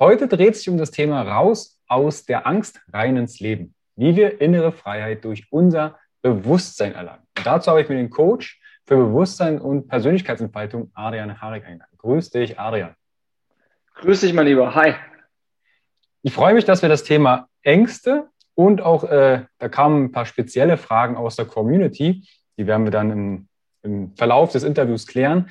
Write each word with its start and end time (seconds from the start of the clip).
Heute 0.00 0.28
dreht 0.28 0.54
sich 0.54 0.68
um 0.68 0.78
das 0.78 0.92
Thema 0.92 1.22
raus 1.22 1.80
aus 1.88 2.24
der 2.24 2.46
Angst 2.46 2.80
rein 2.92 3.16
ins 3.16 3.40
Leben. 3.40 3.74
Wie 3.96 4.14
wir 4.14 4.40
innere 4.40 4.70
Freiheit 4.70 5.24
durch 5.24 5.46
unser 5.50 5.98
Bewusstsein 6.22 6.94
erlangen. 6.94 7.24
Und 7.36 7.44
dazu 7.44 7.72
habe 7.72 7.82
ich 7.82 7.88
mir 7.88 7.96
den 7.96 8.08
Coach 8.08 8.60
für 8.86 8.96
Bewusstsein 8.96 9.60
und 9.60 9.88
Persönlichkeitsentfaltung 9.88 10.92
Adrian 10.94 11.40
Harig 11.40 11.64
eingeladen. 11.64 11.98
Grüß 11.98 12.30
dich, 12.30 12.60
Adrian. 12.60 12.94
Grüß 13.96 14.20
dich, 14.20 14.32
mein 14.32 14.46
Lieber. 14.46 14.76
Hi. 14.76 14.94
Ich 16.22 16.32
freue 16.32 16.54
mich, 16.54 16.64
dass 16.64 16.82
wir 16.82 16.88
das 16.88 17.02
Thema 17.02 17.48
Ängste 17.62 18.28
und 18.54 18.80
auch, 18.80 19.02
äh, 19.02 19.46
da 19.58 19.68
kamen 19.68 20.04
ein 20.04 20.12
paar 20.12 20.26
spezielle 20.26 20.76
Fragen 20.76 21.16
aus 21.16 21.34
der 21.34 21.46
Community, 21.46 22.24
die 22.56 22.66
werden 22.68 22.84
wir 22.84 22.92
dann 22.92 23.10
im, 23.10 23.48
im 23.82 24.14
Verlauf 24.14 24.52
des 24.52 24.62
Interviews 24.62 25.08
klären. 25.08 25.48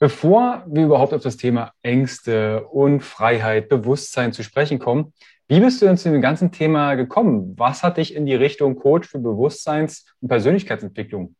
Bevor 0.00 0.64
wir 0.66 0.86
überhaupt 0.86 1.12
auf 1.12 1.22
das 1.22 1.36
Thema 1.36 1.74
Ängste 1.82 2.66
und 2.68 3.00
Freiheit, 3.00 3.68
Bewusstsein 3.68 4.32
zu 4.32 4.42
sprechen 4.42 4.78
kommen, 4.78 5.12
wie 5.46 5.60
bist 5.60 5.82
du 5.82 5.86
denn 5.86 5.98
zu 5.98 6.10
dem 6.10 6.22
ganzen 6.22 6.52
Thema 6.52 6.94
gekommen? 6.94 7.54
Was 7.58 7.82
hat 7.82 7.98
dich 7.98 8.14
in 8.14 8.24
die 8.24 8.34
Richtung 8.34 8.76
Coach 8.76 9.06
für 9.06 9.18
Bewusstseins- 9.18 10.06
und 10.20 10.28
Persönlichkeitsentwicklung 10.28 11.36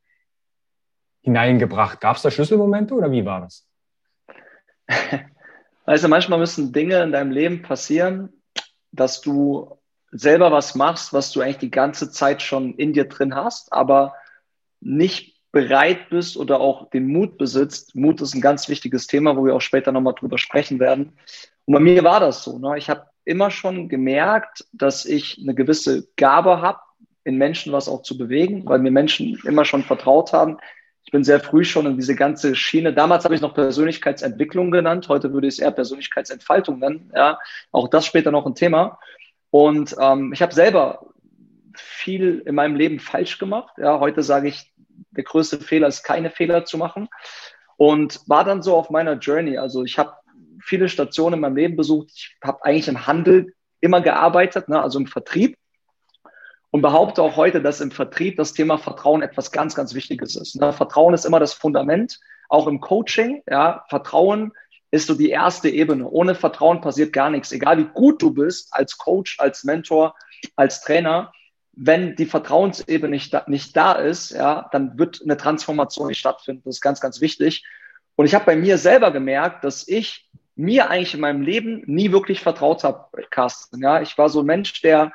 hineingebracht? 1.23 2.03
Gab 2.03 2.17
es 2.17 2.23
da 2.23 2.31
Schlüsselmomente 2.31 2.93
oder 2.93 3.11
wie 3.11 3.25
war 3.25 3.41
das? 3.41 3.67
Also 5.87 6.07
manchmal 6.07 6.39
müssen 6.39 6.73
Dinge 6.73 7.03
in 7.03 7.11
deinem 7.11 7.33
Leben 7.33 7.63
passieren, 7.63 8.29
dass 8.93 9.21
du 9.21 9.77
selber 10.13 10.53
was 10.53 10.77
machst, 10.77 11.13
was 11.13 11.33
du 11.33 11.41
eigentlich 11.41 11.59
die 11.59 11.71
ganze 11.71 12.13
Zeit 12.13 12.43
schon 12.43 12.75
in 12.75 12.93
dir 12.93 13.09
drin 13.09 13.35
hast, 13.35 13.73
aber 13.73 14.15
nicht 14.81 15.30
bereit 15.53 16.11
bist 16.11 16.37
oder 16.37 16.61
auch 16.61 16.91
den 16.91 17.07
Mut 17.07 17.39
besitzt. 17.39 17.95
Mut 17.95 18.21
ist 18.21 18.35
ein 18.35 18.41
ganz 18.41 18.69
wichtiges 18.69 19.07
Thema, 19.07 19.37
wo 19.37 19.45
wir 19.45 19.55
auch 19.55 19.61
später 19.61 19.93
nochmal 19.93 20.15
drüber 20.15 20.39
sprechen 20.39 20.79
werden. 20.79 21.13
Und 21.65 21.75
bei 21.75 21.81
mir 21.81 22.05
war 22.05 22.21
das 22.21 22.45
so. 22.45 22.59
Ne? 22.59 22.79
Ich 22.79 22.89
habe 22.89 23.07
immer 23.25 23.51
schon 23.51 23.89
gemerkt, 23.89 24.65
dass 24.73 25.05
ich 25.05 25.39
eine 25.43 25.55
gewisse 25.55 26.09
Gabe 26.17 26.61
habe, 26.63 26.81
in 27.25 27.37
Menschen 27.37 27.73
was 27.73 27.89
auch 27.89 28.03
zu 28.03 28.17
bewegen, 28.17 28.65
weil 28.67 28.79
mir 28.79 28.91
Menschen 28.91 29.39
immer 29.45 29.65
schon 29.65 29.83
vertraut 29.83 30.33
haben. 30.33 30.59
Ich 31.05 31.13
bin 31.13 31.25
sehr 31.25 31.41
früh 31.41 31.65
schon 31.65 31.87
in 31.87 31.97
diese 31.97 32.15
ganze 32.15 32.55
Schiene. 32.55 32.93
Damals 32.93 33.25
habe 33.25 33.35
ich 33.35 33.41
noch 33.41 33.55
Persönlichkeitsentwicklung 33.55 34.71
genannt. 34.71 35.09
Heute 35.09 35.33
würde 35.33 35.49
ich 35.49 35.55
es 35.55 35.59
eher 35.59 35.71
Persönlichkeitsentfaltung 35.71 36.79
nennen. 36.79 37.11
Ja, 37.15 37.39
auch 37.73 37.89
das 37.89 38.07
später 38.07 38.31
noch 38.31 38.47
ein 38.47 38.55
Thema. 38.55 38.99
Und 39.51 39.97
ähm, 40.01 40.33
ich 40.33 40.43
habe 40.43 40.55
selber 40.55 41.07
viel 41.75 42.43
in 42.47 42.55
meinem 42.55 42.77
Leben 42.77 42.99
falsch 43.01 43.39
gemacht. 43.39 43.75
Ja, 43.79 44.01
heute 44.01 44.23
sage 44.23 44.49
ich, 44.49 44.70
der 45.11 45.25
größte 45.25 45.59
Fehler 45.59 45.89
ist, 45.89 46.03
keine 46.03 46.31
Fehler 46.31 46.65
zu 46.65 46.79
machen. 46.79 47.09
Und 47.77 48.21
war 48.27 48.45
dann 48.45 48.63
so 48.63 48.77
auf 48.77 48.91
meiner 48.91 49.15
Journey. 49.15 49.57
Also 49.57 49.85
ich 49.85 49.99
habe 49.99 50.13
viele 50.63 50.89
Stationen 50.89 51.35
in 51.35 51.41
meinem 51.41 51.57
Leben 51.57 51.77
besucht. 51.77 52.11
Ich 52.15 52.37
habe 52.45 52.65
eigentlich 52.65 52.89
im 52.89 53.07
Handel 53.07 53.55
immer 53.81 54.01
gearbeitet, 54.01 54.69
ne, 54.69 54.81
also 54.81 54.99
im 54.99 55.07
Vertrieb 55.07 55.57
und 56.71 56.83
behaupte 56.83 57.23
auch 57.23 57.37
heute, 57.37 57.61
dass 57.61 57.81
im 57.81 57.91
Vertrieb 57.91 58.37
das 58.37 58.53
Thema 58.53 58.79
Vertrauen 58.79 59.23
etwas 59.23 59.51
ganz, 59.51 59.75
ganz 59.75 59.95
Wichtiges 59.95 60.37
ist. 60.37 60.61
Ne? 60.61 60.73
Vertrauen 60.73 61.15
ist 61.15 61.25
immer 61.25 61.41
das 61.41 61.53
Fundament, 61.53 62.21
auch 62.49 62.67
im 62.67 62.81
Coaching. 62.81 63.43
Ja, 63.49 63.85
Vertrauen 63.89 64.53
ist 64.91 65.07
so 65.07 65.15
die 65.15 65.31
erste 65.31 65.69
Ebene. 65.69 66.09
Ohne 66.09 66.35
Vertrauen 66.35 66.81
passiert 66.81 67.13
gar 67.13 67.31
nichts. 67.31 67.53
Egal 67.53 67.79
wie 67.79 67.89
gut 67.93 68.23
du 68.23 68.33
bist 68.33 68.69
als 68.73 68.99
Coach, 68.99 69.39
als 69.41 69.65
Mentor, 69.65 70.15
als 70.57 70.81
Trainer, 70.81 71.33
wenn 71.83 72.15
die 72.15 72.27
Vertrauensebene 72.27 73.11
nicht 73.11 73.33
da, 73.33 73.45
nicht 73.47 73.75
da 73.75 73.93
ist, 73.93 74.33
ja, 74.33 74.69
dann 74.71 74.99
wird 74.99 75.23
eine 75.25 75.39
Transformation 75.39 76.09
nicht 76.09 76.19
stattfinden. 76.19 76.63
Das 76.67 76.77
ist 76.77 76.83
ganz, 76.83 77.01
ganz 77.01 77.23
wichtig. 77.23 77.65
Und 78.17 78.27
ich 78.27 78.35
habe 78.35 78.45
bei 78.45 78.55
mir 78.55 78.77
selber 78.77 79.11
gemerkt, 79.13 79.65
dass 79.65 79.89
ich 79.89 80.29
mir 80.57 80.91
eigentlich 80.91 81.15
in 81.15 81.21
meinem 81.21 81.41
Leben 81.41 81.83
nie 81.87 82.13
wirklich 82.13 82.43
vertraut 82.43 82.85
habe, 82.85 83.07
Carsten. 83.31 83.83
Ja, 83.83 84.03
ich 84.03 84.19
war 84.19 84.29
so 84.29 84.41
ein 84.41 84.47
Mensch, 84.47 84.83
der 84.83 85.11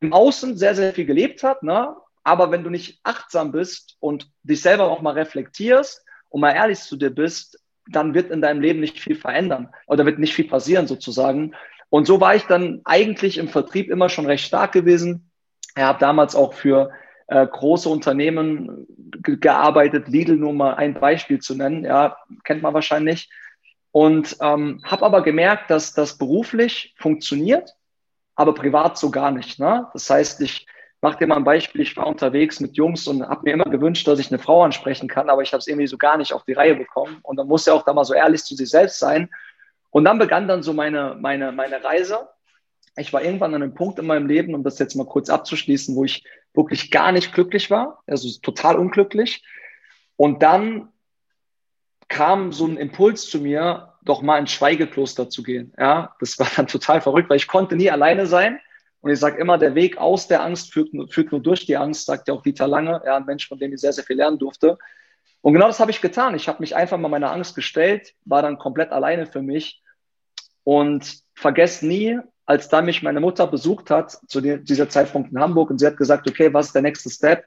im 0.00 0.12
Außen 0.12 0.58
sehr, 0.58 0.74
sehr 0.74 0.92
viel 0.92 1.06
gelebt 1.06 1.42
hat, 1.42 1.62
ne? 1.62 1.96
aber 2.22 2.50
wenn 2.50 2.64
du 2.64 2.68
nicht 2.68 3.00
achtsam 3.02 3.50
bist 3.50 3.96
und 3.98 4.30
dich 4.42 4.60
selber 4.60 4.90
auch 4.90 5.00
mal 5.00 5.14
reflektierst 5.14 6.04
und 6.28 6.42
mal 6.42 6.52
ehrlich 6.52 6.80
zu 6.80 6.96
dir 6.96 7.10
bist, 7.10 7.58
dann 7.90 8.12
wird 8.12 8.30
in 8.30 8.42
deinem 8.42 8.60
Leben 8.60 8.80
nicht 8.80 9.00
viel 9.00 9.16
verändern 9.16 9.70
oder 9.86 10.04
wird 10.04 10.18
nicht 10.18 10.34
viel 10.34 10.48
passieren 10.48 10.86
sozusagen. 10.86 11.54
Und 11.88 12.06
so 12.06 12.20
war 12.20 12.34
ich 12.34 12.42
dann 12.42 12.82
eigentlich 12.84 13.38
im 13.38 13.48
Vertrieb 13.48 13.88
immer 13.88 14.10
schon 14.10 14.26
recht 14.26 14.44
stark 14.44 14.72
gewesen. 14.72 15.30
Ich 15.76 15.82
habe 15.82 15.98
damals 15.98 16.34
auch 16.34 16.54
für 16.54 16.92
äh, 17.26 17.46
große 17.46 17.88
Unternehmen 17.88 18.86
gearbeitet, 19.22 20.08
Lidl 20.08 20.36
nur 20.36 20.52
mal 20.52 20.74
ein 20.74 20.94
Beispiel 20.94 21.40
zu 21.40 21.54
nennen, 21.54 21.84
ja, 21.84 22.16
kennt 22.44 22.62
man 22.62 22.74
wahrscheinlich. 22.74 23.30
Und 23.90 24.36
ähm, 24.40 24.80
habe 24.84 25.04
aber 25.04 25.22
gemerkt, 25.22 25.70
dass 25.70 25.94
das 25.94 26.18
beruflich 26.18 26.94
funktioniert, 26.98 27.70
aber 28.34 28.54
privat 28.54 28.98
so 28.98 29.10
gar 29.10 29.30
nicht. 29.30 29.60
Ne? 29.60 29.86
Das 29.92 30.10
heißt, 30.10 30.40
ich 30.40 30.66
mache 31.00 31.18
dir 31.18 31.26
mal 31.28 31.36
ein 31.36 31.44
Beispiel. 31.44 31.82
Ich 31.82 31.96
war 31.96 32.06
unterwegs 32.06 32.60
mit 32.60 32.76
Jungs 32.76 33.06
und 33.06 33.22
habe 33.22 33.42
mir 33.44 33.52
immer 33.52 33.70
gewünscht, 33.70 34.08
dass 34.08 34.18
ich 34.18 34.32
eine 34.32 34.40
Frau 34.40 34.64
ansprechen 34.64 35.06
kann, 35.06 35.30
aber 35.30 35.42
ich 35.42 35.52
habe 35.52 35.60
es 35.60 35.66
irgendwie 35.66 35.86
so 35.86 35.96
gar 35.96 36.16
nicht 36.16 36.32
auf 36.32 36.44
die 36.44 36.54
Reihe 36.54 36.74
bekommen. 36.74 37.18
Und 37.22 37.36
dann 37.36 37.46
muss 37.46 37.66
ja 37.66 37.74
auch 37.74 37.84
da 37.84 37.92
mal 37.92 38.04
so 38.04 38.14
ehrlich 38.14 38.42
zu 38.42 38.56
sich 38.56 38.70
selbst 38.70 38.98
sein. 38.98 39.30
Und 39.90 40.04
dann 40.04 40.18
begann 40.18 40.48
dann 40.48 40.62
so 40.62 40.72
meine, 40.72 41.16
meine, 41.20 41.52
meine 41.52 41.84
Reise. 41.84 42.28
Ich 42.96 43.12
war 43.12 43.22
irgendwann 43.22 43.54
an 43.54 43.62
einem 43.62 43.74
Punkt 43.74 43.98
in 43.98 44.06
meinem 44.06 44.26
Leben, 44.26 44.54
um 44.54 44.62
das 44.62 44.78
jetzt 44.78 44.94
mal 44.94 45.06
kurz 45.06 45.28
abzuschließen, 45.28 45.96
wo 45.96 46.04
ich 46.04 46.24
wirklich 46.54 46.90
gar 46.90 47.12
nicht 47.12 47.32
glücklich 47.32 47.70
war, 47.70 48.02
also 48.06 48.28
total 48.40 48.76
unglücklich. 48.76 49.44
Und 50.16 50.42
dann 50.42 50.92
kam 52.08 52.52
so 52.52 52.66
ein 52.66 52.76
Impuls 52.76 53.28
zu 53.28 53.40
mir, 53.40 53.94
doch 54.02 54.22
mal 54.22 54.38
ins 54.38 54.52
Schweigekloster 54.52 55.30
zu 55.30 55.42
gehen. 55.42 55.72
Ja, 55.78 56.14
das 56.20 56.38
war 56.38 56.48
dann 56.54 56.66
total 56.66 57.00
verrückt, 57.00 57.30
weil 57.30 57.38
ich 57.38 57.48
konnte 57.48 57.74
nie 57.74 57.90
alleine 57.90 58.26
sein. 58.26 58.60
Und 59.00 59.10
ich 59.10 59.18
sage 59.18 59.40
immer, 59.40 59.58
der 59.58 59.74
Weg 59.74 59.98
aus 59.98 60.28
der 60.28 60.42
Angst 60.42 60.72
führt, 60.72 60.90
führt 61.12 61.32
nur 61.32 61.42
durch 61.42 61.66
die 61.66 61.76
Angst, 61.76 62.06
sagt 62.06 62.28
ja 62.28 62.34
auch 62.34 62.42
Dieter 62.42 62.68
Lange, 62.68 63.02
ja, 63.04 63.16
ein 63.16 63.26
Mensch, 63.26 63.48
von 63.48 63.58
dem 63.58 63.72
ich 63.72 63.80
sehr, 63.80 63.92
sehr 63.92 64.04
viel 64.04 64.16
lernen 64.16 64.38
durfte. 64.38 64.78
Und 65.42 65.52
genau 65.52 65.66
das 65.66 65.80
habe 65.80 65.90
ich 65.90 66.00
getan. 66.00 66.34
Ich 66.34 66.48
habe 66.48 66.60
mich 66.60 66.74
einfach 66.74 66.96
mal 66.96 67.08
meiner 67.08 67.30
Angst 67.30 67.54
gestellt, 67.54 68.14
war 68.24 68.40
dann 68.40 68.58
komplett 68.58 68.92
alleine 68.92 69.26
für 69.26 69.42
mich 69.42 69.82
und 70.62 71.18
vergesst 71.34 71.82
nie, 71.82 72.18
als 72.46 72.68
dann 72.68 72.84
mich 72.84 73.02
meine 73.02 73.20
Mutter 73.20 73.46
besucht 73.46 73.90
hat, 73.90 74.18
zu 74.28 74.40
dieser 74.40 74.88
Zeitpunkt 74.88 75.32
in 75.32 75.40
Hamburg, 75.40 75.70
und 75.70 75.78
sie 75.78 75.86
hat 75.86 75.96
gesagt, 75.96 76.28
okay, 76.28 76.52
was 76.52 76.66
ist 76.66 76.74
der 76.74 76.82
nächste 76.82 77.10
Step? 77.10 77.44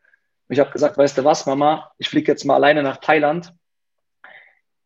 Und 0.48 0.54
ich 0.54 0.60
habe 0.60 0.72
gesagt, 0.72 0.98
weißt 0.98 1.18
du 1.18 1.24
was, 1.24 1.46
Mama, 1.46 1.92
ich 1.98 2.10
fliege 2.10 2.32
jetzt 2.32 2.46
mal 2.46 2.56
alleine 2.56 2.82
nach 2.84 2.98
Thailand 2.98 3.54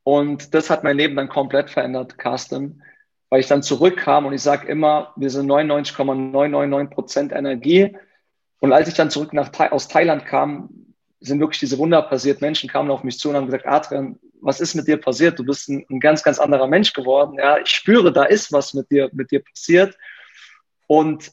und 0.03 0.53
das 0.53 0.69
hat 0.69 0.83
mein 0.83 0.97
Leben 0.97 1.15
dann 1.15 1.29
komplett 1.29 1.69
verändert, 1.69 2.17
Carsten. 2.17 2.83
weil 3.29 3.39
ich 3.39 3.47
dann 3.47 3.63
zurückkam 3.63 4.25
und 4.25 4.33
ich 4.33 4.41
sage 4.41 4.67
immer, 4.67 5.13
wir 5.15 5.29
sind 5.29 5.45
99,999 5.47 6.93
Prozent 6.93 7.31
Energie. 7.31 7.95
Und 8.59 8.73
als 8.73 8.89
ich 8.89 8.95
dann 8.95 9.09
zurück 9.09 9.33
nach, 9.33 9.51
aus 9.71 9.87
Thailand 9.87 10.25
kam, 10.25 10.69
sind 11.19 11.39
wirklich 11.39 11.59
diese 11.59 11.77
Wunder 11.77 12.01
passiert. 12.01 12.41
Menschen 12.41 12.69
kamen 12.69 12.91
auf 12.91 13.03
mich 13.03 13.19
zu 13.19 13.29
und 13.29 13.35
haben 13.35 13.45
gesagt, 13.45 13.67
Adrian, 13.67 14.19
was 14.41 14.59
ist 14.59 14.75
mit 14.75 14.87
dir 14.87 14.97
passiert? 14.97 15.39
Du 15.39 15.45
bist 15.45 15.69
ein, 15.69 15.85
ein, 15.89 15.99
ganz, 15.99 16.23
ganz 16.23 16.39
anderer 16.39 16.67
Mensch 16.67 16.93
geworden. 16.93 17.37
Ja, 17.37 17.59
ich 17.59 17.69
spüre, 17.69 18.11
da 18.11 18.23
ist 18.23 18.51
was 18.51 18.73
mit 18.73 18.89
dir, 18.91 19.09
mit 19.13 19.31
dir 19.31 19.43
passiert. 19.43 19.97
Und 20.87 21.31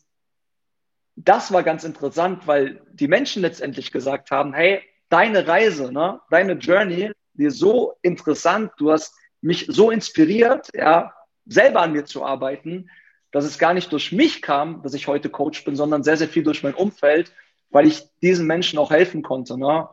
das 1.17 1.53
war 1.53 1.63
ganz 1.63 1.83
interessant, 1.83 2.47
weil 2.47 2.81
die 2.93 3.09
Menschen 3.09 3.43
letztendlich 3.43 3.91
gesagt 3.91 4.31
haben, 4.31 4.53
hey, 4.53 4.83
deine 5.09 5.49
Reise, 5.49 5.93
ne, 5.93 6.21
deine 6.31 6.53
Journey, 6.53 7.11
die 7.35 7.45
ist 7.45 7.59
so 7.59 7.97
interessant, 8.03 8.73
du 8.77 8.93
hast 8.93 9.15
mich 9.41 9.67
so 9.69 9.91
inspiriert, 9.91 10.69
ja, 10.75 11.13
selber 11.47 11.81
an 11.81 11.93
mir 11.93 12.05
zu 12.05 12.25
arbeiten, 12.25 12.91
dass 13.33 13.45
es 13.45 13.59
gar 13.59 13.75
nicht 13.75 13.93
durch 13.93 14.13
mich 14.13 14.43
kam, 14.43 14.83
dass 14.83 14.95
ich 14.95 15.07
heute 15.07 15.31
Coach 15.31 15.65
bin, 15.65 15.77
sondern 15.77 16.03
sehr, 16.03 16.17
sehr 16.17 16.29
viel 16.29 16.43
durch 16.43 16.63
mein 16.63 16.75
Umfeld, 16.75 17.33
weil 17.71 17.87
ich 17.87 18.05
diesen 18.23 18.47
Menschen 18.47 18.79
auch 18.79 18.91
helfen 18.91 19.23
konnte. 19.23 19.59
Ne? 19.59 19.89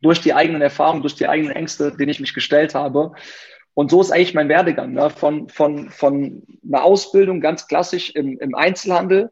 Durch 0.00 0.20
die 0.20 0.34
eigenen 0.34 0.62
Erfahrungen, 0.62 1.02
durch 1.02 1.14
die 1.14 1.28
eigenen 1.28 1.54
Ängste, 1.54 1.96
denen 1.96 2.10
ich 2.10 2.20
mich 2.20 2.34
gestellt 2.34 2.74
habe. 2.74 3.12
Und 3.74 3.90
so 3.90 4.00
ist 4.00 4.10
eigentlich 4.10 4.34
mein 4.34 4.48
Werdegang. 4.48 4.92
Ne? 4.92 5.08
Von, 5.08 5.48
von, 5.48 5.90
von 5.90 6.42
einer 6.66 6.82
Ausbildung 6.82 7.40
ganz 7.40 7.68
klassisch 7.68 8.10
im, 8.10 8.38
im 8.40 8.54
Einzelhandel 8.54 9.30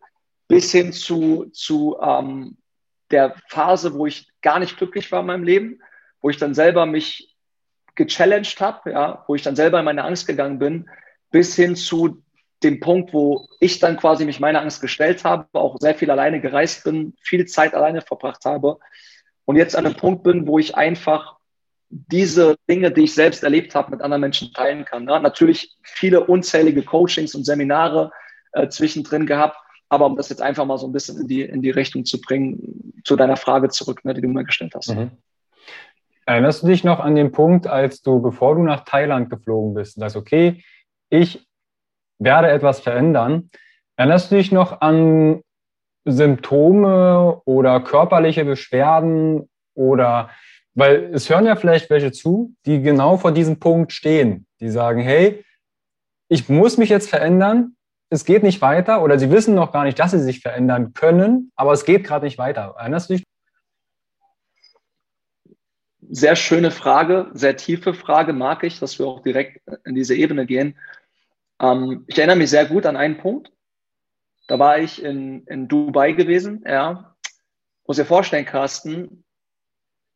bis 0.49 0.71
hin 0.71 0.93
zu, 0.93 1.47
zu 1.53 1.97
ähm, 2.01 2.57
der 3.11 3.35
Phase, 3.49 3.95
wo 3.95 4.07
ich 4.07 4.31
gar 4.43 4.61
nicht 4.61 4.77
glücklich 4.77 5.11
war 5.11 5.21
in 5.21 5.27
meinem 5.27 5.43
Leben, 5.43 5.81
wo 6.21 6.31
ich 6.31 6.37
dann 6.37 6.55
selber 6.55 6.87
mich 6.87 7.37
gechallenged 7.97 8.61
habe, 8.61 8.93
ja, 8.93 9.25
wo 9.27 9.35
ich 9.35 9.43
dann 9.43 9.57
selber 9.57 9.79
in 9.81 9.85
meine 9.85 10.05
Angst 10.05 10.27
gegangen 10.27 10.59
bin, 10.59 10.89
bis 11.31 11.57
hin 11.57 11.75
zu 11.75 12.23
dem 12.63 12.79
Punkt, 12.81 13.13
wo 13.13 13.49
ich 13.59 13.81
dann 13.81 13.97
quasi 13.97 14.25
mich 14.25 14.41
meiner 14.41 14.61
Angst 14.61 14.81
gestellt 14.81 15.25
habe, 15.25 15.47
auch 15.53 15.77
sehr 15.81 15.95
viel 15.95 16.11
alleine 16.11 16.41
gereist 16.41 16.85
bin, 16.85 17.15
viel 17.21 17.47
Zeit 17.47 17.75
alleine 17.75 18.01
verbracht 18.01 18.45
habe 18.45 18.79
und 19.47 19.57
jetzt 19.57 19.77
an 19.77 19.87
einem 19.87 19.97
Punkt 19.97 20.23
bin, 20.23 20.47
wo 20.47 20.59
ich 20.59 20.77
einfach 20.77 21.37
diese 21.89 22.57
Dinge, 22.69 22.91
die 22.91 23.05
ich 23.05 23.15
selbst 23.15 23.43
erlebt 23.43 23.75
habe, 23.75 23.93
mit 23.93 24.03
anderen 24.03 24.21
Menschen 24.21 24.53
teilen 24.53 24.85
kann. 24.85 25.05
Ne? 25.05 25.19
Natürlich 25.21 25.77
viele 25.83 26.25
unzählige 26.25 26.83
Coachings 26.83 27.35
und 27.35 27.45
Seminare 27.45 28.11
äh, 28.53 28.69
zwischendrin 28.69 29.25
gehabt, 29.25 29.57
aber 29.89 30.07
um 30.07 30.17
das 30.17 30.29
jetzt 30.29 30.43
einfach 30.43 30.65
mal 30.65 30.79
so 30.79 30.87
ein 30.87 30.93
bisschen 30.93 31.21
in 31.21 31.29
die, 31.29 31.43
in 31.43 31.63
die 31.63 31.71
Richtung 31.71 32.05
zu 32.05 32.21
bringen, 32.21 32.93
zu 33.05 33.15
deiner 33.15 33.37
Frage 33.37 33.69
zurück, 33.69 34.05
ne, 34.05 34.15
die 34.15 34.21
du 34.21 34.29
mir 34.29 34.45
gestellt 34.45 34.75
hast. 34.75 34.95
Mhm. 34.95 35.13
Erinnerst 36.27 36.65
du 36.65 36.67
dich 36.67 36.83
noch 36.83 36.99
an 36.99 37.15
den 37.15 37.31
Punkt, 37.31 37.69
als 37.69 38.03
du, 38.03 38.21
bevor 38.21 38.57
du 38.57 38.63
nach 38.63 38.85
Thailand 38.85 39.31
geflogen 39.31 39.75
bist, 39.75 39.95
sagst, 39.95 40.17
okay, 40.17 40.65
ich 41.09 41.47
werde 42.19 42.51
etwas 42.51 42.81
verändern. 42.81 43.51
Erinnerst 43.95 44.33
du 44.33 44.37
dich 44.37 44.51
noch 44.51 44.81
an 44.81 45.43
Symptome 46.07 47.43
oder 47.45 47.81
körperliche 47.81 48.45
Beschwerden 48.45 49.49
oder, 49.75 50.31
weil 50.75 51.11
es 51.13 51.29
hören 51.29 51.47
ja 51.47 51.57
vielleicht 51.57 51.91
welche 51.91 52.13
zu, 52.13 52.55
die 52.65 52.81
genau 52.81 53.17
vor 53.17 53.33
diesem 53.33 53.59
Punkt 53.59 53.93
stehen, 53.93 54.47
die 54.61 54.71
sagen, 54.71 55.01
hey, 55.01 55.45
ich 56.29 56.49
muss 56.49 56.79
mich 56.79 56.89
jetzt 56.89 57.11
verändern, 57.11 57.77
es 58.09 58.25
geht 58.25 58.45
nicht 58.45 58.63
weiter 58.63 59.03
oder 59.03 59.19
sie 59.19 59.31
wissen 59.31 59.55
noch 59.55 59.73
gar 59.73 59.85
nicht, 59.85 59.99
dass 59.99 60.13
sie 60.13 60.21
sich 60.21 60.41
verändern 60.41 60.95
können, 60.95 61.51
aber 61.57 61.73
es 61.73 61.85
geht 61.85 62.05
gerade 62.05 62.25
nicht 62.25 62.39
weiter. 62.39 62.75
Erinnerst 62.79 63.11
du 63.11 63.15
dich? 63.15 63.25
Sehr 66.09 66.37
schöne 66.37 66.71
Frage, 66.71 67.31
sehr 67.33 67.57
tiefe 67.57 67.93
Frage, 67.93 68.33
mag 68.33 68.63
ich, 68.63 68.79
dass 68.79 69.01
wir 69.01 69.07
auch 69.07 69.23
direkt 69.23 69.61
in 69.85 69.97
diese 69.97 70.15
Ebene 70.15 70.47
gehen. 70.47 70.79
Ähm, 71.61 72.05
ich 72.07 72.17
erinnere 72.17 72.37
mich 72.37 72.51
sehr 72.51 72.67
gut 72.67 72.87
an 72.87 72.97
einen 72.97 73.19
Punkt. 73.19 73.51
Da 74.47 74.59
war 74.59 74.79
ich 74.79 75.03
in, 75.03 75.45
in 75.47 75.69
Dubai 75.69 76.13
gewesen, 76.13 76.65
ja. 76.67 77.17
Muss 77.87 77.97
dir 77.97 78.05
vorstellen, 78.05 78.45
Carsten, 78.45 79.25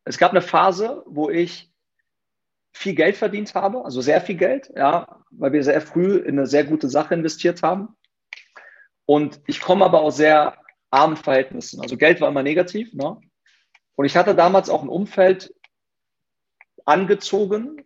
es 0.04 0.18
gab 0.18 0.32
eine 0.32 0.42
Phase, 0.42 1.02
wo 1.06 1.30
ich 1.30 1.70
viel 2.72 2.94
Geld 2.94 3.16
verdient 3.16 3.54
habe, 3.54 3.84
also 3.84 4.00
sehr 4.00 4.20
viel 4.20 4.36
Geld, 4.36 4.72
ja, 4.74 5.22
weil 5.30 5.52
wir 5.52 5.62
sehr 5.62 5.80
früh 5.80 6.16
in 6.16 6.38
eine 6.38 6.46
sehr 6.46 6.64
gute 6.64 6.88
Sache 6.88 7.14
investiert 7.14 7.62
haben. 7.62 7.96
Und 9.06 9.40
ich 9.46 9.60
komme 9.60 9.84
aber 9.84 10.00
aus 10.02 10.16
sehr 10.16 10.56
armen 10.90 11.16
Verhältnissen. 11.16 11.80
Also 11.80 11.96
Geld 11.96 12.20
war 12.20 12.28
immer 12.28 12.42
negativ. 12.42 12.92
Ne? 12.94 13.20
Und 13.96 14.04
ich 14.04 14.16
hatte 14.16 14.34
damals 14.34 14.70
auch 14.70 14.82
ein 14.82 14.88
Umfeld 14.88 15.54
angezogen, 16.84 17.84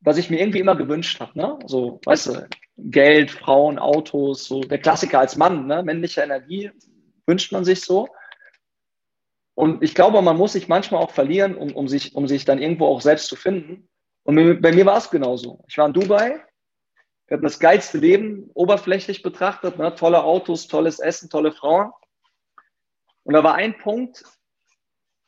was 0.00 0.16
ich 0.16 0.30
mir 0.30 0.40
irgendwie 0.40 0.60
immer 0.60 0.76
gewünscht 0.76 1.20
habe. 1.20 1.38
Ne? 1.38 1.58
So, 1.66 2.00
weißt 2.04 2.26
du, 2.28 2.48
Geld, 2.84 3.30
Frauen, 3.30 3.78
Autos, 3.78 4.44
so 4.44 4.60
der 4.60 4.78
Klassiker 4.78 5.20
als 5.20 5.36
Mann, 5.36 5.66
ne? 5.66 5.82
männliche 5.82 6.22
Energie 6.22 6.70
wünscht 7.26 7.52
man 7.52 7.64
sich 7.64 7.82
so. 7.82 8.08
Und 9.54 9.82
ich 9.82 9.94
glaube, 9.94 10.22
man 10.22 10.36
muss 10.36 10.54
sich 10.54 10.68
manchmal 10.68 11.02
auch 11.02 11.10
verlieren, 11.10 11.54
um, 11.54 11.72
um, 11.74 11.88
sich, 11.88 12.14
um 12.14 12.26
sich 12.26 12.44
dann 12.44 12.60
irgendwo 12.60 12.86
auch 12.86 13.00
selbst 13.00 13.26
zu 13.26 13.36
finden. 13.36 13.88
Und 14.22 14.60
bei 14.60 14.72
mir 14.72 14.86
war 14.86 14.96
es 14.96 15.10
genauso. 15.10 15.64
Ich 15.68 15.76
war 15.76 15.86
in 15.86 15.92
Dubai, 15.92 16.42
wir 17.26 17.36
hatten 17.36 17.44
das 17.44 17.60
geilste 17.60 17.98
Leben, 17.98 18.50
oberflächlich 18.54 19.22
betrachtet, 19.22 19.78
ne? 19.78 19.94
tolle 19.94 20.24
Autos, 20.24 20.66
tolles 20.66 20.98
Essen, 20.98 21.30
tolle 21.30 21.52
Frauen. 21.52 21.92
Und 23.22 23.34
da 23.34 23.44
war 23.44 23.54
ein 23.54 23.78
Punkt, 23.78 24.24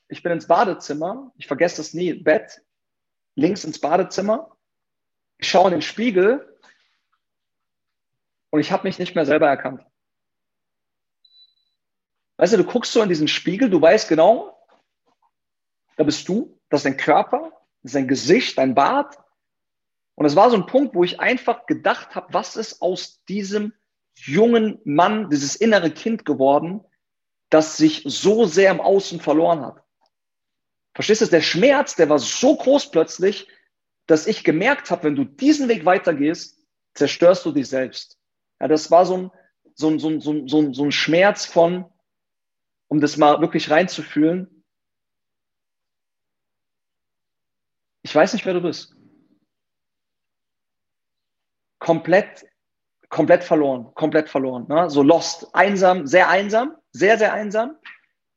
ich 0.09 0.23
bin 0.23 0.33
ins 0.33 0.47
Badezimmer, 0.47 1.33
ich 1.37 1.47
vergesse 1.47 1.79
das 1.79 1.95
nie, 1.95 2.15
Bett, 2.15 2.63
links 3.35 3.65
ins 3.65 3.81
Badezimmer, 3.81 4.57
ich 5.39 5.49
schaue 5.49 5.67
in 5.67 5.73
den 5.73 5.83
Spiegel 5.83 6.52
und 8.53 8.61
ich 8.61 8.71
habe 8.71 8.87
mich 8.87 8.99
nicht 8.99 9.15
mehr 9.15 9.25
selber 9.25 9.49
erkannt. 9.49 9.85
Weißt 12.37 12.53
du, 12.53 12.59
du 12.59 12.65
guckst 12.65 12.93
so 12.93 13.03
in 13.03 13.09
diesen 13.09 13.27
Spiegel, 13.27 13.71
du 13.71 13.81
weißt 13.81 14.09
genau, 14.09 14.57
da 15.97 16.05
bist 16.05 16.29
du, 16.29 16.61
das 16.69 16.81
ist 16.81 16.85
dein 16.85 16.97
Körper, 16.99 17.51
das 17.83 17.91
ist 17.91 17.95
dein 17.95 18.09
Gesicht, 18.09 18.59
dein 18.59 18.75
Bart. 18.75 19.17
Und 20.17 20.27
es 20.27 20.37
war 20.37 20.51
so 20.51 20.57
ein 20.57 20.67
Punkt, 20.67 20.95
wo 20.95 21.03
ich 21.03 21.19
einfach 21.19 21.65
gedacht 21.67 22.15
habe, 22.15 22.33
was 22.35 22.57
ist 22.57 22.83
aus 22.83 23.25
diesem 23.25 23.73
jungen 24.17 24.81
Mann, 24.85 25.31
dieses 25.31 25.57
innere 25.57 25.91
Kind 25.91 26.27
geworden, 26.27 26.85
das 27.49 27.79
sich 27.79 28.03
so 28.05 28.45
sehr 28.45 28.71
im 28.71 28.81
Außen 28.81 29.21
verloren 29.21 29.65
hat. 29.65 29.83
Verstehst 30.95 31.23
du, 31.23 31.27
der 31.27 31.41
Schmerz, 31.41 31.97
der 31.97 32.11
war 32.11 32.19
so 32.19 32.55
groß 32.55 32.91
plötzlich, 32.91 33.49
dass 34.07 34.27
ich 34.27 34.45
gemerkt 34.45 34.91
habe, 34.91 35.05
wenn 35.05 35.17
du 35.17 35.25
diesen 35.25 35.69
Weg 35.69 35.87
weitergehst, 35.87 36.59
zerstörst 36.93 37.47
du 37.47 37.53
dich 37.53 37.69
selbst. 37.69 38.19
Ja, 38.63 38.69
das 38.69 38.93
war 38.93 39.05
so 39.05 39.17
ein, 39.17 39.31
so 39.75 39.89
ein, 39.89 39.99
so 39.99 40.09
ein, 40.09 40.21
so 40.21 40.31
ein, 40.31 40.73
so 40.73 40.85
ein, 40.85 40.93
Schmerz 40.93 41.45
von, 41.45 41.85
um 42.87 43.01
das 43.01 43.17
mal 43.17 43.41
wirklich 43.41 43.71
reinzufühlen. 43.71 44.65
Ich 48.03 48.15
weiß 48.15 48.33
nicht, 48.33 48.47
wer 48.47 48.55
du 48.55 48.61
bist. 48.61 48.95
Komplett, 51.81 52.47
komplett 53.09 53.43
verloren, 53.43 53.93
komplett 53.95 54.29
verloren. 54.29 54.67
Ne? 54.69 54.89
So 54.89 55.03
lost, 55.03 55.53
einsam, 55.57 56.07
sehr 56.07 56.29
einsam, 56.29 56.77
sehr, 56.93 57.19
sehr 57.19 57.33
einsam. 57.33 57.77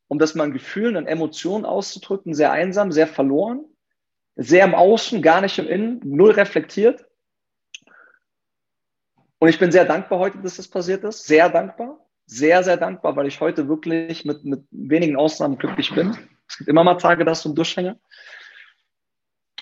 Um 0.08 0.17
das 0.17 0.34
mal 0.34 0.46
in 0.46 0.53
Gefühlen 0.53 0.98
und 0.98 1.05
Emotionen 1.05 1.65
auszudrücken, 1.65 2.34
sehr 2.34 2.51
einsam, 2.51 2.91
sehr 2.91 3.08
verloren, 3.08 3.63
sehr 4.36 4.65
im 4.65 4.74
Außen, 4.74 5.22
gar 5.22 5.41
nicht 5.41 5.60
im 5.60 5.67
Innen, 5.67 6.01
null 6.03 6.32
reflektiert. 6.32 7.05
Und 9.39 9.50
ich 9.50 9.60
bin 9.60 9.72
sehr 9.72 9.86
dankbar 9.86 10.20
heute, 10.20 10.38
dass 10.39 10.58
das 10.58 10.68
passiert 10.68 11.04
ist. 11.04 11.25
Sehr 11.25 11.50
dankbar. 11.50 12.00
Sehr, 12.25 12.63
sehr 12.63 12.77
dankbar, 12.77 13.15
weil 13.15 13.27
ich 13.27 13.39
heute 13.39 13.68
wirklich 13.68 14.25
mit, 14.25 14.44
mit 14.46 14.65
wenigen 14.72 15.15
Ausnahmen 15.15 15.58
glücklich 15.58 15.94
bin. 15.94 16.18
Es 16.48 16.58
gibt 16.58 16.70
immer 16.70 16.84
mal 16.84 16.96
Tage, 16.96 17.25
dass 17.25 17.44
du 17.44 17.50
ein 17.50 17.56
Durchhänge. 17.56 18.00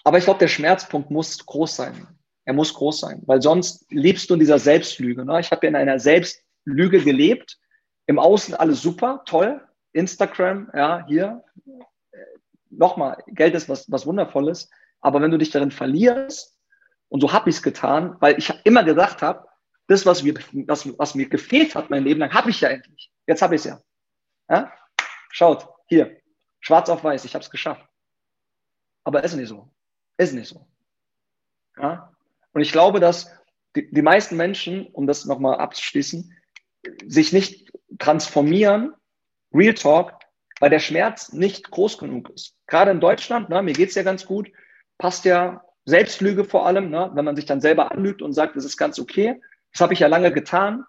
Aber 0.03 0.18
ich 0.18 0.25
glaube, 0.25 0.39
der 0.39 0.48
Schmerzpunkt 0.48 1.12
muss 1.12 1.46
groß 1.46 1.75
sein. 1.75 2.08
Er 2.46 2.53
muss 2.53 2.74
groß 2.74 3.00
sein, 3.00 3.22
weil 3.25 3.42
sonst 3.42 3.86
lebst 3.89 4.30
du 4.30 4.34
in 4.34 4.39
dieser 4.42 4.60
Selbstlüge. 4.60 5.24
Ne? 5.24 5.39
Ich 5.39 5.51
habe 5.51 5.65
ja 5.65 5.70
in 5.70 5.75
einer 5.75 6.00
Selbstlüge 6.00 7.01
gelebt. 7.01 7.58
Im 8.06 8.20
Außen 8.20 8.53
alles 8.53 8.82
super, 8.82 9.24
toll. 9.25 9.62
Instagram, 9.94 10.70
ja, 10.74 11.06
hier. 11.08 11.44
Nochmal, 12.70 13.24
Geld 13.27 13.56
ist 13.56 13.70
was, 13.70 13.89
was 13.89 14.06
Wundervolles. 14.06 14.70
Aber 15.00 15.22
wenn 15.22 15.32
du 15.32 15.38
dich 15.38 15.51
darin 15.51 15.72
verlierst, 15.72 16.58
und 17.08 17.22
so 17.22 17.32
habe 17.32 17.50
ich 17.50 17.58
es 17.58 17.63
getan, 17.63 18.18
weil 18.20 18.38
ich 18.38 18.51
immer 18.63 18.84
gedacht 18.84 19.22
habe, 19.22 19.48
das, 19.87 20.05
was 20.05 20.23
mir, 20.23 20.35
was, 20.67 20.87
was 20.97 21.15
mir 21.15 21.27
gefehlt 21.27 21.75
hat 21.75 21.89
mein 21.89 22.03
Leben 22.03 22.19
lang, 22.19 22.33
habe 22.33 22.49
ich 22.49 22.61
ja 22.61 22.69
endlich. 22.69 23.11
Jetzt 23.27 23.41
habe 23.41 23.55
ich 23.55 23.61
es 23.61 23.65
ja. 23.65 23.81
ja. 24.49 24.71
Schaut, 25.29 25.67
hier, 25.87 26.21
schwarz 26.59 26.89
auf 26.89 27.03
weiß, 27.03 27.25
ich 27.25 27.33
habe 27.33 27.43
es 27.43 27.49
geschafft. 27.49 27.85
Aber 29.03 29.23
ist 29.23 29.35
nicht 29.35 29.49
so. 29.49 29.69
Ist 30.17 30.33
nicht 30.33 30.47
so. 30.47 30.65
Ja? 31.77 32.13
Und 32.53 32.61
ich 32.61 32.71
glaube, 32.71 32.99
dass 32.99 33.31
die, 33.75 33.89
die 33.91 34.01
meisten 34.01 34.37
Menschen, 34.37 34.87
um 34.87 35.07
das 35.07 35.25
nochmal 35.25 35.57
abzuschließen, 35.57 36.33
sich 37.05 37.33
nicht 37.33 37.71
transformieren, 37.99 38.93
Real 39.53 39.73
Talk, 39.73 40.13
weil 40.59 40.69
der 40.69 40.79
Schmerz 40.79 41.33
nicht 41.33 41.69
groß 41.71 41.97
genug 41.97 42.29
ist. 42.29 42.55
Gerade 42.67 42.91
in 42.91 42.99
Deutschland, 42.99 43.49
ne, 43.49 43.61
mir 43.61 43.73
geht's 43.73 43.95
ja 43.95 44.03
ganz 44.03 44.25
gut, 44.25 44.51
passt 44.97 45.25
ja 45.25 45.63
Selbstlüge 45.85 46.45
vor 46.45 46.65
allem, 46.65 46.89
ne, 46.89 47.11
wenn 47.13 47.25
man 47.25 47.35
sich 47.35 47.45
dann 47.45 47.61
selber 47.61 47.91
anlügt 47.91 48.21
und 48.21 48.33
sagt, 48.33 48.55
das 48.55 48.65
ist 48.65 48.77
ganz 48.77 48.99
okay, 48.99 49.41
Das 49.74 49.82
habe 49.82 49.94
ich 49.94 50.00
ja 50.00 50.08
lange 50.08 50.32
getan. 50.32 50.86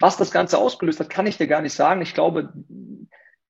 Was 0.00 0.16
das 0.16 0.32
Ganze 0.32 0.58
ausgelöst 0.58 1.00
hat, 1.00 1.10
kann 1.10 1.26
ich 1.26 1.36
dir 1.36 1.46
gar 1.46 1.62
nicht 1.62 1.74
sagen. 1.74 2.02
Ich 2.02 2.14
glaube, 2.14 2.52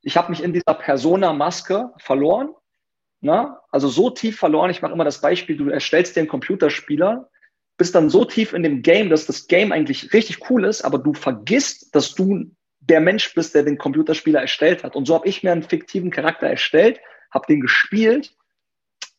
ich 0.03 0.17
habe 0.17 0.31
mich 0.31 0.43
in 0.43 0.53
dieser 0.53 0.75
Persona-Maske 0.75 1.93
verloren. 1.99 2.51
Na? 3.21 3.63
Also 3.71 3.89
so 3.89 4.11
tief 4.11 4.39
verloren. 4.39 4.71
Ich 4.71 4.83
mache 4.83 4.93
immer 4.93 5.05
das 5.05 5.21
Beispiel, 5.21 5.57
du 5.57 5.71
erstellst 5.71 6.15
dir 6.15 6.21
einen 6.21 6.29
Computerspieler, 6.29 7.31
bist 7.79 7.95
dann 7.95 8.11
so 8.11 8.25
tief 8.25 8.53
in 8.53 8.63
dem 8.63 8.83
Game, 8.83 9.09
dass 9.09 9.27
das 9.27 9.47
Game 9.47 9.73
eigentlich 9.73 10.13
richtig 10.13 10.51
cool 10.51 10.65
ist, 10.65 10.83
aber 10.83 10.99
du 10.99 11.15
vergisst, 11.15 11.95
dass 11.95 12.15
du 12.15 12.51
der 12.81 13.01
Mensch 13.01 13.35
bist, 13.35 13.55
der 13.55 13.63
den 13.63 13.79
Computerspieler 13.79 14.43
erstellt 14.43 14.85
hat. 14.85 14.95
Und 14.95 15.07
so 15.07 15.15
habe 15.15 15.27
ich 15.27 15.43
mir 15.43 15.53
einen 15.53 15.63
fiktiven 15.63 16.11
Charakter 16.11 16.47
erstellt, 16.47 17.01
habe 17.33 17.47
den 17.49 17.61
gespielt, 17.61 18.37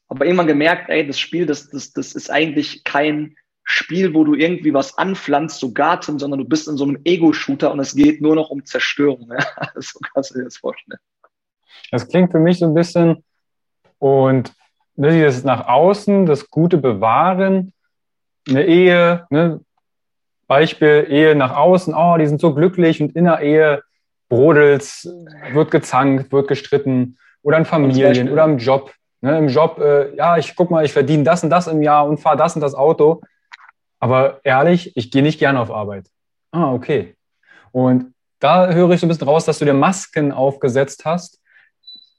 aber 0.07 0.25
irgendwann 0.25 0.47
gemerkt, 0.47 0.89
ey, 0.89 1.05
das 1.05 1.19
Spiel, 1.19 1.47
das, 1.47 1.69
das, 1.69 1.91
das 1.91 2.13
ist 2.13 2.29
eigentlich 2.29 2.83
kein 2.83 3.35
Spiel, 3.65 4.13
wo 4.13 4.23
du 4.23 4.35
irgendwie 4.35 4.73
was 4.73 4.97
anpflanzt, 4.97 5.59
so 5.59 5.73
Garten, 5.73 6.19
sondern 6.19 6.39
du 6.39 6.45
bist 6.45 6.67
in 6.67 6.77
so 6.77 6.85
einem 6.85 6.99
Ego-Shooter 7.03 7.71
und 7.71 7.79
es 7.79 7.95
geht 7.95 8.21
nur 8.21 8.35
noch 8.35 8.49
um 8.51 8.63
Zerstörung. 8.63 9.29
Ja? 9.37 9.69
So 9.75 9.99
kannst 10.13 10.31
du 10.31 10.39
dir 10.39 10.45
das 10.45 10.57
vorstellen. 10.57 10.99
Das 11.91 12.07
klingt 12.07 12.31
für 12.31 12.39
mich 12.39 12.59
so 12.59 12.65
ein 12.65 12.73
bisschen 12.73 13.23
und 13.99 14.53
ne, 14.95 15.11
dieses 15.11 15.43
nach 15.43 15.67
außen, 15.67 16.25
das 16.25 16.49
Gute 16.49 16.77
bewahren, 16.77 17.73
eine 18.47 18.65
Ehe, 18.65 19.25
ne, 19.31 19.61
Beispiel 20.47 21.07
Ehe 21.09 21.35
nach 21.35 21.55
außen, 21.55 21.93
oh, 21.95 22.17
die 22.17 22.27
sind 22.27 22.39
so 22.39 22.53
glücklich 22.53 23.01
und 23.01 23.15
in 23.15 23.25
der 23.25 23.41
Ehe 23.41 23.81
brodelt's, 24.29 25.09
wird 25.53 25.71
gezankt, 25.71 26.31
wird 26.31 26.47
gestritten 26.47 27.17
oder 27.41 27.57
in 27.57 27.65
Familien 27.65 28.29
oder 28.29 28.45
im 28.45 28.57
Job. 28.57 28.93
Ne, 29.21 29.37
Im 29.37 29.47
Job, 29.47 29.79
äh, 29.79 30.15
ja, 30.15 30.37
ich 30.37 30.55
guck 30.55 30.69
mal, 30.69 30.85
ich 30.85 30.93
verdiene 30.93 31.23
das 31.23 31.43
und 31.43 31.49
das 31.49 31.67
im 31.67 31.81
Jahr 31.81 32.07
und 32.07 32.19
fahre 32.19 32.37
das 32.37 32.55
und 32.55 32.61
das 32.61 32.75
Auto. 32.75 33.21
Aber 33.99 34.39
ehrlich, 34.43 34.95
ich 34.95 35.11
gehe 35.11 35.23
nicht 35.23 35.39
gerne 35.39 35.59
auf 35.59 35.71
Arbeit. 35.71 36.07
Ah, 36.51 36.71
okay. 36.71 37.15
Und 37.71 38.13
da 38.39 38.71
höre 38.71 38.91
ich 38.91 38.99
so 38.99 39.05
ein 39.05 39.09
bisschen 39.09 39.27
raus, 39.27 39.45
dass 39.45 39.59
du 39.59 39.65
dir 39.65 39.73
Masken 39.73 40.31
aufgesetzt 40.31 41.05
hast, 41.05 41.39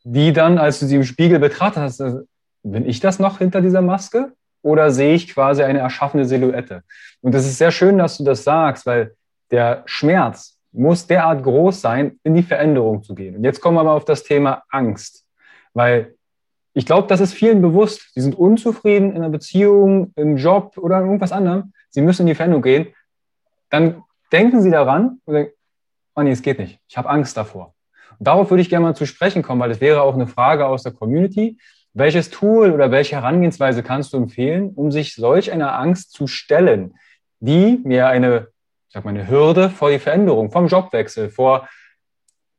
die 0.04 0.32
dann, 0.32 0.58
als 0.58 0.80
du 0.80 0.86
sie 0.86 0.96
im 0.96 1.04
Spiegel 1.04 1.38
betrachtet 1.38 1.82
hast, 1.82 2.00
äh, 2.00 2.14
bin 2.62 2.88
ich 2.88 3.00
das 3.00 3.18
noch 3.18 3.38
hinter 3.38 3.60
dieser 3.60 3.82
Maske? 3.82 4.32
oder 4.66 4.90
sehe 4.90 5.14
ich 5.14 5.32
quasi 5.32 5.62
eine 5.62 5.78
erschaffene 5.78 6.24
Silhouette? 6.24 6.82
Und 7.20 7.32
das 7.36 7.46
ist 7.46 7.56
sehr 7.56 7.70
schön, 7.70 7.98
dass 7.98 8.18
du 8.18 8.24
das 8.24 8.42
sagst, 8.42 8.84
weil 8.84 9.14
der 9.52 9.84
Schmerz 9.86 10.58
muss 10.72 11.06
derart 11.06 11.44
groß 11.44 11.80
sein, 11.80 12.18
in 12.24 12.34
die 12.34 12.42
Veränderung 12.42 13.04
zu 13.04 13.14
gehen. 13.14 13.36
Und 13.36 13.44
jetzt 13.44 13.60
kommen 13.60 13.76
wir 13.76 13.84
mal 13.84 13.94
auf 13.94 14.04
das 14.04 14.24
Thema 14.24 14.64
Angst, 14.68 15.24
weil 15.72 16.15
ich 16.76 16.84
glaube, 16.84 17.08
das 17.08 17.20
ist 17.20 17.32
vielen 17.32 17.62
bewusst. 17.62 18.10
Sie 18.12 18.20
sind 18.20 18.34
unzufrieden 18.34 19.12
in 19.12 19.16
einer 19.16 19.30
Beziehung, 19.30 20.12
im 20.14 20.36
Job 20.36 20.76
oder 20.76 21.00
irgendwas 21.00 21.32
anderem. 21.32 21.72
Sie 21.88 22.02
müssen 22.02 22.22
in 22.22 22.26
die 22.26 22.34
Veränderung 22.34 22.62
gehen. 22.62 22.88
Dann 23.70 24.02
denken 24.30 24.60
Sie 24.60 24.70
daran 24.70 25.22
und 25.24 25.34
denken, 25.34 25.52
oh 26.14 26.20
nee, 26.20 26.32
es 26.32 26.42
geht 26.42 26.58
nicht. 26.58 26.78
Ich 26.86 26.98
habe 26.98 27.08
Angst 27.08 27.34
davor. 27.34 27.72
Und 28.18 28.28
darauf 28.28 28.50
würde 28.50 28.60
ich 28.60 28.68
gerne 28.68 28.84
mal 28.84 28.94
zu 28.94 29.06
sprechen 29.06 29.40
kommen, 29.40 29.58
weil 29.58 29.70
es 29.70 29.80
wäre 29.80 30.02
auch 30.02 30.12
eine 30.12 30.26
Frage 30.26 30.66
aus 30.66 30.82
der 30.82 30.92
Community. 30.92 31.58
Welches 31.94 32.28
Tool 32.28 32.70
oder 32.72 32.90
welche 32.90 33.16
Herangehensweise 33.16 33.82
kannst 33.82 34.12
du 34.12 34.18
empfehlen, 34.18 34.74
um 34.74 34.92
sich 34.92 35.14
solch 35.14 35.50
einer 35.50 35.78
Angst 35.78 36.12
zu 36.12 36.26
stellen, 36.26 36.94
die 37.40 37.80
mir 37.84 38.08
eine, 38.08 38.48
ich 38.88 38.92
sag 38.92 39.06
mal, 39.06 39.12
eine 39.12 39.30
Hürde 39.30 39.70
vor 39.70 39.90
die 39.90 39.98
Veränderung, 39.98 40.50
vom 40.50 40.66
Jobwechsel, 40.66 41.30
vor 41.30 41.70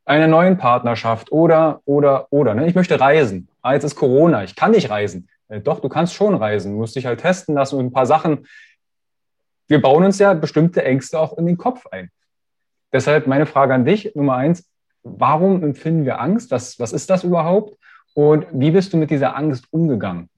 einer 0.06 0.28
neuen 0.28 0.58
Partnerschaft 0.58 1.32
oder, 1.32 1.82
oder, 1.86 2.28
oder. 2.32 2.56
Ne? 2.56 2.66
Ich 2.66 2.74
möchte 2.74 3.00
reisen. 3.00 3.50
Ah, 3.68 3.74
jetzt 3.74 3.84
ist 3.84 3.98
Corona, 3.98 4.46
ich 4.46 4.56
kann 4.56 4.72
nicht 4.72 4.90
reisen. 4.90 5.28
Äh, 5.50 5.60
doch, 5.60 5.82
du 5.82 5.90
kannst 5.90 6.14
schon 6.14 6.36
reisen. 6.36 6.72
Du 6.72 6.78
musst 6.78 6.96
dich 6.96 7.06
halt 7.06 7.20
testen 7.20 7.54
lassen 7.54 7.78
und 7.78 7.88
ein 7.88 7.92
paar 7.92 8.06
Sachen. 8.06 8.48
Wir 9.68 9.82
bauen 9.82 10.06
uns 10.06 10.20
ja 10.20 10.34
bestimmte 10.34 10.86
Ängste 10.86 11.20
auch 11.20 11.38
in 11.38 11.46
den 11.46 11.58
Kopf 11.58 11.86
ein. 11.88 12.10
Deshalb 12.94 13.28
meine 13.28 13.46
Frage 13.46 13.74
an 13.74 13.84
dich, 13.84 14.16
Nummer 14.16 14.38
eins, 14.38 14.72
warum 15.04 15.66
empfinden 15.66 16.06
wir 16.06 16.22
Angst? 16.22 16.50
Was, 16.52 16.80
was 16.80 16.94
ist 16.94 17.10
das 17.10 17.26
überhaupt? 17.26 17.78
Und 18.14 18.48
wie 18.54 18.72
bist 18.72 18.94
du 18.94 18.98
mit 18.98 19.12
dieser 19.12 19.36
Angst 19.36 19.66
umgegangen? 19.72 20.30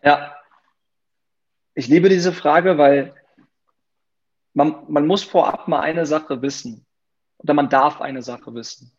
Ja, 0.00 0.36
ich 1.74 1.88
liebe 1.88 2.08
diese 2.08 2.32
Frage, 2.32 2.78
weil 2.78 3.12
man, 4.54 4.84
man 4.86 5.04
muss 5.04 5.24
vorab 5.24 5.66
mal 5.66 5.80
eine 5.80 6.06
Sache 6.06 6.42
wissen. 6.42 6.86
Oder 7.38 7.54
man 7.54 7.68
darf 7.68 8.00
eine 8.00 8.22
Sache 8.22 8.54
wissen. 8.54 8.92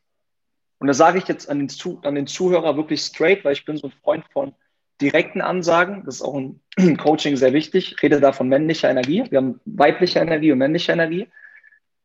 Und 0.81 0.87
das 0.87 0.97
sage 0.97 1.19
ich 1.19 1.27
jetzt 1.27 1.47
an 1.47 1.59
den, 1.59 1.69
Zu 1.69 1.99
an 2.01 2.15
den 2.15 2.25
Zuhörer 2.25 2.75
wirklich 2.75 3.01
straight, 3.01 3.45
weil 3.45 3.53
ich 3.53 3.65
bin 3.65 3.77
so 3.77 3.89
ein 3.89 3.93
Freund 4.03 4.25
von 4.33 4.55
direkten 4.99 5.39
Ansagen. 5.39 6.03
Das 6.05 6.15
ist 6.15 6.21
auch 6.23 6.33
im 6.33 6.59
Coaching 6.97 7.37
sehr 7.37 7.53
wichtig. 7.53 7.91
Ich 7.91 8.01
rede 8.01 8.19
da 8.19 8.31
von 8.31 8.49
männlicher 8.49 8.89
Energie. 8.89 9.23
Wir 9.29 9.37
haben 9.37 9.61
weibliche 9.65 10.17
Energie 10.17 10.51
und 10.51 10.57
männliche 10.57 10.91
Energie. 10.91 11.27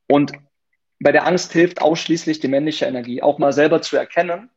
Und 0.09 0.33
bei 1.00 1.11
der 1.11 1.26
Angst 1.26 1.54
hilft 1.54 1.80
ausschließlich 1.80 2.38
die 2.40 2.49
männliche 2.49 2.85
Energie, 2.85 3.23
auch 3.23 3.38
mal 3.38 3.54
selber 3.54 3.80
zu 3.80 3.97
erkennen, 3.97 4.50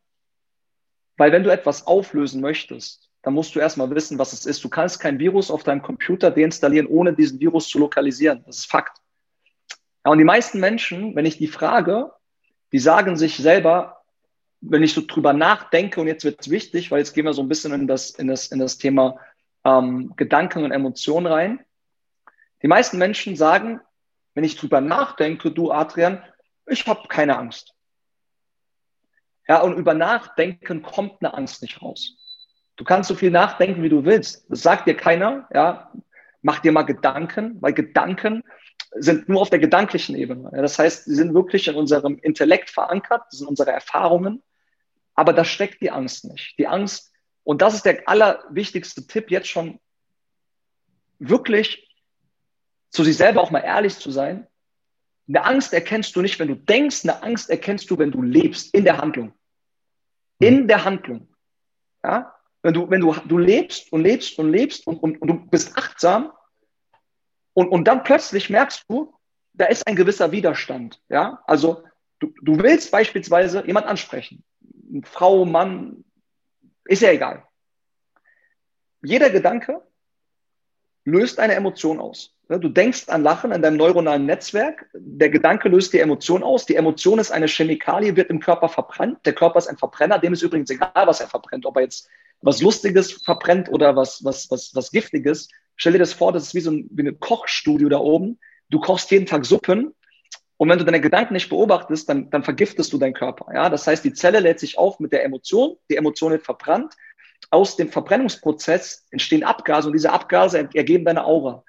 weil 1.16 1.32
wenn 1.32 1.42
du 1.42 1.50
etwas 1.50 1.86
auflösen 1.86 2.42
möchtest, 2.42 3.08
dann 3.22 3.32
musst 3.32 3.54
du 3.54 3.58
erstmal 3.58 3.88
wissen, 3.88 4.18
was 4.18 4.34
es 4.34 4.44
ist. 4.44 4.62
Du 4.62 4.68
kannst 4.68 5.00
kein 5.00 5.18
Virus 5.18 5.50
auf 5.50 5.62
deinem 5.62 5.80
Computer 5.80 6.30
deinstallieren, 6.30 6.88
ohne 6.88 7.14
diesen 7.14 7.40
Virus 7.40 7.70
zu 7.70 7.78
lokalisieren. 7.78 8.42
Das 8.44 8.58
ist 8.58 8.70
Fakt. 8.70 8.98
Ja, 10.04 10.12
und 10.12 10.18
die 10.18 10.24
meisten 10.24 10.60
Menschen, 10.60 11.16
wenn 11.16 11.24
ich 11.24 11.38
die 11.38 11.48
frage, 11.48 12.10
die 12.72 12.78
sagen 12.78 13.16
sich 13.16 13.38
selber, 13.38 13.99
wenn 14.60 14.82
ich 14.82 14.92
so 14.92 15.02
drüber 15.06 15.32
nachdenke, 15.32 16.00
und 16.00 16.06
jetzt 16.06 16.24
wird 16.24 16.40
es 16.40 16.50
wichtig, 16.50 16.90
weil 16.90 16.98
jetzt 16.98 17.14
gehen 17.14 17.24
wir 17.24 17.32
so 17.32 17.42
ein 17.42 17.48
bisschen 17.48 17.72
in 17.72 17.86
das, 17.86 18.10
in 18.10 18.28
das, 18.28 18.48
in 18.48 18.58
das 18.58 18.78
Thema 18.78 19.18
ähm, 19.64 20.12
Gedanken 20.16 20.64
und 20.64 20.72
Emotionen 20.72 21.26
rein. 21.26 21.64
Die 22.62 22.68
meisten 22.68 22.98
Menschen 22.98 23.36
sagen, 23.36 23.80
wenn 24.34 24.44
ich 24.44 24.56
drüber 24.56 24.80
nachdenke, 24.80 25.50
du 25.50 25.70
Adrian, 25.70 26.22
ich 26.66 26.86
habe 26.86 27.08
keine 27.08 27.38
Angst. 27.38 27.74
Ja, 29.48 29.62
und 29.62 29.76
über 29.76 29.94
Nachdenken 29.94 30.82
kommt 30.82 31.14
eine 31.20 31.34
Angst 31.34 31.62
nicht 31.62 31.82
raus. 31.82 32.16
Du 32.76 32.84
kannst 32.84 33.08
so 33.08 33.14
viel 33.14 33.30
nachdenken, 33.30 33.82
wie 33.82 33.88
du 33.88 34.04
willst. 34.04 34.46
Das 34.48 34.62
sagt 34.62 34.86
dir 34.86 34.96
keiner. 34.96 35.48
Ja, 35.52 35.92
mach 36.42 36.60
dir 36.60 36.72
mal 36.72 36.82
Gedanken, 36.82 37.56
weil 37.60 37.72
Gedanken 37.72 38.44
sind 38.92 39.28
nur 39.28 39.40
auf 39.40 39.50
der 39.50 39.58
gedanklichen 39.58 40.16
Ebene. 40.16 40.50
Ja, 40.52 40.62
das 40.62 40.78
heißt, 40.78 41.04
sie 41.04 41.14
sind 41.14 41.34
wirklich 41.34 41.68
in 41.68 41.74
unserem 41.74 42.18
Intellekt 42.18 42.70
verankert, 42.70 43.22
das 43.30 43.38
sind 43.38 43.48
unsere 43.48 43.72
Erfahrungen. 43.72 44.42
Aber 45.14 45.32
da 45.32 45.44
steckt 45.44 45.82
die 45.82 45.90
Angst 45.90 46.24
nicht. 46.24 46.58
Die 46.58 46.66
Angst, 46.66 47.12
und 47.44 47.62
das 47.62 47.74
ist 47.74 47.84
der 47.84 48.08
allerwichtigste 48.08 49.06
Tipp, 49.06 49.30
jetzt 49.30 49.48
schon 49.48 49.80
wirklich 51.18 51.88
zu 52.90 53.04
sich 53.04 53.16
selber 53.16 53.42
auch 53.42 53.50
mal 53.50 53.60
ehrlich 53.60 53.96
zu 53.96 54.10
sein. 54.10 54.46
Eine 55.28 55.44
Angst 55.44 55.72
erkennst 55.72 56.16
du 56.16 56.22
nicht, 56.22 56.38
wenn 56.38 56.48
du 56.48 56.56
denkst, 56.56 57.04
eine 57.04 57.22
Angst 57.22 57.50
erkennst 57.50 57.90
du, 57.90 57.98
wenn 57.98 58.10
du 58.10 58.22
lebst, 58.22 58.74
in 58.74 58.84
der 58.84 58.98
Handlung 58.98 59.32
in 60.40 60.66
der 60.66 60.84
Handlung. 60.84 61.28
Ja? 62.02 62.34
Wenn 62.62 62.74
du, 62.74 62.90
wenn 62.90 63.00
du, 63.00 63.14
du 63.26 63.38
lebst 63.38 63.92
und 63.92 64.02
lebst 64.02 64.38
und 64.38 64.50
lebst 64.50 64.86
und, 64.86 64.96
und, 64.98 65.22
und 65.22 65.28
du 65.28 65.34
bist 65.46 65.78
achtsam 65.78 66.32
und, 67.54 67.68
und 67.68 67.84
dann 67.84 68.02
plötzlich 68.02 68.50
merkst 68.50 68.84
du, 68.88 69.14
da 69.52 69.66
ist 69.66 69.86
ein 69.86 69.96
gewisser 69.96 70.32
Widerstand. 70.32 71.00
Ja? 71.08 71.42
Also 71.46 71.84
du, 72.18 72.34
du 72.42 72.58
willst 72.58 72.90
beispielsweise 72.90 73.64
jemand 73.66 73.86
ansprechen. 73.86 74.42
Frau, 75.04 75.44
Mann, 75.44 76.04
ist 76.84 77.02
ja 77.02 77.10
egal. 77.10 77.44
Jeder 79.02 79.30
Gedanke 79.30 79.82
löst 81.04 81.38
eine 81.38 81.54
Emotion 81.54 82.00
aus. 82.00 82.36
Du 82.48 82.68
denkst 82.68 83.08
an 83.08 83.22
Lachen 83.22 83.52
in 83.52 83.62
deinem 83.62 83.76
neuronalen 83.76 84.26
Netzwerk. 84.26 84.90
Der 84.92 85.30
Gedanke 85.30 85.68
löst 85.68 85.92
die 85.92 86.00
Emotion 86.00 86.42
aus. 86.42 86.66
Die 86.66 86.74
Emotion 86.74 87.20
ist 87.20 87.30
eine 87.30 87.46
Chemikalie, 87.46 88.16
wird 88.16 88.28
im 88.28 88.40
Körper 88.40 88.68
verbrannt. 88.68 89.24
Der 89.24 89.34
Körper 89.34 89.58
ist 89.58 89.68
ein 89.68 89.78
Verbrenner. 89.78 90.18
Dem 90.18 90.32
ist 90.32 90.42
übrigens 90.42 90.70
egal, 90.70 91.06
was 91.06 91.20
er 91.20 91.28
verbrennt. 91.28 91.64
Ob 91.64 91.76
er 91.76 91.82
jetzt 91.82 92.08
was 92.42 92.60
Lustiges 92.60 93.12
verbrennt 93.22 93.68
oder 93.68 93.94
was, 93.94 94.24
was, 94.24 94.50
was, 94.50 94.74
was 94.74 94.90
Giftiges. 94.90 95.48
Stell 95.76 95.92
dir 95.92 95.98
das 96.00 96.12
vor, 96.12 96.32
das 96.32 96.44
ist 96.44 96.54
wie 96.54 96.60
so 96.60 96.72
ein, 96.72 96.88
wie 96.90 97.02
eine 97.02 97.14
Kochstudio 97.14 97.88
da 97.88 97.98
oben. 97.98 98.40
Du 98.68 98.80
kochst 98.80 99.10
jeden 99.10 99.26
Tag 99.26 99.44
Suppen. 99.44 99.94
Und 100.60 100.68
wenn 100.68 100.78
du 100.78 100.84
deine 100.84 101.00
Gedanken 101.00 101.32
nicht 101.32 101.48
beobachtest, 101.48 102.06
dann, 102.06 102.28
dann 102.28 102.42
vergiftest 102.42 102.92
du 102.92 102.98
deinen 102.98 103.14
Körper. 103.14 103.46
Ja, 103.54 103.70
das 103.70 103.86
heißt, 103.86 104.04
die 104.04 104.12
Zelle 104.12 104.40
lädt 104.40 104.60
sich 104.60 104.76
auf 104.76 105.00
mit 105.00 105.10
der 105.10 105.24
Emotion. 105.24 105.78
Die 105.88 105.96
Emotion 105.96 106.32
wird 106.32 106.44
verbrannt. 106.44 106.92
Aus 107.50 107.76
dem 107.76 107.88
Verbrennungsprozess 107.88 109.06
entstehen 109.10 109.42
Abgase 109.42 109.88
und 109.88 109.94
diese 109.94 110.12
Abgase 110.12 110.68
ergeben 110.74 111.06
deine 111.06 111.24
Aura. 111.24 111.64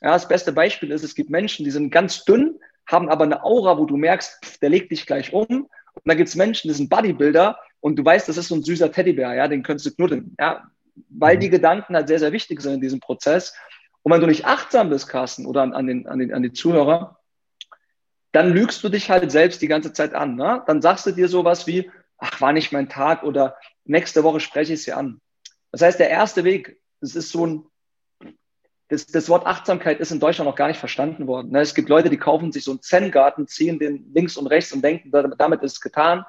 Ja, 0.00 0.14
das 0.14 0.26
beste 0.26 0.52
Beispiel 0.52 0.90
ist, 0.90 1.04
es 1.04 1.14
gibt 1.14 1.30
Menschen, 1.30 1.64
die 1.64 1.70
sind 1.70 1.92
ganz 1.92 2.24
dünn, 2.24 2.58
haben 2.84 3.08
aber 3.10 3.22
eine 3.22 3.44
Aura, 3.44 3.78
wo 3.78 3.84
du 3.84 3.96
merkst, 3.96 4.44
pff, 4.44 4.58
der 4.58 4.70
legt 4.70 4.90
dich 4.90 5.06
gleich 5.06 5.32
um. 5.32 5.46
Und 5.46 6.02
dann 6.04 6.16
gibt 6.16 6.28
es 6.28 6.34
Menschen, 6.34 6.66
die 6.66 6.74
sind 6.74 6.90
Bodybuilder 6.90 7.60
und 7.78 7.94
du 7.94 8.04
weißt, 8.04 8.28
das 8.28 8.38
ist 8.38 8.48
so 8.48 8.56
ein 8.56 8.64
süßer 8.64 8.90
Teddybär, 8.90 9.34
ja, 9.34 9.46
den 9.46 9.62
könntest 9.62 9.86
du 9.86 9.94
knuddeln, 9.94 10.34
ja, 10.40 10.64
weil 11.10 11.38
die 11.38 11.46
mhm. 11.46 11.52
Gedanken 11.52 11.94
halt 11.94 12.08
sehr, 12.08 12.18
sehr 12.18 12.32
wichtig 12.32 12.60
sind 12.60 12.74
in 12.74 12.80
diesem 12.80 12.98
Prozess. 12.98 13.54
Und 14.02 14.10
wenn 14.10 14.20
du 14.20 14.26
nicht 14.26 14.46
achtsam 14.46 14.90
bist, 14.90 15.06
Carsten, 15.06 15.46
oder 15.46 15.62
an, 15.62 15.74
an, 15.74 15.86
den, 15.86 16.08
an, 16.08 16.18
den, 16.18 16.34
an 16.34 16.42
die 16.42 16.52
Zuhörer, 16.52 17.20
dann 18.32 18.52
lügst 18.52 18.82
du 18.82 18.88
dich 18.88 19.10
halt 19.10 19.30
selbst 19.30 19.62
die 19.62 19.68
ganze 19.68 19.92
Zeit 19.92 20.14
an. 20.14 20.36
Ne? 20.36 20.62
Dann 20.66 20.82
sagst 20.82 21.06
du 21.06 21.12
dir 21.12 21.28
sowas 21.28 21.66
wie, 21.66 21.90
ach, 22.18 22.40
war 22.40 22.52
nicht 22.52 22.72
mein 22.72 22.88
Tag 22.88 23.22
oder 23.22 23.56
nächste 23.84 24.24
Woche 24.24 24.40
spreche 24.40 24.72
ich 24.72 24.84
dir 24.84 24.96
an. 24.96 25.20
Das 25.70 25.82
heißt, 25.82 26.00
der 26.00 26.10
erste 26.10 26.44
Weg, 26.44 26.80
es 27.00 27.14
ist 27.14 27.30
so 27.30 27.46
ein 27.46 27.66
das, 28.92 29.06
das 29.06 29.30
Wort 29.30 29.46
Achtsamkeit 29.46 30.00
ist 30.00 30.12
in 30.12 30.20
Deutschland 30.20 30.46
noch 30.50 30.56
gar 30.56 30.68
nicht 30.68 30.78
verstanden 30.78 31.26
worden. 31.26 31.50
Ne? 31.50 31.62
Es 31.62 31.74
gibt 31.74 31.88
Leute, 31.88 32.10
die 32.10 32.18
kaufen 32.18 32.52
sich 32.52 32.64
so 32.64 32.72
einen 32.72 32.82
Zen-Garten, 32.82 33.46
ziehen 33.46 33.78
den 33.78 34.12
links 34.12 34.36
und 34.36 34.48
rechts 34.48 34.70
und 34.70 34.84
denken, 34.84 35.10
damit 35.10 35.62
ist 35.62 35.72
es 35.72 35.80
getan. 35.80 36.26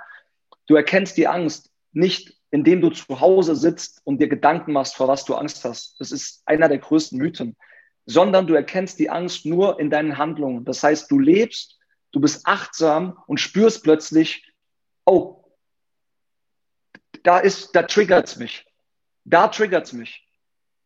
Du 0.67 0.75
erkennst 0.75 1.17
die 1.17 1.27
Angst 1.27 1.71
nicht, 1.91 2.37
indem 2.51 2.79
du 2.79 2.89
zu 2.89 3.19
Hause 3.19 3.57
sitzt 3.57 3.99
und 4.05 4.21
dir 4.21 4.29
Gedanken 4.29 4.71
machst, 4.71 4.95
vor 4.95 5.09
was 5.09 5.25
du 5.25 5.35
Angst 5.35 5.65
hast. 5.65 5.99
Das 5.99 6.13
ist 6.13 6.41
einer 6.45 6.69
der 6.69 6.77
größten 6.77 7.17
Mythen. 7.17 7.57
Sondern 8.05 8.47
du 8.47 8.53
erkennst 8.53 8.97
die 8.97 9.09
Angst 9.09 9.45
nur 9.45 9.77
in 9.81 9.89
deinen 9.89 10.17
Handlungen. 10.17 10.63
Das 10.63 10.83
heißt, 10.83 11.11
du 11.11 11.19
lebst, 11.19 11.79
du 12.13 12.21
bist 12.21 12.47
achtsam 12.47 13.21
und 13.27 13.39
spürst 13.39 13.83
plötzlich, 13.83 14.49
oh, 15.03 15.43
da 17.23 17.39
ist, 17.39 17.75
da 17.75 17.83
triggert's 17.83 18.37
mich. 18.37 18.65
Da 19.25 19.49
triggert's 19.49 19.91
mich. 19.91 20.25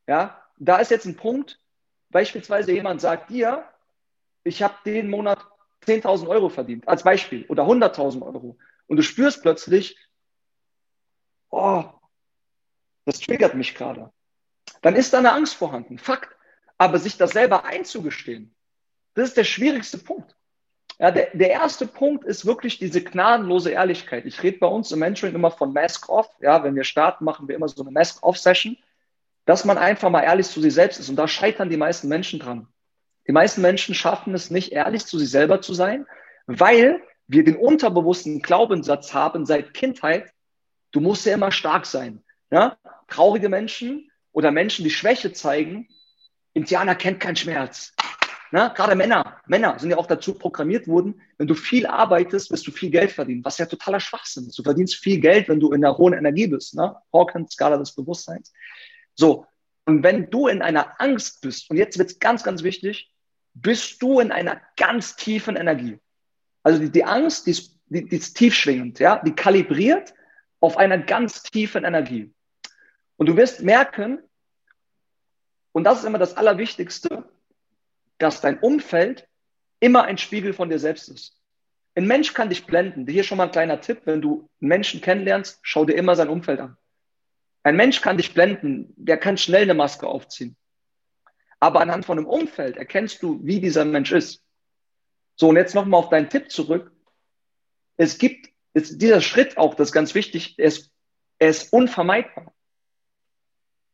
Ja, 0.08 0.44
da 0.58 0.78
ist 0.78 0.90
jetzt 0.90 1.06
ein 1.06 1.18
Punkt, 1.18 1.60
beispielsweise 2.10 2.72
jemand 2.72 3.02
sagt 3.02 3.30
dir, 3.30 3.70
ich 4.44 4.64
habe 4.64 4.76
den 4.86 5.10
Monat 5.10 5.46
10.000 5.86 6.28
Euro 6.28 6.50
verdient, 6.50 6.88
als 6.88 7.04
Beispiel, 7.04 7.46
oder 7.48 7.64
100.000 7.64 8.22
Euro. 8.22 8.58
Und 8.88 8.98
du 8.98 9.04
spürst 9.04 9.42
plötzlich, 9.42 9.98
oh, 11.50 11.84
das 13.06 13.20
triggert 13.20 13.54
mich 13.54 13.76
gerade. 13.76 14.14
Dann 14.82 14.96
ist 14.96 15.14
da 15.14 15.20
eine 15.20 15.34
Angst 15.34 15.56
vorhanden, 15.56 15.98
Fakt. 15.98 16.34
Aber 16.78 17.00
sich 17.00 17.18
das 17.18 17.32
selber 17.32 17.66
einzugestehen, 17.66 18.56
das 19.16 19.30
ist 19.30 19.38
der 19.38 19.46
schwierigste 19.46 19.98
Punkt. 19.98 20.37
Ja, 21.00 21.12
der, 21.12 21.30
der 21.34 21.52
erste 21.52 21.86
Punkt 21.86 22.26
ist 22.26 22.46
wirklich 22.46 22.80
diese 22.80 23.04
gnadenlose 23.04 23.70
Ehrlichkeit. 23.70 24.26
Ich 24.26 24.42
rede 24.42 24.58
bei 24.58 24.68
uns 24.68 24.92
im 24.92 25.00
Mentoring 25.00 25.36
immer 25.36 25.52
von 25.52 25.74
Mask 25.74 26.10
Off. 26.10 26.30
Ja, 26.42 26.64
wenn 26.64 26.76
wir 26.76 26.84
starten, 26.84 27.24
machen 27.24 27.48
wir 27.48 27.56
immer 27.56 27.68
so 27.68 27.84
eine 27.84 27.92
Mask 27.92 28.24
Off 28.24 28.38
Session 28.38 28.78
dass 29.48 29.64
man 29.64 29.78
einfach 29.78 30.10
mal 30.10 30.24
ehrlich 30.24 30.48
zu 30.48 30.62
sich 30.62 30.74
selbst 30.74 31.00
ist. 31.00 31.10
Und 31.10 31.16
da 31.16 31.28
scheitern 31.28 31.70
die 31.70 31.78
meisten 31.78 32.10
Menschen 32.10 32.40
dran. 32.40 32.68
Die 33.28 33.32
meisten 33.32 33.62
Menschen 33.62 33.96
schaffen 33.96 34.36
es 34.36 34.52
nicht, 34.52 34.74
ehrlich 34.74 35.06
zu 35.06 35.18
sich 35.18 35.32
selber 35.32 35.62
zu 35.62 35.74
sein, 35.74 36.06
weil 36.46 37.02
wir 37.28 37.46
den 37.46 37.56
unterbewussten 37.56 38.42
Glaubenssatz 38.42 39.14
haben 39.14 39.46
seit 39.46 39.74
Kindheit, 39.74 40.34
du 40.92 41.00
musst 41.00 41.26
ja 41.26 41.34
immer 41.34 41.52
stark 41.52 41.86
sein. 41.86 42.24
Ja? 42.52 42.78
Traurige 43.08 43.48
Menschen 43.48 44.12
oder 44.34 44.52
Menschen, 44.52 44.84
die 44.84 44.92
Schwäche 44.92 45.32
zeigen, 45.32 45.88
Indianer 46.54 46.96
kennt 46.96 47.22
keinen 47.22 47.36
Schmerz. 47.38 47.94
Na, 48.52 48.70
gerade 48.70 48.96
Männer, 48.96 49.42
Männer 49.46 49.78
sind 49.78 49.90
ja 49.90 49.98
auch 49.98 50.08
dazu 50.08 50.34
programmiert 50.34 50.88
worden, 50.88 51.22
wenn 51.38 51.48
du 51.48 51.54
viel 51.54 51.86
arbeitest, 51.86 52.50
wirst 52.52 52.66
du 52.66 52.72
viel 52.72 52.90
Geld 52.90 53.12
verdienen, 53.12 53.44
was 53.44 53.58
ja 53.58 53.66
totaler 53.66 54.00
Schwachsinn 54.00 54.48
ist. 54.48 54.58
Du 54.58 54.64
verdienst 54.64 54.96
viel 54.96 55.20
Geld, 55.20 55.50
wenn 55.50 55.60
du 55.60 55.72
in 55.74 55.82
der 55.82 55.98
hohen 55.98 56.14
Energie 56.14 56.48
bist, 56.48 56.76
ne? 56.76 56.96
Hawkins, 57.12 57.54
Skala 57.54 57.78
des 57.78 57.94
Bewusstseins. 57.94 58.54
So, 59.16 59.46
und 59.86 60.04
wenn 60.04 60.30
du 60.30 60.48
in 60.48 60.62
einer 60.62 61.00
Angst 61.02 61.42
bist, 61.42 61.70
und 61.70 61.78
jetzt 61.78 61.98
wird 61.98 62.12
es 62.12 62.20
ganz, 62.20 62.44
ganz 62.44 62.64
wichtig, 62.64 63.12
bist 63.54 64.02
du 64.02 64.20
in 64.20 64.32
einer 64.32 64.62
ganz 64.76 65.16
tiefen 65.16 65.56
Energie. 65.56 66.00
Also 66.64 66.80
die, 66.80 66.92
die 66.92 67.04
Angst, 67.04 67.48
die 67.48 67.52
ist, 67.52 67.80
die, 67.88 68.08
die 68.08 68.18
ist 68.18 68.36
tiefschwingend, 68.38 69.00
ja, 69.00 69.22
die 69.24 69.34
kalibriert 69.34 70.14
auf 70.60 70.78
einer 70.78 70.98
ganz 70.98 71.44
tiefen 71.44 71.84
Energie. 71.84 72.34
Und 73.16 73.28
du 73.28 73.36
wirst 73.36 73.64
merken, 73.64 74.20
und 75.72 75.84
das 75.84 76.00
ist 76.00 76.06
immer 76.06 76.20
das 76.20 76.36
Allerwichtigste, 76.36 77.24
dass 78.18 78.42
dein 78.42 78.60
Umfeld 78.60 79.28
immer 79.80 80.04
ein 80.04 80.18
Spiegel 80.18 80.54
von 80.54 80.70
dir 80.70 80.80
selbst 80.80 81.10
ist. 81.10 81.38
Ein 81.96 82.06
Mensch 82.06 82.34
kann 82.34 82.50
dich 82.50 82.66
blenden. 82.66 83.08
Hier 83.08 83.24
schon 83.24 83.38
mal 83.38 83.46
ein 83.46 83.52
kleiner 83.52 83.82
Tipp, 83.82 84.02
wenn 84.06 84.22
du 84.22 84.50
einen 84.62 84.70
Menschen 84.70 85.02
kennenlernst, 85.02 85.60
schau 85.64 85.86
dir 85.86 85.96
immer 85.96 86.16
sein 86.16 86.30
Umfeld 86.30 86.60
an. 86.60 86.78
Ein 87.64 87.76
Mensch 87.76 88.02
kann 88.02 88.18
dich 88.18 88.34
blenden, 88.34 88.94
der 88.96 89.18
kann 89.18 89.38
schnell 89.38 89.64
eine 89.64 89.74
Maske 89.74 90.08
aufziehen. 90.08 90.56
Aber 91.60 91.82
anhand 91.82 92.06
von 92.06 92.18
einem 92.18 92.28
Umfeld 92.28 92.78
erkennst 92.78 93.24
du, 93.24 93.40
wie 93.44 93.60
dieser 93.60 93.84
Mensch 93.84 94.12
ist. 94.12 94.44
So, 95.36 95.50
und 95.50 95.56
jetzt 95.56 95.76
nochmal 95.76 96.00
auf 96.00 96.10
deinen 96.10 96.30
Tipp 96.30 96.52
zurück. 96.52 96.92
Es 97.96 98.18
gibt, 98.18 98.50
ist 98.74 99.02
dieser 99.02 99.22
Schritt 99.22 99.58
auch, 99.58 99.74
das 99.74 99.90
ist 99.90 99.94
ganz 99.94 100.14
wichtig, 100.14 100.56
er 100.58 100.68
ist, 100.68 100.92
er 101.40 101.50
ist 101.50 101.74
unvermeidbar. 101.74 102.54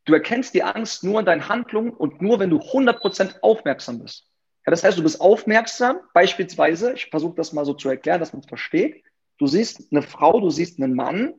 Du 0.05 0.13
erkennst 0.13 0.53
die 0.53 0.63
Angst 0.63 1.03
nur 1.03 1.19
in 1.19 1.25
deinen 1.25 1.47
Handlungen 1.47 1.91
und 1.91 2.21
nur, 2.21 2.39
wenn 2.39 2.49
du 2.49 2.57
100% 2.57 3.39
aufmerksam 3.41 3.99
bist. 3.99 4.27
Ja, 4.65 4.71
das 4.71 4.83
heißt, 4.83 4.97
du 4.97 5.03
bist 5.03 5.19
aufmerksam, 5.19 5.99
beispielsweise, 6.13 6.93
ich 6.93 7.07
versuche 7.09 7.35
das 7.35 7.53
mal 7.53 7.65
so 7.65 7.73
zu 7.73 7.89
erklären, 7.89 8.19
dass 8.19 8.33
man 8.33 8.41
es 8.41 8.47
versteht. 8.47 9.03
Du 9.37 9.47
siehst 9.47 9.91
eine 9.91 10.01
Frau, 10.01 10.39
du 10.39 10.49
siehst 10.49 10.81
einen 10.81 10.93
Mann 10.93 11.33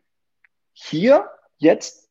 hier, 0.73 1.29
jetzt 1.59 2.05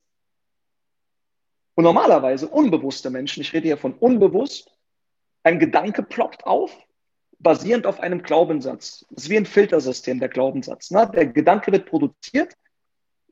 und 1.76 1.84
normalerweise 1.84 2.48
unbewusste 2.48 3.10
Menschen, 3.10 3.42
ich 3.42 3.54
rede 3.54 3.68
hier 3.68 3.78
von 3.78 3.94
unbewusst, 3.94 4.72
ein 5.44 5.60
Gedanke 5.60 6.04
ploppt 6.04 6.46
auf, 6.46 6.76
basierend 7.40 7.86
auf 7.86 8.00
einem 8.00 8.22
Glaubenssatz. 8.22 9.06
Das 9.10 9.26
ist 9.26 9.30
wie 9.30 9.38
ein 9.38 9.46
Filtersystem, 9.46 10.20
der 10.20 10.30
Glaubenssatz. 10.30 10.92
Ne? 10.92 11.10
Der 11.14 11.28
Gedanke 11.28 11.72
wird 11.72 11.88
produziert. 11.88 12.54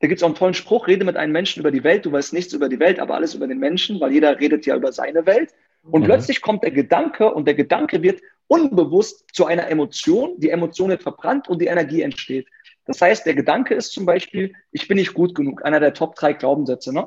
Da 0.02 0.08
gibt 0.08 0.18
es 0.18 0.24
auch 0.24 0.26
einen 0.26 0.34
tollen 0.34 0.52
Spruch, 0.52 0.88
rede 0.88 1.04
mit 1.04 1.16
einem 1.16 1.32
Menschen 1.32 1.60
über 1.60 1.70
die 1.70 1.84
Welt. 1.84 2.04
Du 2.04 2.10
weißt 2.10 2.32
nichts 2.32 2.52
über 2.52 2.68
die 2.68 2.80
Welt, 2.80 2.98
aber 2.98 3.14
alles 3.14 3.34
über 3.34 3.46
den 3.46 3.60
Menschen, 3.60 4.00
weil 4.00 4.12
jeder 4.12 4.40
redet 4.40 4.66
ja 4.66 4.74
über 4.74 4.90
seine 4.90 5.26
Welt. 5.26 5.54
Und 5.84 6.02
mhm. 6.02 6.06
plötzlich 6.06 6.42
kommt 6.42 6.64
der 6.64 6.72
Gedanke 6.72 7.32
und 7.32 7.44
der 7.46 7.54
Gedanke 7.54 8.02
wird 8.02 8.20
unbewusst 8.48 9.26
zu 9.32 9.46
einer 9.46 9.68
Emotion. 9.68 10.40
Die 10.40 10.50
Emotion 10.50 10.90
wird 10.90 11.04
verbrannt 11.04 11.48
und 11.48 11.62
die 11.62 11.66
Energie 11.66 12.02
entsteht. 12.02 12.48
Das 12.84 13.00
heißt, 13.00 13.24
der 13.26 13.34
Gedanke 13.34 13.74
ist 13.74 13.92
zum 13.92 14.04
Beispiel, 14.04 14.52
ich 14.72 14.88
bin 14.88 14.96
nicht 14.96 15.14
gut 15.14 15.36
genug, 15.36 15.64
einer 15.64 15.78
der 15.78 15.94
Top 15.94 16.16
drei 16.16 16.32
Glaubenssätze. 16.32 16.92
Ne? 16.92 17.06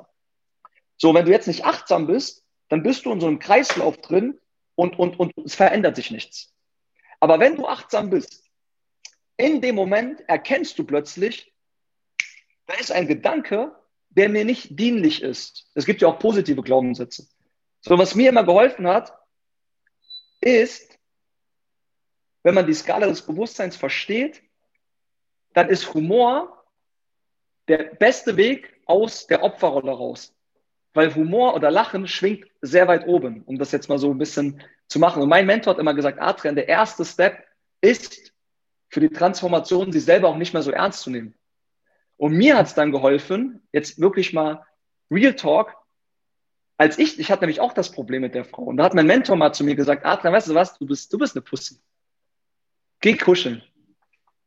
So, 0.96 1.14
wenn 1.14 1.26
du 1.26 1.32
jetzt 1.32 1.48
nicht 1.48 1.66
achtsam 1.66 2.08
bist, 2.08 2.46
dann 2.70 2.82
bist 2.82 3.06
du 3.06 3.12
in 3.12 3.20
so 3.20 3.28
einem 3.28 3.40
Kreislauf 3.40 3.98
drin 3.98 4.40
und, 4.76 4.98
und, 4.98 5.20
und 5.20 5.34
es 5.44 5.56
verändert 5.56 5.98
sich 5.98 6.12
nichts. 6.12 6.54
Aber 7.20 7.42
wenn 7.42 7.58
du 7.58 7.68
achtsam 7.68 8.10
bist, 8.10 8.46
in 9.36 9.60
dem 9.60 9.76
Moment 9.76 10.22
erkennst 10.30 10.80
du 10.80 10.86
plötzlich, 10.86 11.52
da 12.66 12.74
ist 12.76 12.92
ein 12.92 13.08
Gedanke, 13.08 13.76
der 14.10 14.30
mir 14.30 14.46
nicht 14.46 14.80
dienlich 14.80 15.22
ist. 15.22 15.70
Es 15.74 15.86
gibt 15.86 16.02
ja 16.02 16.08
auch 16.08 16.20
positive 16.20 16.62
Glaubenssätze. 16.62 17.28
So, 17.82 17.98
was 17.98 18.16
mir 18.16 18.30
immer 18.30 18.44
geholfen 18.44 18.88
hat, 18.88 19.14
ist, 20.42 20.98
wenn 22.44 22.56
man 22.56 22.68
die 22.68 22.74
Skala 22.74 23.08
des 23.08 23.22
Bewusstseins 23.22 23.76
versteht, 23.76 24.42
dann 25.54 25.70
ist 25.70 25.94
Humor 25.94 26.66
der 27.68 27.96
beste 27.96 28.38
Weg 28.38 28.82
aus 28.86 29.28
der 29.28 29.44
Opferrolle 29.44 29.92
raus 29.92 30.36
weil 30.96 31.14
Humor 31.14 31.54
oder 31.54 31.70
Lachen 31.70 32.08
schwingt 32.08 32.48
sehr 32.62 32.88
weit 32.88 33.06
oben, 33.06 33.44
um 33.44 33.60
das 33.60 33.72
jetzt 33.72 33.90
mal 33.90 34.00
so 34.00 34.10
ein 34.10 34.18
bisschen 34.18 34.62
zu 34.88 34.98
machen. 34.98 35.22
Und 35.22 35.30
mein 35.30 35.46
Mentor 35.46 35.74
hat 35.74 35.80
immer 35.80 35.94
gesagt, 35.94 36.20
Adrian, 36.20 36.56
der 36.56 36.70
erste 36.70 37.04
Step 37.06 37.44
ist 37.82 38.34
für 38.90 39.02
die 39.02 39.10
Transformation, 39.10 39.92
sich 39.92 40.06
selber 40.06 40.30
auch 40.30 40.38
nicht 40.38 40.54
mehr 40.54 40.64
so 40.64 40.72
ernst 40.72 41.02
zu 41.02 41.10
nehmen. 41.10 41.36
Und 42.18 42.34
mir 42.34 42.58
hat 42.58 42.68
es 42.68 42.74
dann 42.74 42.92
geholfen, 42.92 43.62
jetzt 43.72 44.00
wirklich 44.00 44.34
mal 44.34 44.66
Real 45.12 45.36
Talk, 45.36 45.76
als 46.78 46.98
ich, 46.98 47.20
ich 47.20 47.32
hatte 47.32 47.42
nämlich 47.42 47.62
auch 47.62 47.74
das 47.74 47.92
Problem 47.92 48.22
mit 48.22 48.36
der 48.36 48.46
Frau. 48.46 48.64
Und 48.64 48.78
da 48.78 48.84
hat 48.84 48.94
mein 48.94 49.08
Mentor 49.08 49.36
mal 49.36 49.54
zu 49.54 49.64
mir 49.64 49.76
gesagt, 49.76 50.06
Adrian, 50.06 50.34
weißt 50.34 50.50
du 50.50 50.56
was, 50.56 50.78
du 50.78 50.86
bist, 50.86 51.12
du 51.12 51.18
bist 51.18 51.36
eine 51.36 51.42
Pussy. 51.42 51.80
Geh 53.00 53.16
kuscheln. 53.16 53.64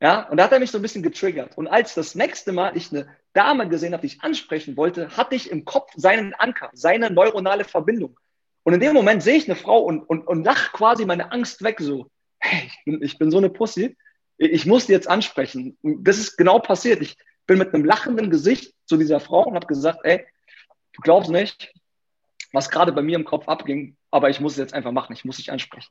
Ja, 0.00 0.28
und 0.28 0.36
da 0.36 0.44
hat 0.44 0.52
er 0.52 0.60
mich 0.60 0.70
so 0.70 0.78
ein 0.78 0.82
bisschen 0.82 1.02
getriggert. 1.02 1.56
Und 1.58 1.66
als 1.66 1.94
das 1.94 2.14
nächste 2.14 2.52
Mal 2.52 2.76
ich 2.76 2.92
eine 2.92 3.08
Dame 3.32 3.68
gesehen 3.68 3.92
habe, 3.92 4.02
die 4.02 4.14
ich 4.14 4.22
ansprechen 4.22 4.76
wollte, 4.76 5.16
hatte 5.16 5.34
ich 5.34 5.50
im 5.50 5.64
Kopf 5.64 5.90
seinen 5.96 6.34
Anker, 6.34 6.70
seine 6.72 7.10
neuronale 7.10 7.64
Verbindung. 7.64 8.18
Und 8.62 8.74
in 8.74 8.80
dem 8.80 8.94
Moment 8.94 9.22
sehe 9.22 9.36
ich 9.36 9.48
eine 9.48 9.56
Frau 9.56 9.80
und, 9.80 10.02
und, 10.02 10.26
und 10.26 10.44
lach 10.44 10.72
quasi 10.72 11.04
meine 11.04 11.32
Angst 11.32 11.62
weg, 11.64 11.80
so, 11.80 12.10
hey, 12.38 12.66
ich 12.68 12.84
bin, 12.84 13.02
ich 13.02 13.18
bin 13.18 13.30
so 13.30 13.38
eine 13.38 13.50
Pussy, 13.50 13.96
ich 14.36 14.66
muss 14.66 14.86
die 14.86 14.92
jetzt 14.92 15.08
ansprechen. 15.08 15.76
Und 15.82 16.04
das 16.04 16.18
ist 16.18 16.36
genau 16.36 16.60
passiert. 16.60 17.00
Ich 17.02 17.16
bin 17.48 17.58
mit 17.58 17.74
einem 17.74 17.84
lachenden 17.84 18.30
Gesicht 18.30 18.74
zu 18.84 18.96
dieser 18.96 19.18
Frau 19.18 19.42
und 19.44 19.56
habe 19.56 19.66
gesagt, 19.66 20.00
ey, 20.04 20.24
du 20.92 21.02
glaubst 21.02 21.30
nicht, 21.30 21.74
was 22.52 22.70
gerade 22.70 22.92
bei 22.92 23.02
mir 23.02 23.16
im 23.16 23.24
Kopf 23.24 23.48
abging, 23.48 23.96
aber 24.12 24.30
ich 24.30 24.38
muss 24.38 24.52
es 24.52 24.58
jetzt 24.58 24.74
einfach 24.74 24.92
machen, 24.92 25.14
ich 25.14 25.24
muss 25.24 25.38
dich 25.38 25.50
ansprechen. 25.50 25.90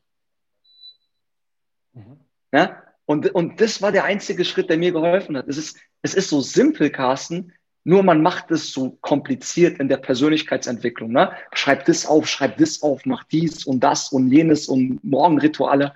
Mhm. 1.93 2.20
Ja? 2.54 2.84
Und, 3.06 3.34
und 3.34 3.60
das 3.60 3.82
war 3.82 3.91
der 3.91 4.06
einzige 4.06 4.46
Schritt, 4.46 4.70
der 4.70 4.78
mir 4.78 4.91
geholfen 4.91 5.36
hat. 5.36 5.48
Es 5.48 5.58
ist, 5.58 5.78
es 6.02 6.13
ist 6.13 6.30
so 6.30 6.41
simpel, 6.41 6.89
Carsten, 6.89 7.54
nur 7.84 8.04
man 8.04 8.22
macht 8.22 8.52
es 8.52 8.72
so 8.72 8.91
kompliziert 9.02 9.80
in 9.80 9.88
der 9.88 9.98
Persönlichkeitsentwicklung. 9.98 11.12
Ne? 11.12 11.32
Schreib 11.54 11.86
das 11.86 12.06
auf, 12.06 12.28
schreib 12.28 12.58
das 12.58 12.82
auf, 12.84 13.06
mach 13.06 13.24
dies 13.24 13.65
und 13.65 13.80
das 13.80 14.12
und 14.12 14.30
jenes 14.30 14.67
und 14.67 15.04
Morgenrituale. 15.04 15.96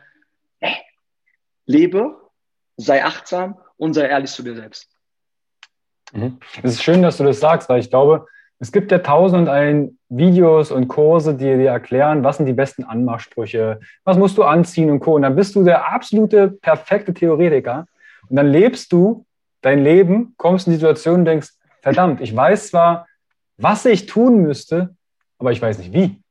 Nee. 0.61 0.77
Lebe, 1.65 2.17
sei 2.77 3.03
achtsam 3.03 3.59
und 3.77 3.93
sei 3.93 4.07
ehrlich 4.07 4.31
zu 4.31 4.41
dir 4.41 4.55
selbst. 4.55 4.89
Mhm. 6.11 6.37
Es 6.63 6.73
ist 6.73 6.83
schön, 6.83 7.01
dass 7.01 7.17
du 7.17 7.23
das 7.23 7.39
sagst, 7.39 7.69
weil 7.69 7.79
ich 7.79 7.89
glaube, 7.89 8.25
es 8.59 8.71
gibt 8.71 8.91
ja 8.91 8.99
tausend 8.99 9.41
und 9.41 9.49
ein 9.49 9.97
Videos 10.09 10.71
und 10.71 10.87
Kurse, 10.87 11.33
die 11.33 11.45
dir 11.45 11.71
erklären, 11.71 12.23
was 12.23 12.37
sind 12.37 12.45
die 12.45 12.53
besten 12.53 12.83
Anmachsprüche, 12.83 13.79
was 14.03 14.17
musst 14.17 14.37
du 14.37 14.43
anziehen 14.43 14.91
und 14.91 14.99
Co. 14.99 15.15
Und 15.15 15.23
dann 15.23 15.35
bist 15.35 15.55
du 15.55 15.63
der 15.63 15.91
absolute 15.91 16.49
perfekte 16.49 17.13
Theoretiker. 17.13 17.87
Und 18.29 18.35
dann 18.35 18.47
lebst 18.47 18.91
du 18.93 19.25
dein 19.61 19.83
Leben, 19.83 20.35
kommst 20.37 20.67
in 20.67 20.73
die 20.73 20.77
Situation 20.77 21.21
und 21.21 21.25
denkst, 21.25 21.49
verdammt, 21.81 22.21
ich 22.21 22.35
weiß 22.35 22.69
zwar, 22.69 23.07
was 23.57 23.85
ich 23.85 24.05
tun 24.05 24.43
müsste, 24.43 24.95
aber 25.39 25.51
ich 25.51 25.61
weiß 25.61 25.79
nicht 25.79 25.93
wie. 25.93 26.21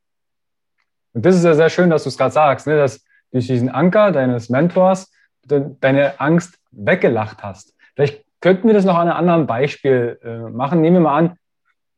Und 1.13 1.25
das 1.25 1.35
ist 1.35 1.43
ja 1.43 1.53
sehr 1.53 1.69
schön, 1.69 1.89
dass 1.89 2.03
du 2.03 2.09
es 2.09 2.17
gerade 2.17 2.33
sagst, 2.33 2.65
ne? 2.65 2.77
dass 2.77 3.03
durch 3.31 3.47
diesen 3.47 3.69
Anker 3.69 4.11
deines 4.11 4.49
Mentors 4.49 5.11
de 5.43 5.65
deine 5.79 6.19
Angst 6.19 6.59
weggelacht 6.71 7.43
hast. 7.43 7.73
Vielleicht 7.95 8.23
könnten 8.41 8.67
wir 8.67 8.73
das 8.73 8.85
noch 8.85 8.95
an 8.97 9.07
einem 9.07 9.17
anderen 9.17 9.47
Beispiel 9.47 10.19
äh, 10.23 10.49
machen. 10.49 10.81
Nehmen 10.81 10.97
wir 10.97 11.01
mal 11.01 11.17
an, 11.17 11.37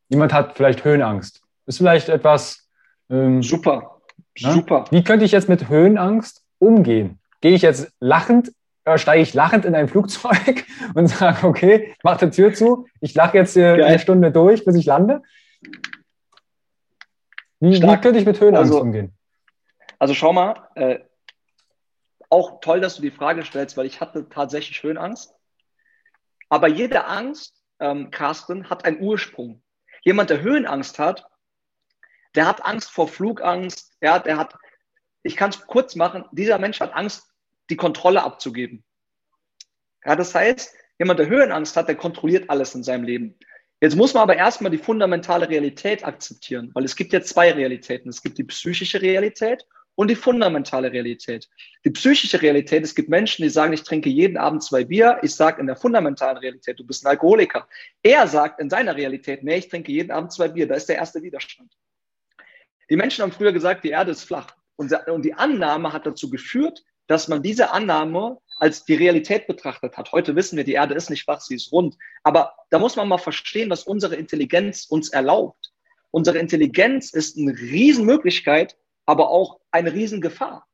jemand 0.09 0.33
hat 0.33 0.55
vielleicht 0.55 0.83
Höhenangst. 0.83 1.41
Ist 1.65 1.77
vielleicht 1.77 2.09
etwas. 2.09 2.69
Ähm, 3.09 3.41
super, 3.41 3.99
ne? 4.39 4.51
super. 4.51 4.85
Wie 4.91 5.03
könnte 5.03 5.25
ich 5.25 5.31
jetzt 5.31 5.49
mit 5.49 5.69
Höhenangst 5.69 6.43
umgehen? 6.59 7.19
Gehe 7.41 7.53
ich 7.53 7.61
jetzt 7.61 7.91
lachend, 7.99 8.51
äh, 8.85 8.97
steige 8.97 9.21
ich 9.21 9.33
lachend 9.33 9.65
in 9.65 9.75
ein 9.75 9.87
Flugzeug 9.89 10.65
und 10.93 11.07
sage, 11.07 11.47
okay, 11.47 11.93
ich 11.97 12.03
mache 12.03 12.27
die 12.27 12.35
Tür 12.35 12.53
zu, 12.53 12.87
ich 12.99 13.15
lache 13.15 13.37
jetzt 13.37 13.53
hier 13.53 13.77
Geil. 13.77 13.83
eine 13.85 13.99
Stunde 13.99 14.31
durch, 14.31 14.65
bis 14.65 14.75
ich 14.75 14.85
lande? 14.85 15.21
Wie, 17.59 17.81
wie 17.81 17.97
könnte 17.97 18.19
ich 18.19 18.25
mit 18.25 18.39
Höhenangst 18.41 18.71
also, 18.71 18.81
umgehen? 18.81 19.13
Also 19.99 20.13
schau 20.13 20.33
mal, 20.33 20.67
äh, 20.75 20.99
auch 22.29 22.59
toll, 22.59 22.81
dass 22.81 22.95
du 22.95 23.01
die 23.01 23.11
Frage 23.11 23.45
stellst, 23.45 23.77
weil 23.77 23.85
ich 23.85 24.01
hatte 24.01 24.27
tatsächlich 24.27 24.81
Höhenangst. 24.83 25.33
Aber 26.53 26.67
jede 26.67 27.05
Angst, 27.05 27.63
ähm, 27.79 28.11
Carsten, 28.11 28.69
hat 28.69 28.85
einen 28.85 29.01
Ursprung. 29.01 29.63
Jemand, 30.03 30.29
der 30.29 30.43
Höhenangst 30.43 30.99
hat, 30.99 31.25
der 32.35 32.45
hat 32.45 32.63
Angst 32.63 32.91
vor 32.91 33.07
Flugangst, 33.07 33.91
ja, 34.01 34.19
der 34.19 34.37
hat, 34.37 34.53
ich 35.23 35.35
kann 35.35 35.49
es 35.49 35.65
kurz 35.65 35.95
machen, 35.95 36.25
dieser 36.31 36.59
Mensch 36.59 36.79
hat 36.79 36.93
Angst, 36.93 37.27
die 37.71 37.75
Kontrolle 37.75 38.21
abzugeben. 38.21 38.83
Ja, 40.05 40.15
das 40.15 40.35
heißt, 40.35 40.75
jemand, 40.99 41.19
der 41.19 41.27
Höhenangst 41.27 41.75
hat, 41.75 41.87
der 41.87 41.95
kontrolliert 41.95 42.51
alles 42.51 42.75
in 42.75 42.83
seinem 42.83 43.05
Leben. 43.05 43.35
Jetzt 43.81 43.95
muss 43.95 44.13
man 44.13 44.21
aber 44.21 44.35
erstmal 44.35 44.69
die 44.69 44.77
fundamentale 44.77 45.49
Realität 45.49 46.05
akzeptieren, 46.05 46.69
weil 46.75 46.85
es 46.85 46.95
gibt 46.95 47.13
ja 47.13 47.23
zwei 47.23 47.51
Realitäten. 47.51 48.09
Es 48.09 48.21
gibt 48.21 48.37
die 48.37 48.43
psychische 48.43 49.01
Realität 49.01 49.65
und 49.95 50.09
die 50.09 50.15
fundamentale 50.15 50.91
Realität. 50.91 51.49
Die 51.85 51.91
psychische 51.91 52.41
Realität, 52.41 52.83
es 52.83 52.95
gibt 52.95 53.09
Menschen, 53.09 53.43
die 53.43 53.49
sagen, 53.49 53.73
ich 53.73 53.83
trinke 53.83 54.09
jeden 54.09 54.37
Abend 54.37 54.63
zwei 54.63 54.83
Bier. 54.83 55.19
Ich 55.21 55.35
sage 55.35 55.61
in 55.61 55.67
der 55.67 55.75
fundamentalen 55.75 56.37
Realität, 56.37 56.79
du 56.79 56.85
bist 56.85 57.05
ein 57.05 57.09
Alkoholiker. 57.09 57.67
Er 58.01 58.27
sagt 58.27 58.59
in 58.59 58.69
seiner 58.69 58.95
Realität, 58.95 59.43
nee, 59.43 59.57
ich 59.57 59.69
trinke 59.69 59.91
jeden 59.91 60.11
Abend 60.11 60.31
zwei 60.31 60.47
Bier. 60.47 60.67
Da 60.67 60.75
ist 60.75 60.89
der 60.89 60.95
erste 60.95 61.21
Widerstand. 61.21 61.71
Die 62.89 62.95
Menschen 62.95 63.21
haben 63.21 63.31
früher 63.31 63.53
gesagt, 63.53 63.83
die 63.83 63.89
Erde 63.89 64.11
ist 64.11 64.23
flach. 64.23 64.47
Und 64.75 64.91
die 65.19 65.33
Annahme 65.33 65.93
hat 65.93 66.05
dazu 66.05 66.29
geführt, 66.29 66.83
dass 67.07 67.27
man 67.27 67.43
diese 67.43 67.71
Annahme 67.71 68.39
als 68.57 68.85
die 68.85 68.95
Realität 68.95 69.45
betrachtet 69.45 69.97
hat. 69.97 70.11
Heute 70.11 70.35
wissen 70.35 70.57
wir, 70.57 70.63
die 70.63 70.73
Erde 70.73 70.95
ist 70.95 71.09
nicht 71.09 71.23
flach, 71.23 71.41
sie 71.41 71.55
ist 71.55 71.71
rund. 71.71 71.97
Aber 72.23 72.55
da 72.69 72.79
muss 72.79 72.95
man 72.95 73.07
mal 73.07 73.17
verstehen, 73.17 73.69
was 73.69 73.83
unsere 73.83 74.15
Intelligenz 74.15 74.85
uns 74.85 75.09
erlaubt. 75.09 75.73
Unsere 76.11 76.37
Intelligenz 76.37 77.13
ist 77.13 77.37
eine 77.37 77.51
Riesenmöglichkeit, 77.57 78.77
aber 79.05 79.29
auch 79.29 79.59
eine 79.71 79.93
Riesengefahr. 79.93 80.67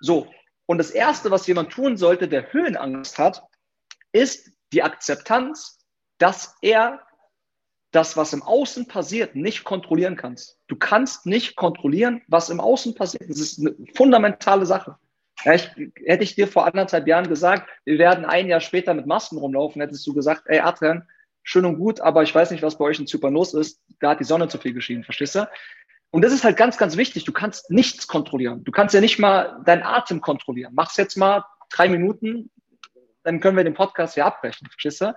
So, 0.00 0.28
und 0.66 0.78
das 0.78 0.90
Erste, 0.90 1.30
was 1.30 1.46
jemand 1.46 1.70
tun 1.70 1.96
sollte, 1.96 2.28
der 2.28 2.52
Höhenangst 2.52 3.18
hat, 3.18 3.42
ist 4.12 4.50
die 4.72 4.82
Akzeptanz, 4.82 5.78
dass 6.18 6.56
er 6.62 7.00
das, 7.90 8.16
was 8.16 8.32
im 8.32 8.42
Außen 8.42 8.88
passiert, 8.88 9.36
nicht 9.36 9.64
kontrollieren 9.64 10.16
kann. 10.16 10.36
Du 10.66 10.76
kannst 10.76 11.26
nicht 11.26 11.54
kontrollieren, 11.54 12.22
was 12.26 12.50
im 12.50 12.60
Außen 12.60 12.94
passiert. 12.94 13.28
Das 13.28 13.38
ist 13.38 13.60
eine 13.60 13.74
fundamentale 13.94 14.66
Sache. 14.66 14.96
Ja, 15.44 15.54
ich, 15.54 15.70
hätte 16.04 16.24
ich 16.24 16.34
dir 16.34 16.48
vor 16.48 16.66
anderthalb 16.66 17.06
Jahren 17.06 17.28
gesagt, 17.28 17.68
wir 17.84 17.98
werden 17.98 18.24
ein 18.24 18.48
Jahr 18.48 18.60
später 18.60 18.94
mit 18.94 19.06
Masken 19.06 19.38
rumlaufen, 19.38 19.80
hättest 19.80 20.06
du 20.06 20.14
gesagt, 20.14 20.44
ey 20.46 20.60
Adrian, 20.60 21.06
schön 21.42 21.64
und 21.64 21.78
gut, 21.78 22.00
aber 22.00 22.22
ich 22.22 22.34
weiß 22.34 22.50
nicht, 22.50 22.62
was 22.62 22.78
bei 22.78 22.84
euch 22.86 22.98
in 22.98 23.06
Zypern 23.06 23.34
los 23.34 23.54
ist. 23.54 23.80
Da 24.00 24.10
hat 24.10 24.20
die 24.20 24.24
Sonne 24.24 24.48
zu 24.48 24.58
viel 24.58 24.72
geschienen, 24.72 25.04
verstehst 25.04 25.34
du? 25.34 25.48
Und 26.14 26.22
das 26.22 26.32
ist 26.32 26.44
halt 26.44 26.56
ganz, 26.56 26.78
ganz 26.78 26.96
wichtig. 26.96 27.24
Du 27.24 27.32
kannst 27.32 27.72
nichts 27.72 28.06
kontrollieren. 28.06 28.62
Du 28.62 28.70
kannst 28.70 28.94
ja 28.94 29.00
nicht 29.00 29.18
mal 29.18 29.60
deinen 29.64 29.82
Atem 29.82 30.20
kontrollieren. 30.20 30.72
Mach's 30.72 30.96
jetzt 30.96 31.16
mal 31.16 31.44
drei 31.70 31.88
Minuten, 31.88 32.50
dann 33.24 33.40
können 33.40 33.56
wir 33.56 33.64
den 33.64 33.74
Podcast 33.74 34.14
hier 34.14 34.24
abbrechen. 34.24 34.68
Verstehst 34.68 35.00
du? 35.00 35.12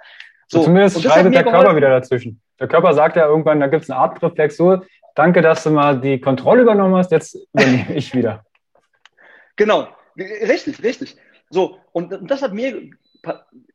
So, 0.47 0.63
Zumindest 0.63 0.99
schreitet 1.03 1.35
der 1.35 1.43
Körper 1.43 1.75
wieder 1.75 1.91
dazwischen. 1.91 2.41
Der 2.59 2.67
Körper 2.67 2.95
sagt 2.95 3.15
ja 3.15 3.27
irgendwann, 3.27 3.59
da 3.59 3.67
gibt 3.67 3.83
es 3.83 3.91
einen 3.91 3.99
Atemreflex. 3.99 4.57
So, 4.57 4.81
danke, 5.13 5.43
dass 5.43 5.61
du 5.65 5.69
mal 5.69 6.01
die 6.01 6.19
Kontrolle 6.19 6.63
übernommen 6.63 6.95
hast. 6.95 7.11
Jetzt 7.11 7.37
übernehme 7.53 7.93
ich 7.93 8.15
wieder. 8.15 8.43
Genau. 9.55 9.89
Richtig, 10.17 10.81
richtig. 10.81 11.15
So, 11.51 11.77
und 11.91 12.27
das 12.27 12.41
hat 12.41 12.53
mir, 12.53 12.89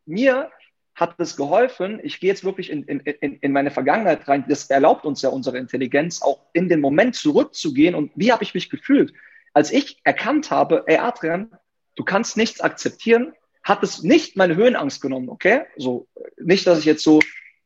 mir 0.07 0.51
hat 0.95 1.19
es 1.19 1.37
geholfen. 1.37 2.01
Ich 2.03 2.21
gehe 2.21 2.31
jetzt 2.31 2.45
wirklich 2.45 2.71
in, 2.71 2.85
in, 2.85 3.01
in, 3.01 3.37
in 3.37 3.53
meine 3.53 3.71
Vergangenheit 3.71 4.29
rein. 4.29 4.45
Das 4.49 4.69
erlaubt 4.69 5.05
uns 5.05 5.23
ja 5.23 5.31
unsere 5.31 5.59
Intelligenz, 5.59 6.23
auch 6.23 6.41
in 6.53 6.69
den 6.69 6.81
Moment 6.81 7.17
zurückzugehen. 7.17 7.95
Und 7.95 8.13
wie 8.15 8.33
habe 8.33 8.45
ich 8.45 8.55
mich 8.55 8.69
gefühlt? 8.69 9.13
Als 9.55 9.73
ich 9.73 10.01
erkannt 10.05 10.51
habe, 10.51 10.85
ey 10.87 10.99
Adrian, 10.99 11.51
du 11.97 12.05
kannst 12.05 12.37
nichts 12.37 12.61
akzeptieren, 12.61 13.35
hat 13.63 13.83
es 13.83 14.03
nicht 14.03 14.37
meine 14.37 14.57
Höhenangst 14.57 15.01
genommen, 15.01 15.29
okay? 15.29 15.63
So, 15.77 16.09
nicht, 16.39 16.67
dass 16.67 16.79
ich 16.79 16.85
jetzt 16.85 17.05
so, 17.05 17.21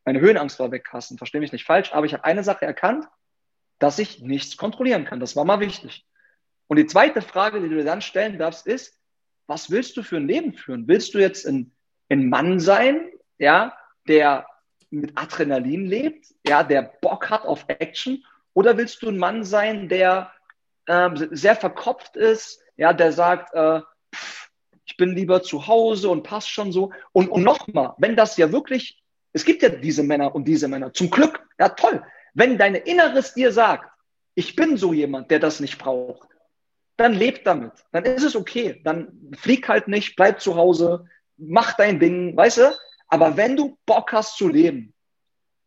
meine 0.04 0.20
Höhenangst 0.20 0.58
war 0.58 0.70
wegkassen, 0.70 1.18
verstehe 1.18 1.40
mich 1.40 1.52
nicht 1.52 1.64
falsch, 1.64 1.92
aber 1.92 2.06
ich 2.06 2.12
habe 2.12 2.24
eine 2.24 2.44
Sache 2.44 2.64
erkannt, 2.64 3.06
dass 3.78 3.98
ich 3.98 4.20
nichts 4.20 4.56
kontrollieren 4.56 5.04
kann. 5.04 5.20
Das 5.20 5.36
war 5.36 5.44
mal 5.44 5.60
wichtig. 5.60 6.06
Und 6.68 6.76
die 6.76 6.86
zweite 6.86 7.22
Frage, 7.22 7.60
die 7.60 7.68
du 7.68 7.76
dir 7.76 7.84
dann 7.84 8.02
stellen 8.02 8.38
darfst, 8.38 8.66
ist, 8.66 8.98
was 9.46 9.70
willst 9.70 9.96
du 9.96 10.02
für 10.02 10.16
ein 10.16 10.26
Leben 10.26 10.54
führen? 10.54 10.88
Willst 10.88 11.14
du 11.14 11.18
jetzt 11.18 11.46
ein, 11.46 11.72
ein 12.08 12.28
Mann 12.28 12.58
sein, 12.60 13.08
ja, 13.38 13.76
der 14.08 14.46
mit 14.90 15.12
Adrenalin 15.16 15.86
lebt, 15.86 16.26
ja, 16.46 16.62
der 16.62 16.82
Bock 17.00 17.30
hat 17.30 17.44
auf 17.44 17.64
Action? 17.68 18.24
Oder 18.54 18.76
willst 18.76 19.02
du 19.02 19.08
ein 19.08 19.18
Mann 19.18 19.44
sein, 19.44 19.88
der 19.88 20.32
äh, 20.86 21.10
sehr 21.30 21.56
verkopft 21.56 22.16
ist, 22.16 22.60
ja, 22.76 22.92
der 22.92 23.12
sagt, 23.12 23.54
äh, 23.54 23.80
pff, 24.14 24.50
ich 24.86 24.96
bin 24.96 25.10
lieber 25.10 25.42
zu 25.42 25.66
Hause 25.66 26.08
und 26.08 26.22
passt 26.22 26.48
schon 26.48 26.72
so. 26.72 26.92
Und, 27.12 27.28
und 27.28 27.42
nochmal, 27.42 27.94
wenn 27.98 28.16
das 28.16 28.36
ja 28.36 28.52
wirklich, 28.52 29.02
es 29.32 29.44
gibt 29.44 29.62
ja 29.62 29.68
diese 29.68 30.02
Männer 30.02 30.34
und 30.34 30.46
diese 30.46 30.68
Männer, 30.68 30.92
zum 30.92 31.10
Glück, 31.10 31.46
ja 31.58 31.68
toll. 31.70 32.02
Wenn 32.34 32.56
deine 32.56 32.78
Inneres 32.78 33.34
dir 33.34 33.52
sagt, 33.52 33.90
ich 34.34 34.54
bin 34.54 34.76
so 34.76 34.92
jemand, 34.92 35.30
der 35.30 35.40
das 35.40 35.60
nicht 35.60 35.78
braucht, 35.78 36.28
dann 36.96 37.14
lebt 37.14 37.46
damit. 37.46 37.72
Dann 37.92 38.04
ist 38.04 38.22
es 38.22 38.36
okay. 38.36 38.80
Dann 38.84 39.32
flieg 39.36 39.68
halt 39.68 39.88
nicht, 39.88 40.16
bleib 40.16 40.40
zu 40.40 40.56
Hause, 40.56 41.06
mach 41.36 41.74
dein 41.74 41.98
Ding, 41.98 42.36
weißt 42.36 42.58
du? 42.58 42.76
Aber 43.08 43.36
wenn 43.36 43.56
du 43.56 43.78
Bock 43.86 44.12
hast 44.12 44.36
zu 44.36 44.48
leben, 44.48 44.92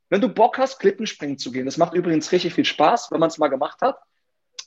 wenn 0.10 0.22
du 0.22 0.30
Bock 0.30 0.58
hast, 0.58 0.80
Klippenspringen 0.80 1.38
zu 1.38 1.52
gehen, 1.52 1.66
das 1.66 1.78
macht 1.78 1.94
übrigens 1.94 2.32
richtig 2.32 2.54
viel 2.54 2.66
Spaß, 2.66 3.12
wenn 3.12 3.20
man 3.20 3.30
es 3.30 3.38
mal 3.38 3.48
gemacht 3.48 3.82
hat. 3.82 4.00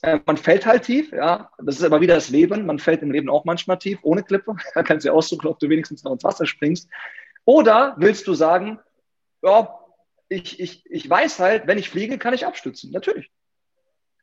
Äh, 0.01 0.19
man 0.25 0.37
fällt 0.37 0.65
halt 0.65 0.83
tief, 0.83 1.11
ja. 1.11 1.49
Das 1.59 1.77
ist 1.77 1.83
aber 1.83 2.01
wieder 2.01 2.15
das 2.15 2.29
Leben. 2.29 2.65
Man 2.65 2.79
fällt 2.79 3.01
im 3.01 3.11
Leben 3.11 3.29
auch 3.29 3.45
manchmal 3.45 3.77
tief, 3.77 3.99
ohne 4.03 4.23
Klippe. 4.23 4.55
Da 4.73 4.83
kannst 4.83 5.05
du 5.05 5.09
ja 5.09 5.13
aussuchen, 5.13 5.47
ob 5.47 5.59
du 5.59 5.69
wenigstens 5.69 6.03
noch 6.03 6.13
ins 6.13 6.23
Wasser 6.23 6.45
springst. 6.45 6.89
Oder 7.45 7.95
willst 7.97 8.27
du 8.27 8.33
sagen, 8.33 8.79
ja, 9.41 9.77
ich, 10.29 10.59
ich, 10.59 10.85
ich 10.89 11.09
weiß 11.09 11.39
halt, 11.39 11.67
wenn 11.67 11.77
ich 11.77 11.89
fliege, 11.89 12.17
kann 12.17 12.33
ich 12.33 12.45
abstützen. 12.45 12.91
Natürlich. 12.91 13.31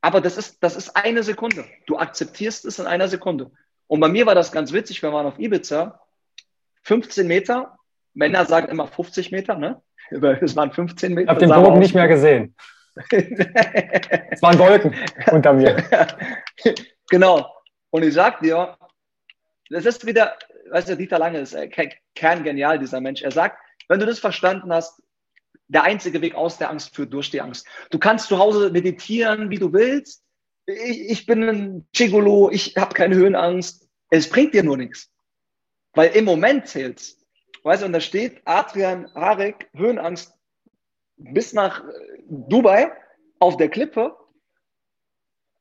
Aber 0.01 0.21
das 0.21 0.39
ist, 0.39 0.63
das 0.63 0.77
ist 0.77 0.97
eine 0.97 1.23
Sekunde. 1.23 1.65
Du 1.87 1.99
akzeptierst 1.99 2.65
es 2.65 2.79
in 2.79 2.87
einer 2.87 3.09
Sekunde. 3.09 3.51
Und 3.87 4.01
bei 4.01 4.09
mir 4.09 4.25
war 4.25 4.35
das 4.35 4.53
ganz 4.53 4.73
witzig, 4.73 5.03
wir 5.03 5.13
waren 5.13 5.27
auf 5.27 5.39
Ibiza, 5.39 6.01
15 6.83 7.27
Meter, 7.27 7.79
Männer 8.15 8.45
sagen 8.47 8.69
immer 8.69 8.87
50 8.87 9.33
Meter, 9.33 9.57
ne? 9.57 9.81
Es 10.11 10.57
waren 10.57 10.73
15 10.73 11.15
Meter. 11.15 11.23
Ich 11.23 11.29
habe 11.29 11.41
den 11.41 11.65
Bogen 11.65 11.79
nicht 11.79 11.95
mehr 11.95 12.09
gesehen. 12.09 12.55
es 13.11 14.43
waren 14.43 14.59
Wolken 14.59 14.95
unter 15.31 15.53
mir. 15.53 15.77
genau. 17.11 17.47
Und 17.91 18.05
ich 18.05 18.15
sag 18.15 18.41
dir, 18.41 18.77
das 19.71 19.87
ist 19.87 20.05
wieder, 20.07 20.37
weißt 20.71 20.89
du, 20.89 20.97
Dieter 20.97 21.19
Lange 21.19 21.39
ist 21.39 21.55
äh, 21.55 21.69
kerngenial, 22.15 22.79
dieser 22.79 23.01
Mensch. 23.01 23.23
Er 23.23 23.31
sagt, 23.31 23.59
wenn 23.89 24.01
du 24.01 24.07
das 24.07 24.19
verstanden 24.19 24.73
hast, 24.73 25.03
der 25.69 25.85
einzige 25.85 26.21
Weg 26.21 26.35
aus 26.35 26.59
der 26.59 26.71
Angst 26.71 26.95
führt 26.95 27.13
durch 27.13 27.31
die 27.31 27.41
Angst. 27.41 27.67
Du 27.91 27.99
kannst 27.99 28.29
zu 28.29 28.39
Hause 28.39 28.71
meditieren, 28.71 29.51
wie 29.51 29.59
du 29.59 29.73
willst. 29.73 30.25
Ich, 30.67 31.11
ich 31.11 31.27
bin 31.27 31.49
ein 31.49 31.89
Chigolo, 31.95 32.51
ich 32.51 32.77
habe 32.77 32.95
keine 32.95 33.15
Höhenangst. 33.15 33.89
Es 34.11 34.29
bringt 34.29 34.53
dir 34.55 34.65
nur 34.65 34.77
nichts. 34.77 35.11
Weil 35.93 36.11
im 36.11 36.25
Moment 36.25 36.67
zählt's. 36.67 37.20
Weißt 37.63 37.83
du, 37.83 37.87
und 37.87 37.93
da 37.93 38.01
steht 38.01 38.41
Adrian 38.45 39.13
Harek, 39.15 39.69
Höhenangst 39.75 40.35
bis 41.17 41.53
nach 41.53 41.85
äh, 41.85 41.93
Dubai 42.29 42.93
auf 43.39 43.57
der 43.57 43.69
Klippe. 43.69 44.17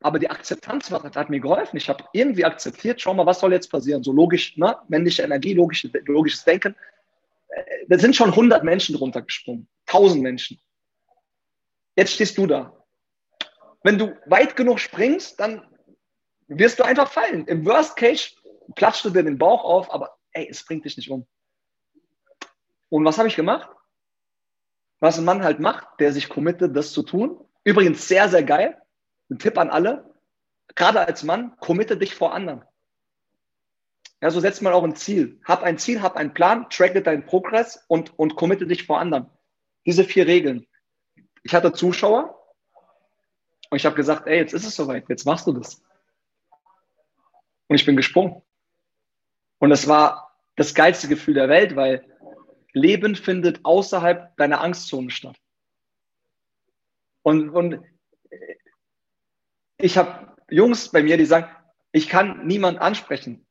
Aber 0.01 0.17
die 0.17 0.29
Akzeptanz 0.29 0.89
hat, 0.91 1.15
hat 1.15 1.29
mir 1.29 1.41
geholfen. 1.41 1.75
Ich 1.75 1.89
habe 1.89 2.05
irgendwie 2.13 2.45
akzeptiert, 2.45 3.01
schau 3.01 3.13
mal, 3.13 3.25
was 3.25 3.41
soll 3.41 3.51
jetzt 3.51 3.69
passieren? 3.69 4.01
So 4.01 4.13
logisch, 4.13 4.55
ne? 4.55 4.77
männliche 4.87 5.23
Energie, 5.23 5.53
logisch, 5.53 5.87
logisches 6.05 6.45
Denken. 6.45 6.75
Äh, 7.49 7.63
da 7.87 7.99
sind 7.99 8.15
schon 8.15 8.29
100 8.29 8.63
Menschen 8.63 8.95
drunter 8.95 9.21
gesprungen. 9.21 9.67
1000 9.87 10.23
Menschen. 10.23 10.61
Jetzt 11.97 12.13
stehst 12.13 12.37
du 12.37 12.47
da. 12.47 12.73
Wenn 13.83 13.97
du 13.97 14.15
weit 14.25 14.55
genug 14.55 14.79
springst, 14.79 15.39
dann 15.39 15.65
wirst 16.47 16.79
du 16.79 16.83
einfach 16.83 17.11
fallen. 17.11 17.45
Im 17.47 17.65
Worst 17.65 17.95
Case 17.97 18.31
platscht 18.75 19.03
du 19.03 19.09
dir 19.09 19.23
den 19.23 19.37
Bauch 19.37 19.63
auf, 19.63 19.93
aber 19.93 20.17
ey, 20.31 20.47
es 20.49 20.65
bringt 20.65 20.85
dich 20.85 20.95
nicht 20.95 21.09
um. 21.09 21.27
Und 22.89 23.05
was 23.05 23.17
habe 23.17 23.27
ich 23.27 23.35
gemacht? 23.35 23.69
Was 24.99 25.17
ein 25.17 25.25
Mann 25.25 25.43
halt 25.43 25.59
macht, 25.59 25.87
der 25.99 26.11
sich 26.11 26.27
committet, 26.27 26.75
das 26.75 26.91
zu 26.91 27.03
tun. 27.03 27.39
Übrigens 27.63 28.07
sehr, 28.07 28.27
sehr 28.29 28.43
geil. 28.43 28.81
Ein 29.29 29.39
Tipp 29.39 29.57
an 29.57 29.69
alle. 29.69 30.13
gerade 30.75 30.99
als 30.99 31.23
Mann, 31.23 31.57
committe 31.59 31.97
dich 31.97 32.13
vor 32.13 32.33
anderen. 32.33 32.63
Ja, 34.21 34.29
so 34.31 34.39
setzt 34.39 34.61
man 34.61 34.73
auch 34.73 34.83
ein 34.83 34.95
Ziel. 34.95 35.39
Hab 35.45 35.63
ein 35.63 35.77
Ziel, 35.77 36.01
hab 36.01 36.15
einen 36.15 36.33
Plan, 36.33 36.69
tracke 36.69 37.01
deinen 37.01 37.25
Progress 37.25 37.83
und, 37.87 38.17
und 38.19 38.35
committe 38.35 38.67
dich 38.67 38.85
vor 38.85 38.99
anderen. 38.99 39.29
Diese 39.85 40.03
vier 40.03 40.27
Regeln. 40.27 40.67
Ich 41.43 41.53
hatte 41.53 41.71
Zuschauer 41.71 42.37
und 43.69 43.77
ich 43.77 43.85
habe 43.85 43.95
gesagt, 43.95 44.27
ey, 44.27 44.37
jetzt 44.37 44.53
ist 44.53 44.65
es 44.65 44.75
soweit, 44.75 45.07
jetzt 45.09 45.25
machst 45.25 45.47
du 45.47 45.53
das. 45.53 45.81
Und 47.67 47.75
ich 47.75 47.85
bin 47.85 47.95
gesprungen. 47.95 48.41
Und 49.59 49.69
das 49.69 49.87
war 49.87 50.35
das 50.55 50.73
geilste 50.73 51.07
Gefühl 51.07 51.35
der 51.35 51.49
Welt, 51.49 51.75
weil 51.75 52.08
Leben 52.73 53.15
findet 53.15 53.65
außerhalb 53.65 54.35
deiner 54.37 54.61
Angstzone 54.61 55.09
statt. 55.09 55.37
Und, 57.23 57.49
und 57.49 57.83
ich 59.77 59.97
habe 59.97 60.35
Jungs 60.49 60.89
bei 60.89 61.03
mir, 61.03 61.17
die 61.17 61.25
sagen, 61.25 61.49
ich 61.91 62.09
kann 62.09 62.45
niemand 62.45 62.79
ansprechen. 62.79 63.45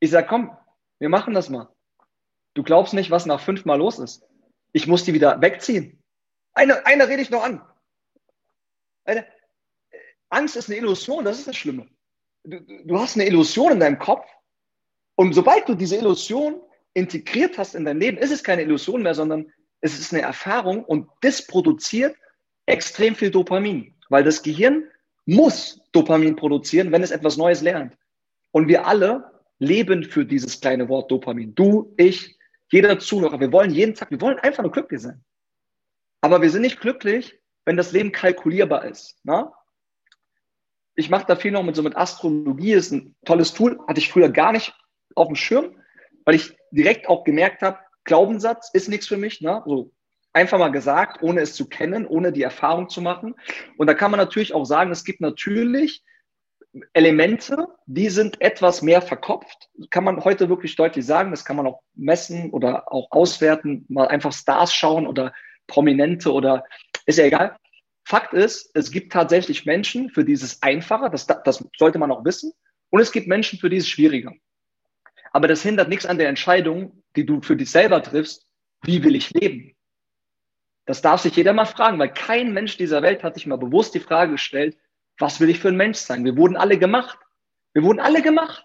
Ich 0.00 0.10
sage, 0.10 0.26
komm, 0.26 0.56
wir 0.98 1.08
machen 1.08 1.34
das 1.34 1.48
mal. 1.48 1.68
Du 2.54 2.62
glaubst 2.62 2.92
nicht, 2.92 3.10
was 3.10 3.26
nach 3.26 3.40
fünfmal 3.40 3.78
los 3.78 3.98
ist. 3.98 4.24
Ich 4.72 4.86
muss 4.86 5.04
die 5.04 5.14
wieder 5.14 5.40
wegziehen. 5.40 6.02
Eine, 6.54 6.84
eine 6.86 7.08
rede 7.08 7.22
ich 7.22 7.30
noch 7.30 7.42
an. 7.42 7.62
Eine, 9.04 9.26
Angst 10.28 10.56
ist 10.56 10.68
eine 10.68 10.78
Illusion, 10.78 11.24
das 11.24 11.38
ist 11.38 11.48
das 11.48 11.56
Schlimme. 11.56 11.88
Du, 12.44 12.60
du 12.60 12.98
hast 12.98 13.16
eine 13.16 13.26
Illusion 13.26 13.72
in 13.72 13.80
deinem 13.80 13.98
Kopf 13.98 14.26
und 15.14 15.34
sobald 15.34 15.68
du 15.68 15.74
diese 15.74 15.96
Illusion 15.96 16.60
integriert 16.94 17.58
hast 17.58 17.74
in 17.74 17.84
dein 17.84 18.00
Leben, 18.00 18.18
ist 18.18 18.32
es 18.32 18.44
keine 18.44 18.62
Illusion 18.62 19.02
mehr, 19.02 19.14
sondern 19.14 19.52
es 19.80 19.98
ist 19.98 20.12
eine 20.12 20.22
Erfahrung 20.22 20.84
und 20.84 21.08
das 21.20 21.46
produziert 21.46 22.16
extrem 22.66 23.14
viel 23.14 23.30
Dopamin, 23.30 23.94
weil 24.08 24.24
das 24.24 24.42
Gehirn 24.42 24.84
muss 25.26 25.80
Dopamin 25.92 26.36
produzieren, 26.36 26.92
wenn 26.92 27.02
es 27.02 27.10
etwas 27.10 27.36
Neues 27.36 27.62
lernt. 27.62 27.96
Und 28.50 28.68
wir 28.68 28.86
alle 28.86 29.30
leben 29.58 30.04
für 30.04 30.24
dieses 30.24 30.60
kleine 30.60 30.88
Wort 30.88 31.10
Dopamin. 31.10 31.54
Du, 31.54 31.94
ich, 31.96 32.36
jeder 32.70 32.98
Zuhörer. 32.98 33.38
Wir 33.40 33.52
wollen 33.52 33.70
jeden 33.70 33.94
Tag, 33.94 34.10
wir 34.10 34.20
wollen 34.20 34.38
einfach 34.38 34.62
nur 34.62 34.72
glücklich 34.72 35.00
sein. 35.00 35.24
Aber 36.20 36.42
wir 36.42 36.50
sind 36.50 36.62
nicht 36.62 36.80
glücklich, 36.80 37.38
wenn 37.64 37.76
das 37.76 37.92
Leben 37.92 38.12
kalkulierbar 38.12 38.84
ist. 38.84 39.16
Na? 39.22 39.42
Ne? 39.42 39.52
Ich 40.94 41.08
mache 41.08 41.26
da 41.26 41.36
viel 41.36 41.52
noch 41.52 41.62
mit 41.62 41.74
so 41.74 41.82
mit 41.82 41.96
Astrologie, 41.96 42.72
ist 42.72 42.92
ein 42.92 43.14
tolles 43.24 43.54
Tool, 43.54 43.78
hatte 43.88 44.00
ich 44.00 44.10
früher 44.10 44.28
gar 44.28 44.52
nicht 44.52 44.74
auf 45.14 45.26
dem 45.26 45.36
Schirm, 45.36 45.76
weil 46.24 46.34
ich 46.34 46.56
direkt 46.70 47.08
auch 47.08 47.24
gemerkt 47.24 47.62
habe, 47.62 47.78
Glaubenssatz 48.04 48.70
ist 48.72 48.88
nichts 48.88 49.06
für 49.06 49.16
mich. 49.16 49.40
Ne? 49.40 49.62
So 49.66 49.92
einfach 50.32 50.58
mal 50.58 50.70
gesagt, 50.70 51.22
ohne 51.22 51.40
es 51.40 51.54
zu 51.54 51.68
kennen, 51.68 52.06
ohne 52.06 52.32
die 52.32 52.42
Erfahrung 52.42 52.88
zu 52.88 53.00
machen. 53.00 53.34
Und 53.76 53.86
da 53.86 53.94
kann 53.94 54.10
man 54.10 54.18
natürlich 54.18 54.54
auch 54.54 54.64
sagen, 54.64 54.90
es 54.90 55.04
gibt 55.04 55.20
natürlich 55.20 56.02
Elemente, 56.94 57.66
die 57.86 58.08
sind 58.08 58.40
etwas 58.40 58.80
mehr 58.80 59.02
verkopft. 59.02 59.68
Kann 59.90 60.04
man 60.04 60.24
heute 60.24 60.48
wirklich 60.48 60.74
deutlich 60.74 61.04
sagen. 61.04 61.30
Das 61.30 61.44
kann 61.44 61.56
man 61.56 61.66
auch 61.66 61.82
messen 61.94 62.50
oder 62.50 62.90
auch 62.90 63.08
auswerten, 63.10 63.84
mal 63.88 64.08
einfach 64.08 64.32
Stars 64.32 64.74
schauen 64.74 65.06
oder 65.06 65.34
Prominente 65.66 66.32
oder 66.32 66.64
ist 67.04 67.18
ja 67.18 67.24
egal. 67.24 67.56
Fakt 68.04 68.32
ist, 68.32 68.70
es 68.74 68.90
gibt 68.90 69.12
tatsächlich 69.12 69.64
Menschen, 69.64 70.10
für 70.10 70.24
dieses 70.24 70.62
einfacher, 70.62 71.08
das, 71.08 71.26
das 71.26 71.64
sollte 71.76 71.98
man 71.98 72.10
auch 72.10 72.24
wissen. 72.24 72.52
Und 72.90 73.00
es 73.00 73.12
gibt 73.12 73.28
Menschen, 73.28 73.58
für 73.58 73.70
dieses 73.70 73.88
schwieriger. 73.88 74.32
Aber 75.32 75.48
das 75.48 75.62
hindert 75.62 75.88
nichts 75.88 76.06
an 76.06 76.18
der 76.18 76.28
Entscheidung, 76.28 77.02
die 77.16 77.26
du 77.26 77.40
für 77.40 77.56
dich 77.56 77.70
selber 77.70 78.02
triffst. 78.02 78.46
Wie 78.82 79.02
will 79.02 79.16
ich 79.16 79.30
leben? 79.30 79.74
Das 80.86 81.00
darf 81.00 81.20
sich 81.20 81.36
jeder 81.36 81.52
mal 81.52 81.64
fragen, 81.64 81.98
weil 81.98 82.12
kein 82.12 82.52
Mensch 82.52 82.76
dieser 82.76 83.02
Welt 83.02 83.22
hat 83.22 83.34
sich 83.34 83.46
mal 83.46 83.56
bewusst 83.56 83.94
die 83.94 84.00
Frage 84.00 84.32
gestellt, 84.32 84.76
was 85.18 85.40
will 85.40 85.48
ich 85.48 85.60
für 85.60 85.68
ein 85.68 85.76
Mensch 85.76 85.98
sein? 85.98 86.24
Wir 86.24 86.36
wurden 86.36 86.56
alle 86.56 86.78
gemacht. 86.78 87.18
Wir 87.72 87.82
wurden 87.82 88.00
alle 88.00 88.22
gemacht. 88.22 88.64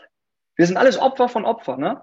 Wir 0.55 0.65
sind 0.65 0.77
alles 0.77 0.97
Opfer 0.97 1.29
von 1.29 1.45
Opfer, 1.45 1.77
ne? 1.77 2.01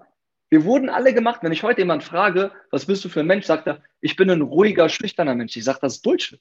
Wir 0.49 0.63
wurden 0.63 0.89
alle 0.89 1.13
gemacht. 1.13 1.41
Wenn 1.43 1.51
ich 1.51 1.63
heute 1.63 1.81
jemand 1.81 2.03
frage, 2.03 2.51
was 2.71 2.85
bist 2.85 3.03
du 3.03 3.09
für 3.09 3.19
ein 3.21 3.27
Mensch, 3.27 3.45
sagt 3.45 3.67
er, 3.67 3.81
ich 3.99 4.15
bin 4.15 4.29
ein 4.29 4.41
ruhiger, 4.41 4.87
schüchterner 4.87 5.35
Mensch. 5.35 5.57
Ich 5.57 5.63
sage, 5.65 5.79
das 5.81 5.95
ist 5.95 6.03
Bullshit. 6.03 6.39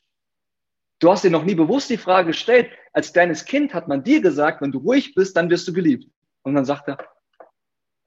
Du 1.00 1.10
hast 1.10 1.24
dir 1.24 1.30
noch 1.30 1.44
nie 1.44 1.54
bewusst 1.54 1.90
die 1.90 1.96
Frage 1.96 2.28
gestellt. 2.28 2.70
Als 2.92 3.12
kleines 3.12 3.44
Kind 3.44 3.74
hat 3.74 3.88
man 3.88 4.04
dir 4.04 4.20
gesagt, 4.20 4.60
wenn 4.60 4.70
du 4.70 4.78
ruhig 4.78 5.14
bist, 5.14 5.36
dann 5.36 5.50
wirst 5.50 5.66
du 5.66 5.72
geliebt. 5.72 6.08
Und 6.42 6.54
dann 6.54 6.64
sagt 6.64 6.88
er, 6.88 6.98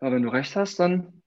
ja, 0.02 0.12
wenn 0.12 0.24
du 0.24 0.30
recht 0.30 0.56
hast, 0.56 0.80
dann. 0.80 1.22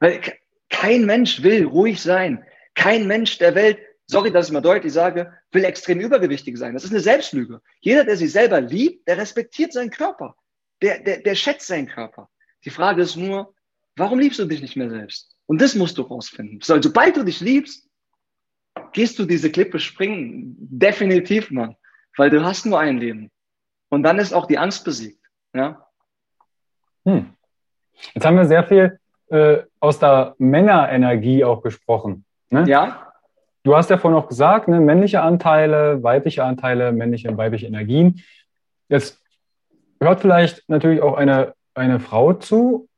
Weil 0.00 0.20
kein 0.68 1.06
Mensch 1.06 1.42
will 1.42 1.64
ruhig 1.64 2.00
sein. 2.00 2.44
Kein 2.74 3.06
Mensch 3.06 3.38
der 3.38 3.54
Welt, 3.54 3.78
sorry, 4.06 4.30
dass 4.30 4.46
ich 4.46 4.52
mal 4.52 4.60
deutlich 4.60 4.92
sage, 4.92 5.32
will 5.50 5.64
extrem 5.64 6.00
übergewichtig 6.00 6.56
sein. 6.56 6.74
Das 6.74 6.84
ist 6.84 6.90
eine 6.90 7.00
Selbstlüge. 7.00 7.60
Jeder, 7.80 8.04
der 8.04 8.16
sich 8.16 8.32
selber 8.32 8.60
liebt, 8.60 9.08
der 9.08 9.18
respektiert 9.18 9.72
seinen 9.72 9.90
Körper. 9.90 10.36
Der, 10.82 11.00
der, 11.00 11.18
der 11.18 11.34
schätzt 11.34 11.66
seinen 11.66 11.88
Körper. 11.88 12.30
Die 12.64 12.70
Frage 12.70 13.02
ist 13.02 13.16
nur, 13.16 13.54
warum 13.96 14.20
liebst 14.20 14.38
du 14.38 14.44
dich 14.44 14.62
nicht 14.62 14.76
mehr 14.76 14.90
selbst? 14.90 15.34
Und 15.46 15.60
das 15.60 15.74
musst 15.74 15.98
du 15.98 16.02
rausfinden. 16.02 16.60
So, 16.62 16.80
sobald 16.80 17.16
du 17.16 17.24
dich 17.24 17.40
liebst, 17.40 17.88
gehst 18.92 19.18
du 19.18 19.24
diese 19.24 19.50
Klippe 19.50 19.80
springen. 19.80 20.56
Definitiv, 20.58 21.50
Mann. 21.50 21.76
Weil 22.16 22.30
du 22.30 22.44
hast 22.44 22.66
nur 22.66 22.78
ein 22.78 22.98
Leben. 22.98 23.30
Und 23.88 24.02
dann 24.02 24.18
ist 24.18 24.32
auch 24.32 24.46
die 24.46 24.58
Angst 24.58 24.84
besiegt. 24.84 25.24
Ja? 25.54 25.87
Hm. 27.08 27.30
Jetzt 28.14 28.26
haben 28.26 28.36
wir 28.36 28.44
sehr 28.44 28.64
viel 28.64 28.98
äh, 29.30 29.58
aus 29.80 29.98
der 29.98 30.34
Männerenergie 30.38 31.42
auch 31.42 31.62
gesprochen. 31.62 32.26
Ne? 32.50 32.64
Ja. 32.68 33.12
Du 33.62 33.74
hast 33.74 33.88
ja 33.88 33.96
vorhin 33.96 34.18
auch 34.18 34.28
gesagt, 34.28 34.68
ne, 34.68 34.78
männliche 34.78 35.22
Anteile, 35.22 36.02
weibliche 36.02 36.44
Anteile, 36.44 36.92
männliche 36.92 37.28
und 37.28 37.38
weibliche 37.38 37.66
Energien. 37.66 38.22
Jetzt 38.88 39.22
hört 40.00 40.20
vielleicht 40.20 40.68
natürlich 40.68 41.00
auch 41.00 41.16
eine, 41.16 41.54
eine 41.74 41.98
Frau 41.98 42.34
zu. 42.34 42.88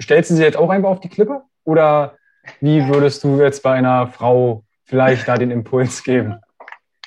Stellst 0.00 0.30
du 0.30 0.34
sie 0.34 0.44
jetzt 0.44 0.56
auch 0.56 0.70
einfach 0.70 0.90
auf 0.90 1.00
die 1.00 1.08
Klippe? 1.08 1.42
Oder 1.64 2.16
wie 2.60 2.86
würdest 2.88 3.24
du 3.24 3.40
jetzt 3.40 3.62
bei 3.64 3.72
einer 3.72 4.06
Frau 4.06 4.64
vielleicht 4.84 5.26
da 5.26 5.36
den 5.36 5.50
Impuls 5.50 6.02
geben? 6.04 6.40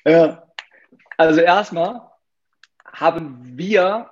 Ja. 0.05 0.43
Also 1.17 1.39
erstmal 1.39 2.01
haben 2.85 3.39
wir 3.57 4.09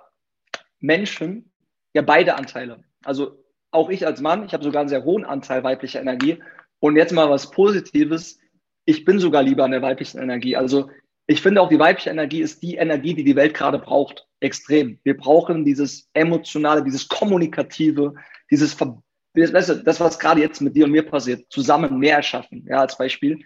Menschen 0.79 1.50
ja 1.93 2.01
beide 2.01 2.35
Anteile. 2.35 2.83
Also 3.03 3.43
auch 3.71 3.89
ich 3.89 4.05
als 4.05 4.21
Mann, 4.21 4.45
ich 4.45 4.53
habe 4.53 4.63
sogar 4.63 4.81
einen 4.81 4.89
sehr 4.89 5.03
hohen 5.03 5.25
Anteil 5.25 5.63
weiblicher 5.63 6.01
Energie 6.01 6.39
und 6.79 6.95
jetzt 6.95 7.13
mal 7.13 7.29
was 7.29 7.51
Positives. 7.51 8.39
Ich 8.85 9.05
bin 9.05 9.19
sogar 9.19 9.43
lieber 9.43 9.63
an 9.63 9.71
der 9.71 9.81
weiblichen 9.81 10.19
Energie. 10.19 10.55
Also 10.55 10.89
ich 11.27 11.41
finde 11.41 11.61
auch, 11.61 11.69
die 11.69 11.79
weibliche 11.79 12.09
Energie 12.09 12.41
ist 12.41 12.61
die 12.61 12.75
Energie, 12.75 13.13
die 13.13 13.23
die 13.23 13.35
Welt 13.35 13.53
gerade 13.53 13.79
braucht. 13.79 14.27
Extrem. 14.39 14.99
Wir 15.03 15.15
brauchen 15.15 15.63
dieses 15.63 16.09
emotionale, 16.13 16.83
dieses 16.83 17.07
kommunikative, 17.07 18.15
dieses, 18.49 18.75
das, 18.75 19.99
was 19.99 20.19
gerade 20.19 20.41
jetzt 20.41 20.61
mit 20.61 20.75
dir 20.75 20.85
und 20.85 20.91
mir 20.91 21.05
passiert, 21.05 21.45
zusammen 21.49 21.99
mehr 21.99 22.17
erschaffen. 22.17 22.65
Ja, 22.67 22.81
als 22.81 22.97
Beispiel. 22.97 23.39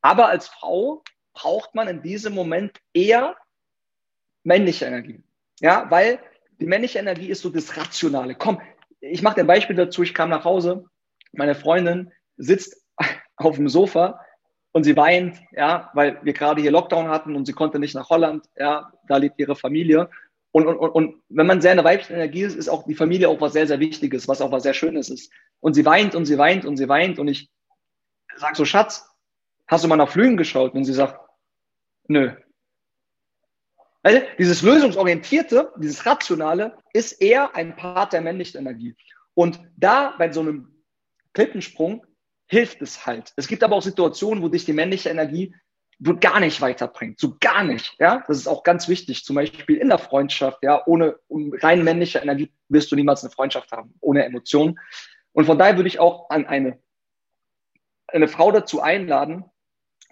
Aber 0.00 0.28
als 0.28 0.48
Frau 0.48 1.04
braucht 1.34 1.74
man 1.74 1.88
in 1.88 2.02
diesem 2.02 2.34
Moment 2.34 2.80
eher 2.94 3.36
männliche 4.42 4.86
Energie. 4.86 5.22
Ja, 5.60 5.90
weil 5.90 6.18
die 6.60 6.66
männliche 6.66 6.98
Energie 6.98 7.28
ist 7.28 7.42
so 7.42 7.50
das 7.50 7.76
Rationale. 7.76 8.34
Komm, 8.34 8.60
ich 9.00 9.22
mache 9.22 9.36
dir 9.36 9.40
ein 9.42 9.46
Beispiel 9.46 9.76
dazu. 9.76 10.02
Ich 10.02 10.14
kam 10.14 10.30
nach 10.30 10.44
Hause, 10.44 10.84
meine 11.32 11.54
Freundin 11.54 12.12
sitzt 12.36 12.84
auf 13.36 13.56
dem 13.56 13.68
Sofa 13.68 14.20
und 14.72 14.84
sie 14.84 14.96
weint, 14.96 15.38
ja, 15.52 15.90
weil 15.94 16.18
wir 16.22 16.32
gerade 16.32 16.60
hier 16.60 16.70
Lockdown 16.70 17.08
hatten 17.08 17.34
und 17.34 17.46
sie 17.46 17.52
konnte 17.52 17.78
nicht 17.78 17.94
nach 17.94 18.10
Holland, 18.10 18.46
ja, 18.56 18.92
da 19.08 19.16
lebt 19.16 19.38
ihre 19.38 19.56
Familie. 19.56 20.10
Und, 20.52 20.66
und, 20.66 20.76
und, 20.76 20.90
und 20.90 21.22
wenn 21.28 21.46
man 21.46 21.60
sehr 21.60 21.72
in 21.72 21.76
der 21.76 21.84
weiblichen 21.84 22.14
Energie 22.14 22.42
ist, 22.42 22.56
ist 22.56 22.68
auch 22.68 22.84
die 22.84 22.94
Familie 22.94 23.28
auch 23.28 23.40
was 23.40 23.52
sehr, 23.52 23.66
sehr 23.66 23.80
Wichtiges, 23.80 24.28
was 24.28 24.40
auch 24.40 24.50
was 24.50 24.64
sehr 24.64 24.74
Schönes 24.74 25.08
ist. 25.08 25.32
Und 25.60 25.74
sie 25.74 25.84
weint 25.84 26.14
und 26.14 26.26
sie 26.26 26.38
weint 26.38 26.64
und 26.64 26.76
sie 26.76 26.88
weint 26.88 27.18
und 27.18 27.28
ich 27.28 27.50
sag 28.36 28.56
so, 28.56 28.64
Schatz, 28.64 29.08
hast 29.66 29.84
du 29.84 29.88
mal 29.88 29.96
nach 29.96 30.08
Flügen 30.08 30.36
geschaut? 30.36 30.74
Und 30.74 30.84
sie 30.84 30.92
sagt, 30.92 31.20
nö. 32.08 32.32
Also 34.02 34.20
dieses 34.38 34.62
lösungsorientierte, 34.62 35.72
dieses 35.78 36.06
rationale 36.06 36.78
ist 36.92 37.20
eher 37.20 37.54
ein 37.54 37.76
Part 37.76 38.12
der 38.12 38.22
männlichen 38.22 38.60
Energie. 38.60 38.96
Und 39.34 39.60
da 39.76 40.14
bei 40.18 40.32
so 40.32 40.40
einem 40.40 40.84
Klippensprung 41.34 42.06
hilft 42.46 42.82
es 42.82 43.06
halt. 43.06 43.32
Es 43.36 43.46
gibt 43.46 43.62
aber 43.62 43.76
auch 43.76 43.82
Situationen, 43.82 44.42
wo 44.42 44.48
dich 44.48 44.64
die 44.64 44.72
männliche 44.72 45.10
Energie 45.10 45.54
gar 46.18 46.40
nicht 46.40 46.62
weiterbringt, 46.62 47.20
so 47.20 47.36
gar 47.40 47.62
nicht. 47.62 47.94
Ja, 47.98 48.24
das 48.26 48.38
ist 48.38 48.48
auch 48.48 48.62
ganz 48.62 48.88
wichtig. 48.88 49.24
Zum 49.24 49.36
Beispiel 49.36 49.76
in 49.76 49.88
der 49.88 49.98
Freundschaft. 49.98 50.62
Ja, 50.62 50.82
ohne 50.86 51.16
rein 51.28 51.84
männliche 51.84 52.20
Energie 52.20 52.52
wirst 52.68 52.90
du 52.90 52.96
niemals 52.96 53.22
eine 53.22 53.30
Freundschaft 53.30 53.70
haben, 53.70 53.94
ohne 54.00 54.24
Emotionen. 54.24 54.78
Und 55.32 55.44
von 55.44 55.58
daher 55.58 55.76
würde 55.76 55.88
ich 55.88 56.00
auch 56.00 56.30
an 56.30 56.46
eine 56.46 56.80
eine 58.14 58.28
Frau 58.28 58.52
dazu 58.52 58.80
einladen, 58.80 59.44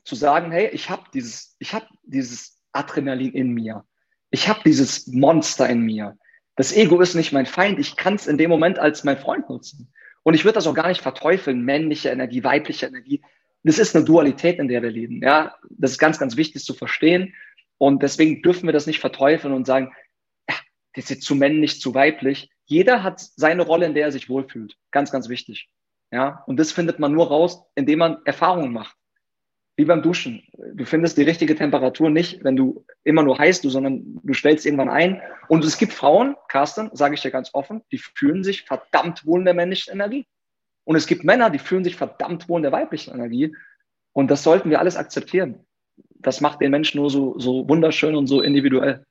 zu 0.05 0.15
sagen, 0.15 0.51
hey, 0.51 0.69
ich 0.69 0.91
habe 0.91 1.05
dieses, 1.13 1.57
ich 1.59 1.75
habe 1.75 1.87
dieses 2.03 2.58
Adrenalin 2.73 3.33
in 3.33 3.53
mir. 3.53 3.85
Ich 4.31 4.49
habe 4.49 4.61
dieses 4.65 5.07
Monster 5.07 5.69
in 5.69 5.83
mir. 5.83 6.17
Das 6.57 6.73
Ego 6.73 7.01
ist 7.01 7.15
nicht 7.15 7.33
mein 7.33 7.47
Feind. 7.47 7.79
Ich 7.79 7.97
kann 7.97 8.15
es 8.15 8.27
in 8.27 8.37
dem 8.37 8.51
Moment 8.51 8.79
als 8.79 9.05
mein 9.05 9.19
Freund 9.19 9.49
nutzen. 9.49 9.93
Und 10.23 10.35
ich 10.35 10.45
würde 10.45 10.55
das 10.57 10.67
auch 10.67 10.75
gar 10.75 10.89
nicht 10.89 11.01
verteufeln, 11.01 11.65
männliche 11.65 12.11
Energie, 12.11 12.45
weibliche 12.45 12.87
Energie. 12.87 13.23
Das 13.63 13.79
ist 13.79 13.95
eine 13.95 14.05
Dualität, 14.05 14.59
in 14.59 14.69
der 14.69 14.83
wir 14.83 14.91
leben. 14.91 15.23
Ja, 15.23 15.55
das 15.71 15.93
ist 15.93 15.99
ganz, 15.99 16.19
ganz 16.19 16.37
wichtig 16.37 16.65
zu 16.65 16.75
verstehen. 16.75 17.35
Und 17.79 18.03
deswegen 18.03 18.43
dürfen 18.43 18.67
wir 18.67 18.73
das 18.73 18.87
nicht 18.87 18.99
verteufeln 18.99 19.55
und 19.55 19.67
sagen, 19.67 19.93
ja, 20.49 20.57
das 20.95 21.05
ist 21.05 21.11
jetzt 21.11 21.25
zu 21.25 21.35
männlich, 21.35 21.81
zu 21.81 21.95
weiblich. 21.95 22.51
Jeder 22.67 23.03
hat 23.03 23.21
seine 23.21 23.63
Rolle, 23.63 23.87
in 23.87 23.95
der 23.95 24.07
er 24.07 24.13
sich 24.13 24.29
wohlfühlt. 24.29 24.77
Ganz, 24.91 25.11
ganz 25.11 25.29
wichtig. 25.29 25.71
Ja, 26.11 26.43
und 26.47 26.59
das 26.59 26.73
findet 26.73 26.99
man 26.99 27.13
nur 27.13 27.29
raus, 27.29 27.63
indem 27.75 28.01
man 28.01 28.19
Erfahrungen 28.25 28.73
macht. 28.73 28.97
Wie 29.79 29.85
beim 29.85 30.03
Duschen. 30.03 30.43
Du 30.75 30.85
findest 30.85 31.19
die 31.19 31.23
richtige 31.23 31.55
Temperatur 31.55 32.11
nicht, 32.11 32.43
wenn 32.43 32.57
du 32.57 32.85
immer 33.05 33.23
nur 33.23 33.39
heißt 33.39 33.63
du, 33.63 33.71
sondern 33.71 34.19
du 34.25 34.35
stellst 34.35 34.67
irgendwann 34.67 34.89
ein. 34.89 35.23
Und 35.47 35.65
es 35.65 35.79
gibt 35.79 35.93
Frauen, 35.93 36.35
Carsten, 36.49 36.91
sage 36.95 37.15
ich 37.15 37.23
dir 37.23 37.31
ganz 37.31 37.51
offen, 37.53 37.83
die 37.93 37.99
fühlen 37.99 38.43
sich 38.43 38.65
verdammt 38.65 39.25
wohl 39.25 39.39
in 39.39 39.45
der 39.45 39.55
männlichen 39.55 39.93
Energie. 39.93 40.27
Und 40.83 40.97
es 40.97 41.07
gibt 41.07 41.23
Männer, 41.23 41.49
die 41.49 41.61
fühlen 41.61 41.85
sich 41.85 41.95
verdammt 41.95 42.49
wohl 42.49 42.59
in 42.59 42.65
der 42.65 42.73
weiblichen 42.73 43.15
Energie. 43.15 43.55
Und 44.13 44.33
das 44.33 44.43
sollten 44.43 44.69
wir 44.69 44.81
alles 44.81 44.97
akzeptieren. 44.97 45.65
Das 46.17 46.41
macht 46.41 46.61
den 46.61 46.73
Menschen 46.73 46.99
nur 46.99 47.09
so, 47.09 47.39
so 47.39 47.69
wunderschön 47.69 48.17
und 48.17 48.27
so 48.27 48.43
individuell. 48.43 49.05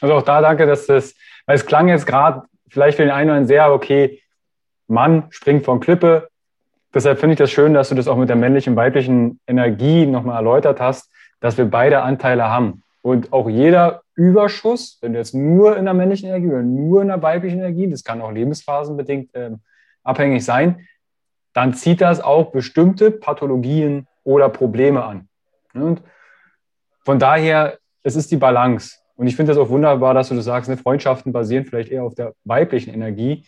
Also 0.00 0.14
auch 0.14 0.22
da 0.22 0.40
danke, 0.40 0.64
dass 0.64 0.86
das, 0.86 1.14
weil 1.44 1.56
es 1.56 1.66
klang 1.66 1.88
jetzt 1.88 2.06
gerade 2.06 2.44
vielleicht 2.70 2.96
für 2.96 3.02
den 3.02 3.12
einen 3.12 3.28
oder 3.28 3.36
anderen 3.36 3.46
sehr, 3.46 3.70
okay, 3.74 4.22
Mann 4.86 5.26
springt 5.28 5.66
von 5.66 5.80
Klippe. 5.80 6.30
Deshalb 6.96 7.18
finde 7.18 7.34
ich 7.34 7.38
das 7.38 7.50
schön, 7.50 7.74
dass 7.74 7.90
du 7.90 7.94
das 7.94 8.08
auch 8.08 8.16
mit 8.16 8.30
der 8.30 8.36
männlichen 8.36 8.74
weiblichen 8.74 9.38
Energie 9.46 10.06
nochmal 10.06 10.36
erläutert 10.36 10.80
hast, 10.80 11.12
dass 11.40 11.58
wir 11.58 11.66
beide 11.66 12.00
Anteile 12.00 12.48
haben. 12.48 12.84
Und 13.02 13.34
auch 13.34 13.50
jeder 13.50 14.00
Überschuss, 14.14 14.96
wenn 15.02 15.12
du 15.12 15.18
jetzt 15.18 15.34
nur 15.34 15.76
in 15.76 15.84
der 15.84 15.92
männlichen 15.92 16.30
Energie 16.30 16.46
oder 16.46 16.62
nur 16.62 17.02
in 17.02 17.08
der 17.08 17.20
weiblichen 17.20 17.58
Energie, 17.58 17.86
das 17.90 18.02
kann 18.02 18.22
auch 18.22 18.32
lebensphasenbedingt 18.32 19.34
äh, 19.34 19.50
abhängig 20.04 20.42
sein, 20.42 20.86
dann 21.52 21.74
zieht 21.74 22.00
das 22.00 22.22
auch 22.22 22.50
bestimmte 22.50 23.10
Pathologien 23.10 24.06
oder 24.24 24.48
Probleme 24.48 25.04
an. 25.04 25.28
Und 25.74 26.00
von 27.04 27.18
daher, 27.18 27.76
es 28.04 28.16
ist 28.16 28.30
die 28.30 28.38
Balance. 28.38 28.96
Und 29.16 29.26
ich 29.26 29.36
finde 29.36 29.52
das 29.52 29.60
auch 29.60 29.68
wunderbar, 29.68 30.14
dass 30.14 30.30
du 30.30 30.34
das 30.34 30.46
sagst, 30.46 30.70
ne, 30.70 30.78
Freundschaften 30.78 31.30
basieren 31.30 31.66
vielleicht 31.66 31.90
eher 31.90 32.04
auf 32.04 32.14
der 32.14 32.32
weiblichen 32.44 32.94
Energie. 32.94 33.44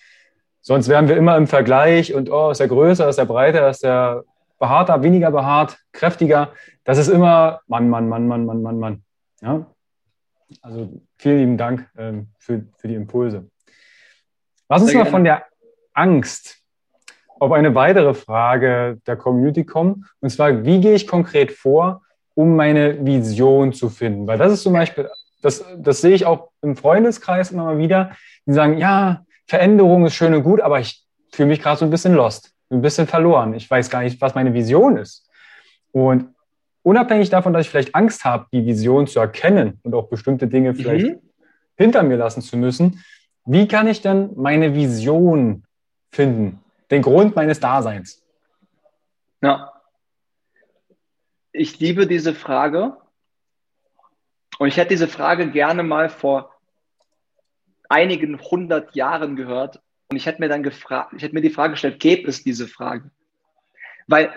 Sonst 0.60 0.88
wären 0.88 1.08
wir 1.08 1.16
immer 1.16 1.36
im 1.36 1.46
Vergleich 1.46 2.14
und, 2.14 2.30
oh, 2.30 2.50
ist 2.50 2.60
er 2.60 2.68
größer, 2.68 3.08
ist 3.08 3.18
er 3.18 3.26
breiter, 3.26 3.70
ist 3.70 3.84
er 3.84 4.24
behaarter, 4.58 5.02
weniger 5.02 5.30
behaart, 5.30 5.78
kräftiger. 5.92 6.52
Das 6.84 6.98
ist 6.98 7.08
immer 7.08 7.60
Mann, 7.66 7.88
Mann, 7.88 8.08
Mann, 8.08 8.26
Mann, 8.26 8.44
Mann, 8.44 8.62
Mann, 8.62 8.78
Mann. 8.78 9.02
Ja? 9.40 9.66
Also 10.62 10.88
vielen 11.16 11.38
lieben 11.38 11.58
Dank 11.58 11.88
ähm, 11.96 12.28
für, 12.38 12.64
für 12.76 12.88
die 12.88 12.94
Impulse. 12.94 13.48
Lass 14.68 14.82
uns 14.82 14.94
mal 14.94 15.06
von 15.06 15.24
der 15.24 15.44
Angst 15.94 16.58
auf 17.40 17.52
eine 17.52 17.74
weitere 17.74 18.14
Frage 18.14 19.00
der 19.06 19.16
Community 19.16 19.64
kommen. 19.64 20.06
Und 20.20 20.30
zwar, 20.30 20.64
wie 20.64 20.80
gehe 20.80 20.94
ich 20.94 21.06
konkret 21.06 21.52
vor, 21.52 22.02
um 22.34 22.56
meine 22.56 23.04
Vision 23.04 23.72
zu 23.72 23.88
finden? 23.88 24.26
Weil 24.26 24.38
das 24.38 24.52
ist 24.52 24.62
zum 24.62 24.72
Beispiel, 24.72 25.08
das, 25.42 25.64
das 25.76 26.00
sehe 26.00 26.14
ich 26.14 26.26
auch 26.26 26.50
im 26.62 26.76
Freundeskreis 26.76 27.52
immer 27.52 27.64
mal 27.64 27.78
wieder, 27.78 28.12
die 28.46 28.52
sagen, 28.52 28.78
ja, 28.78 29.24
Veränderung 29.48 30.06
ist 30.06 30.14
schön 30.14 30.34
und 30.34 30.44
gut, 30.44 30.60
aber 30.60 30.78
ich 30.78 31.04
fühle 31.32 31.48
mich 31.48 31.60
gerade 31.60 31.78
so 31.78 31.84
ein 31.84 31.90
bisschen 31.90 32.14
lost, 32.14 32.54
ein 32.70 32.80
bisschen 32.82 33.08
verloren. 33.08 33.54
Ich 33.54 33.68
weiß 33.68 33.90
gar 33.90 34.02
nicht, 34.02 34.20
was 34.20 34.34
meine 34.34 34.54
Vision 34.54 34.96
ist. 34.96 35.28
Und 35.90 36.34
unabhängig 36.82 37.30
davon, 37.30 37.52
dass 37.52 37.62
ich 37.66 37.70
vielleicht 37.70 37.94
Angst 37.94 38.24
habe, 38.24 38.46
die 38.52 38.64
Vision 38.64 39.06
zu 39.06 39.18
erkennen 39.18 39.80
und 39.82 39.94
auch 39.94 40.08
bestimmte 40.08 40.46
Dinge 40.46 40.74
vielleicht 40.74 41.06
mhm. 41.06 41.20
hinter 41.76 42.04
mir 42.04 42.16
lassen 42.16 42.42
zu 42.42 42.56
müssen, 42.56 43.02
wie 43.44 43.66
kann 43.66 43.88
ich 43.88 44.02
denn 44.02 44.30
meine 44.36 44.74
Vision 44.74 45.64
finden? 46.12 46.60
den 46.90 47.02
Grund 47.02 47.36
meines 47.36 47.60
Daseins? 47.60 48.22
Ja. 49.42 49.72
Ich 51.52 51.78
liebe 51.80 52.06
diese 52.06 52.34
Frage. 52.34 52.96
Und 54.58 54.68
ich 54.68 54.76
hätte 54.76 54.90
diese 54.90 55.08
Frage 55.08 55.50
gerne 55.50 55.82
mal 55.82 56.08
vor 56.08 56.57
einigen 57.88 58.40
hundert 58.40 58.94
Jahren 58.94 59.36
gehört. 59.36 59.80
Und 60.08 60.16
ich 60.16 60.26
hätte 60.26 60.40
mir 60.40 60.48
dann 60.48 60.62
gefragt, 60.62 61.12
ich 61.16 61.22
hätte 61.22 61.34
mir 61.34 61.40
die 61.40 61.50
Frage 61.50 61.72
gestellt, 61.72 62.00
gäbe 62.00 62.28
es 62.28 62.42
diese 62.42 62.66
Frage? 62.66 63.10
Weil 64.06 64.32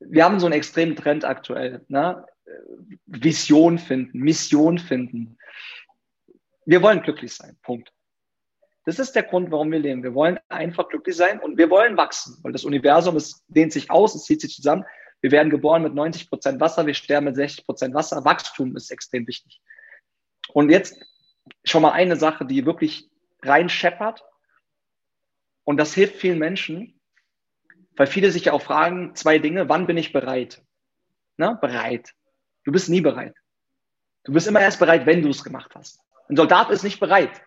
wir 0.00 0.24
haben 0.24 0.40
so 0.40 0.46
einen 0.46 0.54
extremen 0.54 0.96
Trend 0.96 1.24
aktuell. 1.24 1.84
Ne? 1.88 2.24
Vision 3.06 3.78
finden, 3.78 4.18
Mission 4.18 4.78
finden. 4.78 5.38
Wir 6.64 6.82
wollen 6.82 7.02
glücklich 7.02 7.34
sein. 7.34 7.56
Punkt. 7.62 7.92
Das 8.84 8.98
ist 8.98 9.16
der 9.16 9.24
Grund, 9.24 9.50
warum 9.50 9.72
wir 9.72 9.80
leben. 9.80 10.02
Wir 10.02 10.14
wollen 10.14 10.38
einfach 10.48 10.88
glücklich 10.88 11.16
sein 11.16 11.40
und 11.40 11.58
wir 11.58 11.70
wollen 11.70 11.96
wachsen, 11.96 12.38
weil 12.42 12.52
das 12.52 12.64
Universum 12.64 13.16
es 13.16 13.44
dehnt 13.48 13.72
sich 13.72 13.90
aus, 13.90 14.14
es 14.14 14.24
zieht 14.24 14.40
sich 14.40 14.54
zusammen. 14.54 14.84
Wir 15.20 15.32
werden 15.32 15.50
geboren 15.50 15.82
mit 15.82 15.94
90 15.94 16.28
Prozent 16.28 16.60
Wasser, 16.60 16.86
wir 16.86 16.94
sterben 16.94 17.26
mit 17.26 17.36
60 17.36 17.66
Prozent 17.66 17.94
Wasser. 17.94 18.24
Wachstum 18.24 18.76
ist 18.76 18.90
extrem 18.92 19.26
wichtig. 19.26 19.60
Und 20.52 20.70
jetzt 20.70 20.96
schon 21.64 21.82
mal 21.82 21.92
eine 21.92 22.16
Sache, 22.16 22.44
die 22.44 22.66
wirklich 22.66 23.10
reinscheppert. 23.42 24.24
Und 25.64 25.78
das 25.78 25.94
hilft 25.94 26.16
vielen 26.16 26.38
Menschen, 26.38 27.00
weil 27.96 28.06
viele 28.06 28.30
sich 28.30 28.46
ja 28.46 28.52
auch 28.52 28.62
fragen, 28.62 29.14
zwei 29.14 29.38
Dinge, 29.38 29.68
wann 29.68 29.86
bin 29.86 29.96
ich 29.96 30.12
bereit? 30.12 30.62
Na, 31.36 31.54
bereit. 31.54 32.14
Du 32.64 32.72
bist 32.72 32.88
nie 32.88 33.00
bereit. 33.00 33.34
Du 34.24 34.32
bist 34.32 34.46
immer 34.46 34.60
erst 34.60 34.78
bereit, 34.78 35.06
wenn 35.06 35.22
du 35.22 35.28
es 35.28 35.44
gemacht 35.44 35.74
hast. 35.74 36.00
Ein 36.28 36.36
Soldat 36.36 36.70
ist 36.70 36.82
nicht 36.82 36.98
bereit 36.98 37.42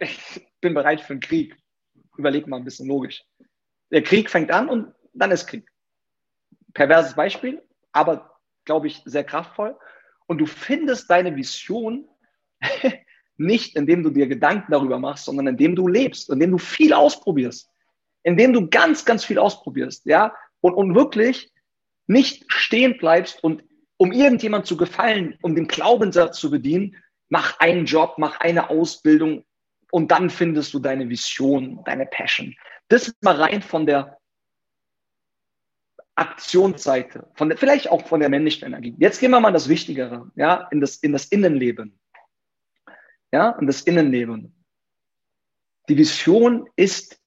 ich 0.00 0.46
bin 0.60 0.74
bereit 0.74 1.00
für 1.00 1.14
einen 1.14 1.20
Krieg. 1.20 1.56
Überleg 2.16 2.46
mal 2.46 2.56
ein 2.56 2.64
bisschen 2.64 2.88
logisch. 2.88 3.24
Der 3.90 4.02
Krieg 4.02 4.30
fängt 4.30 4.50
an 4.50 4.68
und 4.68 4.94
dann 5.14 5.30
ist 5.30 5.46
Krieg. 5.46 5.70
Perverses 6.74 7.14
Beispiel, 7.14 7.62
aber 7.92 8.38
glaube 8.64 8.86
ich 8.86 9.02
sehr 9.04 9.24
kraftvoll. 9.24 9.78
Und 10.26 10.38
du 10.38 10.46
findest 10.46 11.10
deine 11.10 11.34
Vision 11.36 12.08
nicht, 13.38 13.76
indem 13.76 14.02
du 14.02 14.10
dir 14.10 14.26
Gedanken 14.26 14.72
darüber 14.72 14.98
machst, 14.98 15.24
sondern 15.24 15.46
indem 15.46 15.76
du 15.76 15.88
lebst, 15.88 16.30
indem 16.30 16.52
du 16.52 16.58
viel 16.58 16.92
ausprobierst, 16.92 17.70
indem 18.22 18.52
du 18.52 18.68
ganz, 18.68 19.04
ganz 19.04 19.24
viel 19.24 19.38
ausprobierst, 19.38 20.06
ja, 20.06 20.34
und, 20.60 20.74
und 20.74 20.94
wirklich 20.94 21.52
nicht 22.06 22.44
stehen 22.48 22.98
bleibst 22.98 23.42
und 23.42 23.64
um 23.96 24.12
irgendjemand 24.12 24.66
zu 24.66 24.76
gefallen, 24.76 25.38
um 25.42 25.54
den 25.54 25.68
Glaubenssatz 25.68 26.38
zu 26.38 26.50
bedienen, 26.50 26.96
mach 27.28 27.58
einen 27.58 27.84
Job, 27.84 28.14
mach 28.16 28.40
eine 28.40 28.70
Ausbildung, 28.70 29.44
und 29.90 30.10
dann 30.10 30.30
findest 30.30 30.74
du 30.74 30.78
deine 30.78 31.08
Vision, 31.08 31.80
deine 31.84 32.06
Passion. 32.06 32.54
Das 32.88 33.14
mal 33.20 33.36
rein 33.36 33.62
von 33.62 33.86
der 33.86 34.18
Aktionsseite, 36.14 37.28
von 37.34 37.48
der, 37.48 37.58
vielleicht 37.58 37.90
auch 37.90 38.06
von 38.06 38.20
der 38.20 38.28
männlichen 38.28 38.66
Energie. 38.66 38.94
Jetzt 38.98 39.20
gehen 39.20 39.30
wir 39.30 39.40
mal 39.40 39.52
das 39.52 39.68
Wichtigere, 39.68 40.30
ja, 40.34 40.68
in 40.70 40.80
das, 40.80 40.96
in 40.96 41.12
das 41.12 41.26
Innenleben. 41.26 41.97
Ja, 43.32 43.50
in 43.60 43.66
das 43.66 43.82
Innenleben. 43.82 44.54
Die 45.88 45.96
Vision 45.96 46.68
ist, 46.76 47.20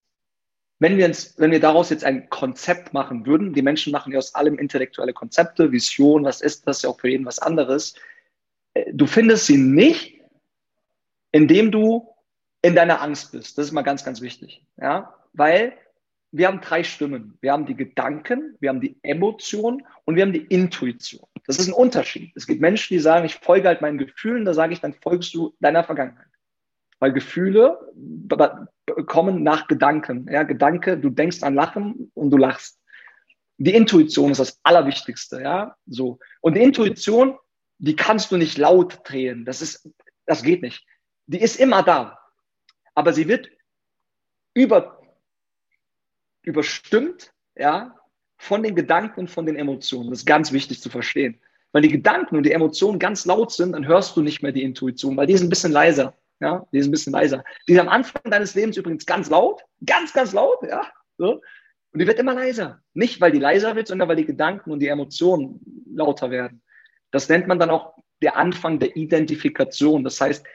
wenn 0.79 0.97
wir, 0.97 1.05
uns, 1.05 1.37
wenn 1.37 1.51
wir 1.51 1.59
daraus 1.59 1.89
jetzt 1.89 2.03
ein 2.03 2.29
Konzept 2.29 2.93
machen 2.93 3.25
würden, 3.25 3.53
die 3.53 3.61
Menschen 3.61 3.91
machen 3.91 4.13
ja 4.13 4.17
aus 4.17 4.35
allem 4.35 4.57
intellektuelle 4.57 5.13
Konzepte, 5.13 5.71
Vision, 5.71 6.23
was 6.23 6.41
ist 6.41 6.67
das 6.67 6.81
ja 6.81 6.89
auch 6.89 6.99
für 6.99 7.09
jeden 7.09 7.25
was 7.25 7.39
anderes. 7.39 7.95
Äh, 8.73 8.91
du 8.93 9.05
findest 9.05 9.45
sie 9.45 9.57
nicht, 9.57 10.19
indem 11.31 11.71
du 11.71 12.07
in 12.61 12.75
deiner 12.75 13.01
Angst 13.01 13.31
bist. 13.31 13.57
Das 13.57 13.65
ist 13.67 13.71
mal 13.71 13.81
ganz, 13.81 14.03
ganz 14.03 14.21
wichtig. 14.21 14.65
Ja, 14.77 15.15
weil 15.33 15.73
wir 16.31 16.47
haben 16.47 16.61
drei 16.61 16.83
Stimmen. 16.83 17.37
Wir 17.41 17.51
haben 17.51 17.65
die 17.65 17.75
Gedanken, 17.75 18.55
wir 18.59 18.69
haben 18.69 18.81
die 18.81 18.97
Emotion 19.03 19.83
und 20.05 20.15
wir 20.15 20.23
haben 20.23 20.33
die 20.33 20.45
Intuition. 20.45 21.25
Das 21.45 21.57
ist 21.57 21.67
ein 21.67 21.73
Unterschied. 21.73 22.31
Es 22.35 22.47
gibt 22.47 22.61
Menschen, 22.61 22.93
die 22.93 22.99
sagen, 22.99 23.25
ich 23.25 23.35
folge 23.35 23.67
halt 23.67 23.81
meinen 23.81 23.97
Gefühlen. 23.97 24.45
Da 24.45 24.53
sage 24.53 24.73
ich, 24.73 24.79
dann 24.79 24.93
folgst 24.93 25.33
du 25.33 25.55
deiner 25.59 25.83
Vergangenheit. 25.83 26.27
Weil 26.99 27.13
Gefühle 27.13 27.79
kommen 29.07 29.43
nach 29.43 29.67
Gedanken. 29.67 30.27
Ja, 30.31 30.43
Gedanke, 30.43 30.97
du 30.97 31.09
denkst 31.09 31.43
an 31.43 31.55
Lachen 31.55 32.11
und 32.13 32.29
du 32.29 32.37
lachst. 32.37 32.79
Die 33.57 33.73
Intuition 33.73 34.31
ist 34.31 34.39
das 34.39 34.59
Allerwichtigste. 34.63 35.41
Ja, 35.41 35.75
so. 35.85 36.19
Und 36.41 36.55
die 36.55 36.61
Intuition, 36.61 37.37
die 37.79 37.95
kannst 37.95 38.31
du 38.31 38.37
nicht 38.37 38.57
laut 38.57 38.99
drehen. 39.03 39.45
Das 39.45 39.61
ist, 39.61 39.89
das 40.25 40.43
geht 40.43 40.61
nicht. 40.61 40.85
Die 41.27 41.41
ist 41.41 41.59
immer 41.59 41.83
da 41.83 42.21
aber 42.95 43.13
sie 43.13 43.27
wird 43.27 43.49
über, 44.53 45.00
überstimmt, 46.43 47.33
ja, 47.55 47.95
von 48.37 48.63
den 48.63 48.75
Gedanken 48.75 49.21
und 49.21 49.29
von 49.29 49.45
den 49.45 49.55
Emotionen. 49.55 50.09
Das 50.09 50.19
ist 50.19 50.25
ganz 50.25 50.51
wichtig 50.51 50.81
zu 50.81 50.89
verstehen. 50.89 51.39
Weil 51.73 51.83
die 51.83 51.91
Gedanken 51.91 52.35
und 52.35 52.43
die 52.43 52.51
Emotionen 52.51 52.99
ganz 52.99 53.25
laut 53.25 53.51
sind, 53.51 53.73
dann 53.73 53.87
hörst 53.87 54.17
du 54.17 54.21
nicht 54.21 54.41
mehr 54.41 54.51
die 54.51 54.63
Intuition, 54.63 55.15
weil 55.15 55.27
die 55.27 55.33
ist 55.33 55.41
ein 55.43 55.49
bisschen 55.49 55.71
leiser. 55.71 56.17
Ja, 56.39 56.65
die 56.73 56.79
ist 56.79 56.87
ein 56.87 56.91
bisschen 56.91 57.13
leiser. 57.13 57.43
Die 57.67 57.73
ist 57.73 57.79
am 57.79 57.87
Anfang 57.87 58.23
deines 58.31 58.55
Lebens 58.55 58.75
übrigens 58.75 59.05
ganz 59.05 59.29
laut, 59.29 59.61
ganz, 59.85 60.11
ganz 60.11 60.33
laut, 60.33 60.57
ja. 60.63 60.81
So. 61.17 61.41
Und 61.93 61.99
die 61.99 62.07
wird 62.07 62.19
immer 62.19 62.33
leiser. 62.33 62.81
Nicht, 62.93 63.21
weil 63.21 63.31
die 63.31 63.39
leiser 63.39 63.75
wird, 63.75 63.87
sondern 63.87 64.09
weil 64.09 64.15
die 64.15 64.25
Gedanken 64.25 64.71
und 64.71 64.79
die 64.79 64.87
Emotionen 64.87 65.61
lauter 65.93 66.31
werden. 66.31 66.63
Das 67.11 67.29
nennt 67.29 67.47
man 67.47 67.59
dann 67.59 67.69
auch 67.69 67.93
der 68.23 68.37
Anfang 68.37 68.79
der 68.79 68.95
Identifikation. 68.95 70.03
Das 70.03 70.19
heißt, 70.19 70.45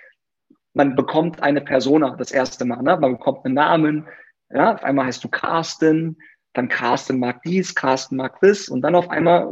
man 0.75 0.97
bekommt 0.97 1.43
eine 1.43 1.61
Persona 1.61 2.17
das 2.17 2.33
erste 2.33 2.65
Mal, 2.65 2.83
ne? 2.83 2.97
man 2.97 3.13
bekommt 3.13 3.45
einen 3.45 3.55
Namen, 3.55 4.09
ja, 4.51 4.75
auf 4.75 4.85
einmal 4.85 5.07
heißt 5.07 5.23
du 5.25 5.29
Carsten, 5.29 6.19
dann 6.53 6.69
Carsten 6.69 7.19
mag 7.19 7.43
dies, 7.43 7.75
Carsten 7.75 8.17
mag 8.17 8.41
das 8.41 8.69
und 8.69 8.83
dann 8.83 8.95
auf 8.95 9.11
einmal 9.11 9.49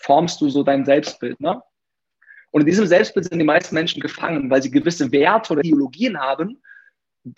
formst 0.00 0.40
du 0.40 0.48
so 0.48 0.62
dein 0.62 0.84
Selbstbild. 0.84 1.40
Ne? 1.40 1.62
Und 2.50 2.62
in 2.62 2.66
diesem 2.66 2.86
Selbstbild 2.86 3.28
sind 3.28 3.38
die 3.38 3.44
meisten 3.44 3.74
Menschen 3.74 4.00
gefangen, 4.00 4.50
weil 4.50 4.62
sie 4.62 4.70
gewisse 4.70 5.12
Werte 5.12 5.52
oder 5.52 5.64
Ideologien 5.64 6.18
haben, 6.18 6.62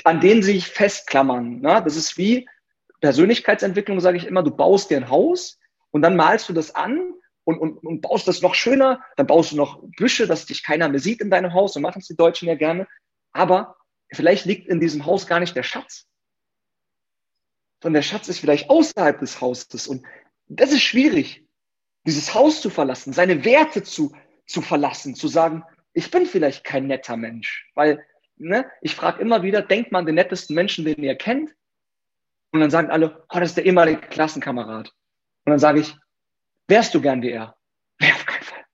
an 0.05 0.21
denen 0.21 0.43
sie 0.43 0.53
sich 0.53 0.69
festklammern. 0.69 1.61
Ne? 1.61 1.83
Das 1.85 1.97
ist 1.97 2.17
wie 2.19 2.49
Persönlichkeitsentwicklung, 3.01 4.01
sage 4.01 4.19
ich 4.19 4.27
immer, 4.27 4.43
du 4.43 4.51
baust 4.51 4.91
dir 4.91 4.99
ein 4.99 5.09
Haus 5.09 5.59
und 5.91 6.03
dann 6.03 6.17
malst 6.17 6.49
du 6.49 6.53
das 6.53 6.75
an 6.75 7.15
und, 7.45 7.59
und, 7.59 7.79
und 7.79 8.01
baust 8.03 8.29
das 8.29 8.43
noch 8.43 8.55
schöner, 8.55 9.03
dann 9.17 9.27
baust 9.27 9.53
du 9.53 9.57
noch 9.57 9.83
Büsche, 9.97 10.27
dass 10.27 10.47
dich 10.47 10.63
keiner 10.63 10.89
mehr 10.89 11.01
sieht 11.01 11.21
in 11.21 11.31
deinem 11.31 11.55
Haus, 11.55 11.73
so 11.73 11.81
machen 11.81 12.01
es 12.01 12.07
die 12.07 12.17
Deutschen 12.17 12.47
ja 12.47 12.55
gerne. 12.55 12.87
Aber 13.33 13.77
vielleicht 14.13 14.45
liegt 14.45 14.69
in 14.69 14.81
diesem 14.81 15.07
Haus 15.07 15.27
gar 15.27 15.41
nicht 15.41 15.57
der 15.57 15.63
Schatz. 15.63 16.10
Sondern 17.83 18.01
der 18.01 18.09
Schatz 18.09 18.29
ist 18.29 18.41
vielleicht 18.41 18.71
außerhalb 18.71 19.19
des 19.19 19.41
Hauses. 19.41 19.87
Und 19.87 20.05
das 20.49 20.73
ist 20.73 20.83
schwierig, 20.83 21.45
dieses 22.07 22.35
Haus 22.35 22.61
zu 22.61 22.71
verlassen, 22.71 23.13
seine 23.13 23.45
Werte 23.45 23.83
zu, 23.83 24.15
zu 24.47 24.63
verlassen, 24.63 25.15
zu 25.15 25.29
sagen, 25.29 25.65
ich 25.93 26.11
bin 26.11 26.27
vielleicht 26.27 26.65
kein 26.65 26.87
netter 26.87 27.17
Mensch. 27.17 27.71
Weil, 27.75 28.05
ne, 28.37 28.71
ich 28.81 28.95
frage 28.95 29.21
immer 29.21 29.43
wieder, 29.43 29.63
denkt 29.63 29.93
man 29.93 30.07
den 30.07 30.15
nettesten 30.15 30.55
Menschen, 30.55 30.85
den 30.85 31.03
ihr 31.03 31.17
kennt? 31.17 31.55
Und 32.53 32.61
dann 32.61 32.71
sagen 32.71 32.91
alle, 32.91 33.25
oh, 33.29 33.39
das 33.39 33.51
ist 33.51 33.57
der 33.57 33.67
ehemalige 33.67 34.01
Klassenkamerad. 34.01 34.89
Und 35.45 35.51
dann 35.51 35.59
sage 35.59 35.81
ich, 35.81 35.97
wärst 36.69 36.95
du 36.95 37.01
gern 37.01 37.23
wie 37.23 37.31
er? 37.31 37.57
Nee, 38.03 38.13
auf 38.13 38.25
keinen 38.25 38.45
Fall. 38.45 38.65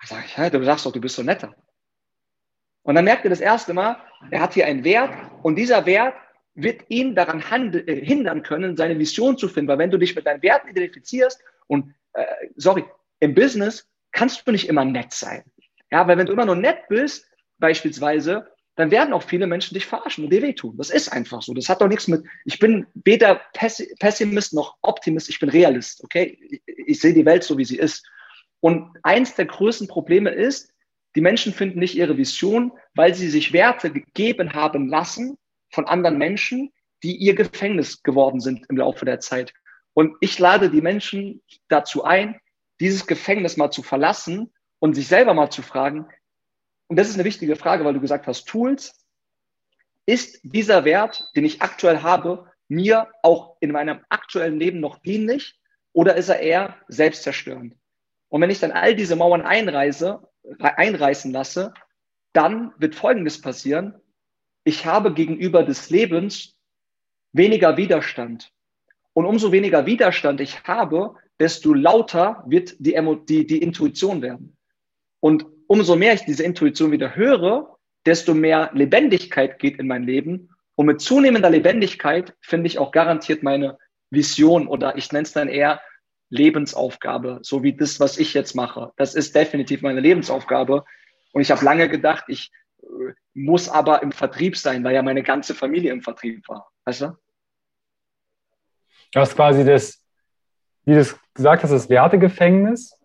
Dann 0.00 0.08
sage 0.08 0.24
ich, 0.26 0.36
hey, 0.36 0.50
du 0.50 0.64
sagst 0.64 0.84
doch, 0.84 0.92
du 0.92 1.00
bist 1.00 1.14
so 1.14 1.22
netter. 1.22 1.54
Und 2.82 2.96
dann 2.96 3.04
merkt 3.04 3.22
ihr 3.22 3.30
das 3.30 3.40
erste 3.40 3.72
Mal, 3.72 4.02
er 4.30 4.40
hat 4.40 4.54
hier 4.54 4.66
einen 4.66 4.82
Wert 4.82 5.14
und 5.44 5.54
dieser 5.54 5.86
Wert 5.86 6.16
wird 6.54 6.82
ihn 6.88 7.14
daran 7.14 7.40
äh, 7.72 8.04
hindern 8.04 8.42
können, 8.42 8.76
seine 8.76 8.98
Vision 8.98 9.38
zu 9.38 9.48
finden. 9.48 9.68
Weil 9.68 9.78
wenn 9.78 9.90
du 9.90 9.98
dich 9.98 10.14
mit 10.14 10.26
deinen 10.26 10.42
Werten 10.42 10.68
identifizierst 10.68 11.40
und, 11.66 11.94
äh, 12.12 12.24
sorry, 12.56 12.84
im 13.20 13.34
Business 13.34 13.88
kannst 14.12 14.46
du 14.46 14.52
nicht 14.52 14.68
immer 14.68 14.84
nett 14.84 15.12
sein. 15.12 15.44
Ja, 15.90 16.06
weil 16.06 16.18
wenn 16.18 16.26
du 16.26 16.32
immer 16.32 16.46
nur 16.46 16.56
nett 16.56 16.88
bist, 16.88 17.26
beispielsweise, 17.58 18.48
dann 18.74 18.90
werden 18.90 19.12
auch 19.12 19.22
viele 19.22 19.46
Menschen 19.46 19.74
dich 19.74 19.86
verarschen 19.86 20.24
und 20.24 20.30
dir 20.30 20.42
wehtun. 20.42 20.76
Das 20.76 20.90
ist 20.90 21.12
einfach 21.12 21.42
so. 21.42 21.52
Das 21.52 21.68
hat 21.68 21.80
doch 21.80 21.88
nichts 21.88 22.08
mit, 22.08 22.24
ich 22.44 22.58
bin 22.58 22.86
weder 22.94 23.40
Pessimist 23.52 24.54
noch 24.54 24.76
Optimist, 24.80 25.28
ich 25.28 25.38
bin 25.38 25.50
Realist, 25.50 26.02
okay? 26.04 26.38
Ich, 26.48 26.62
ich 26.66 27.00
sehe 27.00 27.12
die 27.12 27.26
Welt 27.26 27.44
so, 27.44 27.58
wie 27.58 27.64
sie 27.64 27.78
ist. 27.78 28.06
Und 28.60 28.96
eins 29.02 29.34
der 29.34 29.46
größten 29.46 29.88
Probleme 29.88 30.30
ist, 30.30 30.72
die 31.14 31.20
Menschen 31.20 31.52
finden 31.52 31.80
nicht 31.80 31.94
ihre 31.94 32.16
Vision, 32.16 32.72
weil 32.94 33.14
sie 33.14 33.28
sich 33.28 33.52
Werte 33.52 33.92
gegeben 33.92 34.54
haben 34.54 34.88
lassen 34.88 35.36
von 35.72 35.86
anderen 35.86 36.18
Menschen, 36.18 36.72
die 37.02 37.16
ihr 37.16 37.34
Gefängnis 37.34 38.02
geworden 38.02 38.40
sind 38.40 38.66
im 38.68 38.76
Laufe 38.76 39.04
der 39.04 39.20
Zeit. 39.20 39.52
Und 39.94 40.16
ich 40.20 40.38
lade 40.38 40.70
die 40.70 40.80
Menschen 40.80 41.42
dazu 41.68 42.04
ein, 42.04 42.40
dieses 42.80 43.06
Gefängnis 43.06 43.56
mal 43.56 43.70
zu 43.70 43.82
verlassen 43.82 44.52
und 44.78 44.94
sich 44.94 45.08
selber 45.08 45.34
mal 45.34 45.50
zu 45.50 45.62
fragen, 45.62 46.06
und 46.92 46.98
das 46.98 47.08
ist 47.08 47.14
eine 47.14 47.24
wichtige 47.24 47.56
Frage, 47.56 47.86
weil 47.86 47.94
du 47.94 48.00
gesagt 48.00 48.26
hast, 48.26 48.46
Tools, 48.46 49.06
ist 50.04 50.40
dieser 50.42 50.84
Wert, 50.84 51.24
den 51.34 51.46
ich 51.46 51.62
aktuell 51.62 52.02
habe, 52.02 52.50
mir 52.68 53.08
auch 53.22 53.56
in 53.60 53.72
meinem 53.72 54.00
aktuellen 54.10 54.58
Leben 54.58 54.80
noch 54.80 54.98
dienlich 54.98 55.58
oder 55.94 56.16
ist 56.16 56.28
er 56.28 56.40
eher 56.40 56.76
selbstzerstörend? 56.88 57.76
Und 58.28 58.40
wenn 58.42 58.50
ich 58.50 58.60
dann 58.60 58.72
all 58.72 58.94
diese 58.94 59.16
Mauern 59.16 59.40
einreise, 59.40 60.28
einreißen 60.58 61.32
lasse, 61.32 61.72
dann 62.34 62.74
wird 62.76 62.94
Folgendes 62.94 63.40
passieren. 63.40 64.01
Ich 64.64 64.86
habe 64.86 65.12
gegenüber 65.12 65.64
des 65.64 65.90
Lebens 65.90 66.56
weniger 67.32 67.76
Widerstand. 67.76 68.52
Und 69.12 69.26
umso 69.26 69.52
weniger 69.52 69.86
Widerstand 69.86 70.40
ich 70.40 70.62
habe, 70.64 71.14
desto 71.38 71.74
lauter 71.74 72.44
wird 72.46 72.76
die, 72.78 72.96
die, 73.28 73.46
die 73.46 73.62
Intuition 73.62 74.22
werden. 74.22 74.56
Und 75.20 75.46
umso 75.66 75.96
mehr 75.96 76.14
ich 76.14 76.24
diese 76.24 76.44
Intuition 76.44 76.92
wieder 76.92 77.14
höre, 77.14 77.76
desto 78.06 78.34
mehr 78.34 78.70
Lebendigkeit 78.74 79.58
geht 79.58 79.78
in 79.78 79.86
mein 79.86 80.04
Leben. 80.04 80.50
Und 80.74 80.86
mit 80.86 81.00
zunehmender 81.00 81.50
Lebendigkeit 81.50 82.34
finde 82.40 82.66
ich 82.66 82.78
auch 82.78 82.92
garantiert 82.92 83.42
meine 83.42 83.78
Vision 84.10 84.66
oder 84.66 84.96
ich 84.96 85.12
nenne 85.12 85.24
es 85.24 85.32
dann 85.32 85.48
eher 85.48 85.80
Lebensaufgabe, 86.28 87.40
so 87.42 87.62
wie 87.62 87.74
das, 87.74 88.00
was 88.00 88.18
ich 88.18 88.34
jetzt 88.34 88.54
mache. 88.54 88.92
Das 88.96 89.14
ist 89.14 89.34
definitiv 89.34 89.82
meine 89.82 90.00
Lebensaufgabe. 90.00 90.84
Und 91.32 91.42
ich 91.42 91.50
habe 91.50 91.64
lange 91.64 91.88
gedacht, 91.88 92.24
ich 92.28 92.50
muss 93.34 93.68
aber 93.68 94.02
im 94.02 94.12
Vertrieb 94.12 94.56
sein, 94.56 94.84
weil 94.84 94.94
ja 94.94 95.02
meine 95.02 95.22
ganze 95.22 95.54
Familie 95.54 95.92
im 95.92 96.02
Vertrieb 96.02 96.48
war. 96.48 96.70
Weißt 96.84 97.02
du? 97.02 97.16
Du 99.12 99.20
hast 99.20 99.34
quasi 99.34 99.64
das, 99.64 100.02
wie 100.84 100.92
du 100.92 101.00
es 101.00 101.18
gesagt 101.34 101.62
hast, 101.62 101.70
das 101.70 101.88
Wertegefängnis 101.88 102.98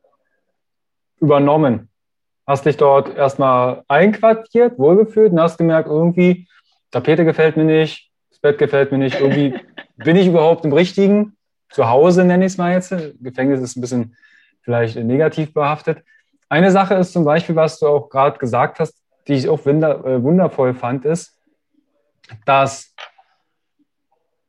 übernommen 1.19 1.89
hast 2.47 2.65
dich 2.65 2.77
dort 2.77 3.15
erstmal 3.15 3.83
einquartiert, 3.89 4.79
wohlgefühlt 4.79 5.33
und 5.33 5.39
hast 5.39 5.57
gemerkt, 5.57 5.89
irgendwie, 5.89 6.47
Tapete 6.91 7.25
gefällt 7.25 7.57
mir 7.57 7.65
nicht, 7.65 8.09
das 8.29 8.39
Bett 8.39 8.57
gefällt 8.57 8.91
mir 8.91 8.97
nicht, 8.97 9.19
irgendwie 9.19 9.53
bin 9.97 10.15
ich 10.15 10.27
überhaupt 10.27 10.63
im 10.63 10.71
richtigen 10.71 11.35
Zuhause, 11.69 12.23
nenne 12.23 12.45
ich 12.45 12.53
es 12.53 12.57
mal 12.57 12.71
jetzt. 12.71 12.95
Gefängnis 13.19 13.59
ist 13.61 13.75
ein 13.75 13.81
bisschen 13.81 14.15
vielleicht 14.61 14.95
negativ 14.95 15.53
behaftet. 15.53 16.03
Eine 16.47 16.71
Sache 16.71 16.95
ist 16.95 17.11
zum 17.11 17.25
Beispiel, 17.25 17.57
was 17.57 17.79
du 17.79 17.87
auch 17.87 18.09
gerade 18.09 18.39
gesagt 18.39 18.79
hast, 18.79 18.97
die 19.27 19.33
ich 19.33 19.49
auch 19.49 19.65
äh, 19.65 20.23
wundervoll 20.23 20.73
fand, 20.73 21.05
ist, 21.05 21.37
dass 22.45 22.93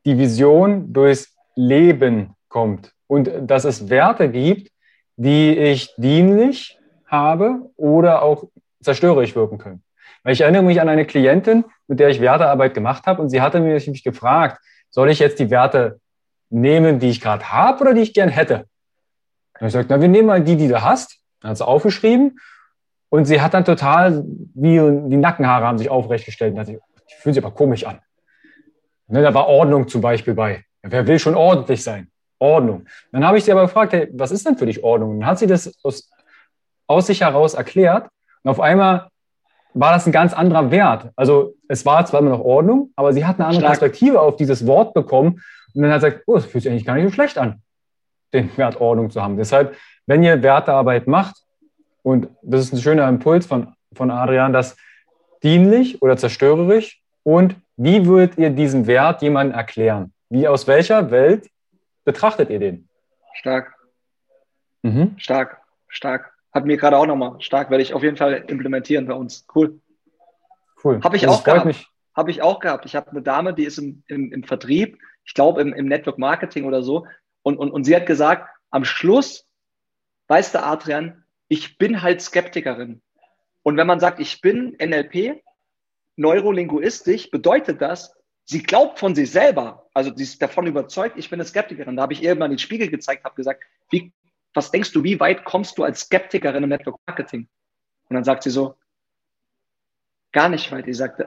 die 0.05 0.19
Vision 0.19 0.93
durchs 0.93 1.37
Leben 1.55 2.35
kommt 2.49 2.93
und 3.07 3.31
dass 3.43 3.65
es 3.65 3.91
Werte 3.91 4.31
gibt, 4.31 4.71
die 5.17 5.57
ich 5.57 5.95
dienlich 5.97 6.79
habe 7.07 7.71
oder 7.77 8.23
auch 8.23 8.45
zerstörerisch 8.81 9.35
wirken 9.35 9.59
können. 9.59 9.83
Weil 10.23 10.33
ich 10.33 10.41
erinnere 10.43 10.63
mich 10.63 10.81
an 10.81 10.89
eine 10.89 11.07
Klientin, 11.07 11.65
mit 11.87 12.01
der 12.01 12.09
ich 12.09 12.21
Wertearbeit 12.21 12.75
gemacht 12.75 13.07
habe 13.07 13.21
und 13.23 13.29
sie 13.29 13.41
hatte 13.41 13.61
mich 13.61 14.05
gefragt, 14.05 14.63
soll 14.91 15.11
ich 15.11 15.19
jetzt 15.19 15.39
die 15.39 15.51
Werte 15.51 16.01
nehmen, 16.51 16.99
die 16.99 17.11
ich 17.11 17.21
gerade 17.21 17.53
habe 17.53 17.81
oder 17.81 17.95
die 17.95 18.03
ich 18.03 18.15
gern 18.15 18.29
hätte? 18.29 18.67
Und 19.61 19.67
ich 19.67 19.73
sagte, 19.73 19.89
na, 19.91 20.01
wir 20.01 20.09
nehmen 20.09 20.27
mal 20.27 20.43
die, 20.43 20.57
die 20.57 20.69
du 20.69 20.83
hast. 20.83 21.19
Dann 21.41 21.51
hat 21.51 21.59
sie 21.59 21.67
aufgeschrieben 21.67 22.39
und 23.11 23.25
sie 23.25 23.41
hat 23.41 23.55
dann 23.55 23.65
total, 23.65 24.25
wie 24.55 24.77
die 25.09 25.17
Nackenhaare 25.17 25.67
haben 25.67 25.79
sich 25.79 25.91
aufrecht 25.91 26.27
gestellt. 26.27 26.57
Und 26.57 26.69
die 26.69 26.79
fühlen 27.21 27.35
sich 27.35 27.43
aber 27.43 27.55
komisch 27.55 27.85
an. 27.85 27.99
Ne, 29.07 29.23
da 29.23 29.33
war 29.33 29.49
Ordnung 29.49 29.89
zum 29.89 30.01
Beispiel 30.01 30.35
bei. 30.35 30.65
Wer 30.83 31.07
will 31.07 31.19
schon 31.19 31.35
ordentlich 31.35 31.83
sein? 31.83 32.09
Ordnung. 32.39 32.87
Dann 33.11 33.27
habe 33.27 33.39
ich 33.39 33.45
sie 33.45 33.53
aber 33.53 33.63
gefragt, 33.63 33.93
hey, 33.93 34.09
was 34.13 34.31
ist 34.31 34.47
denn 34.47 34.57
für 34.57 34.67
dich 34.67 34.85
Ordnung? 34.85 35.11
Und 35.11 35.21
dann 35.21 35.31
hat 35.31 35.39
sie 35.39 35.47
das 35.47 35.73
aus 35.83 36.11
aus 36.89 37.07
sich 37.07 37.21
heraus 37.21 37.55
erklärt. 37.55 38.09
Und 38.43 38.51
auf 38.51 38.61
einmal 38.61 39.09
war 39.75 39.93
das 39.93 40.07
ein 40.07 40.13
ganz 40.13 40.33
anderer 40.33 40.71
Wert. 40.71 41.11
Also 41.15 41.55
es 41.69 41.87
war 41.87 42.05
zwar 42.07 42.21
immer 42.21 42.31
noch 42.31 42.41
Ordnung, 42.41 42.91
aber 42.97 43.13
sie 43.13 43.25
hat 43.25 43.37
eine 43.37 43.47
andere 43.47 43.61
Stark. 43.61 43.79
Perspektive 43.79 44.21
auf 44.21 44.37
dieses 44.37 44.67
Wort 44.67 44.95
bekommen. 44.95 45.43
Und 45.75 45.83
dann 45.83 45.93
hat 45.93 46.01
sie 46.01 46.09
gesagt, 46.09 46.25
oh, 46.27 46.35
das 46.35 46.47
fühlt 46.47 46.65
sich 46.65 46.73
eigentlich 46.73 46.87
gar 46.87 46.95
nicht 46.95 47.05
so 47.05 47.13
schlecht 47.13 47.39
an, 47.39 47.63
den 48.33 48.57
Wert 48.57 48.81
Ordnung 48.81 49.11
zu 49.11 49.23
haben. 49.23 49.37
Deshalb, 49.37 49.77
wenn 50.07 50.23
ihr 50.23 50.43
Wertearbeit 50.43 51.07
macht, 51.07 51.37
und 52.09 52.29
das 52.41 52.63
ist 52.63 52.73
ein 52.73 52.81
schöner 52.81 53.07
Impuls 53.07 53.45
von, 53.45 53.75
von 53.93 54.11
Adrian, 54.11 54.55
das 54.55 54.79
dienlich 55.43 56.01
oder 56.01 56.17
zerstörerisch 56.17 57.03
und 57.23 57.57
wie 57.77 58.07
würdet 58.07 58.39
ihr 58.39 58.49
diesen 58.49 58.87
Wert 58.87 59.21
jemandem 59.21 59.55
erklären? 59.55 60.15
Wie 60.31 60.49
aus 60.49 60.67
welcher 60.67 61.11
Welt 61.11 61.51
betrachtet 62.07 62.49
ihr 62.49 62.61
den? 62.61 62.89
Stark. 63.35 63.75
Mhm. 64.83 65.17
Stark, 65.19 65.61
stark. 65.89 66.33
Hat 66.51 66.65
mir 66.65 66.79
gerade 66.79 66.97
auch 66.97 67.05
nochmal 67.05 67.39
stark, 67.43 67.69
werde 67.69 67.83
ich 67.83 67.93
auf 67.93 68.03
jeden 68.03 68.17
Fall 68.17 68.43
implementieren 68.49 69.07
bei 69.07 69.15
uns. 69.15 69.47
Cool. 69.55 69.79
Cool. 70.83 71.03
Habe 71.03 71.17
ich 71.17 71.23
das 71.23 71.41
auch 71.41 71.45
gehabt. 71.45 71.91
Habe 72.17 72.31
ich 72.31 72.41
auch 72.41 72.59
gehabt. 72.59 72.87
Ich 72.87 72.97
habe 72.97 73.11
eine 73.11 73.21
Dame, 73.21 73.53
die 73.53 73.65
ist 73.65 73.77
im, 73.77 74.03
im, 74.09 74.33
im 74.33 74.45
Vertrieb, 74.45 74.99
ich 75.27 75.35
glaube 75.35 75.61
im, 75.61 75.75
im 75.75 75.85
Network 75.85 76.17
Marketing 76.17 76.65
oder 76.65 76.83
so. 76.83 77.07
Und, 77.43 77.59
und, 77.59 77.71
und 77.71 77.85
sie 77.85 77.95
hat 77.95 78.07
gesagt, 78.07 78.49
am 78.71 78.87
Schluss, 78.87 79.47
weißt 80.29 80.55
du, 80.55 80.65
Adrian, 80.65 81.23
ich 81.49 81.79
bin 81.79 82.03
halt 82.03 82.23
Skeptikerin. 82.23 83.03
Und 83.63 83.77
wenn 83.77 83.87
man 83.87 84.01
sagt, 84.01 84.21
ich 84.21 84.41
bin 84.41 84.77
NLP, 84.81 85.43
neurolinguistisch, 86.17 87.31
bedeutet 87.31 87.81
das, 87.81 88.15
sie 88.45 88.63
glaubt 88.63 88.99
von 88.99 89.15
sich 89.15 89.31
selber, 89.31 89.89
also 89.95 90.15
sie 90.15 90.23
ist 90.23 90.41
davon 90.41 90.67
überzeugt, 90.67 91.19
ich 91.19 91.31
bin 91.31 91.39
eine 91.39 91.49
Skeptikerin. 91.49 91.97
Da 91.97 92.03
habe 92.03 92.13
ich 92.13 92.23
ihr 92.23 92.35
mal 92.35 92.49
den 92.49 92.59
Spiegel 92.59 92.89
gezeigt, 92.89 93.25
habe 93.25 93.35
gesagt, 93.35 93.63
wie 93.91 94.13
was 94.55 94.71
denkst 94.71 94.93
du, 94.93 95.05
wie 95.05 95.21
weit 95.21 95.45
kommst 95.45 95.79
du 95.79 95.85
als 95.85 96.01
Skeptikerin 96.01 96.63
im 96.63 96.69
Network 96.69 96.99
Marketing? 97.07 97.49
Und 98.09 98.15
dann 98.15 98.25
sagt 98.25 98.43
sie 98.43 98.51
so, 98.51 98.77
gar 100.33 100.49
nicht 100.49 100.71
weit. 100.73 100.87
Die 100.87 100.95
sagt, 100.95 101.23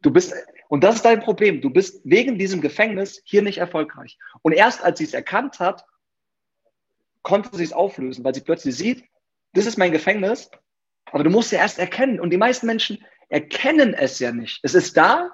du 0.00 0.10
bist, 0.10 0.34
und 0.68 0.82
das 0.82 0.96
ist 0.96 1.04
dein 1.04 1.20
Problem, 1.20 1.60
du 1.60 1.70
bist 1.70 2.00
wegen 2.04 2.38
diesem 2.38 2.60
Gefängnis 2.60 3.22
hier 3.24 3.42
nicht 3.42 3.58
erfolgreich. 3.58 4.18
Und 4.42 4.52
erst 4.52 4.82
als 4.82 4.98
sie 4.98 5.04
es 5.04 5.14
erkannt 5.14 5.60
hat, 5.60 5.84
konnte 7.22 7.56
sie 7.56 7.64
es 7.64 7.72
auflösen, 7.72 8.24
weil 8.24 8.34
sie 8.34 8.40
plötzlich 8.40 8.76
sieht, 8.76 9.04
das 9.52 9.66
ist 9.66 9.78
mein 9.78 9.92
Gefängnis, 9.92 10.50
aber 11.06 11.24
du 11.24 11.30
musst 11.30 11.52
ja 11.52 11.58
erst 11.58 11.78
erkennen. 11.78 12.20
Und 12.20 12.30
die 12.30 12.38
meisten 12.38 12.66
Menschen 12.66 13.04
erkennen 13.28 13.94
es 13.94 14.18
ja 14.18 14.32
nicht. 14.32 14.60
Es 14.62 14.74
ist 14.74 14.96
da, 14.96 15.30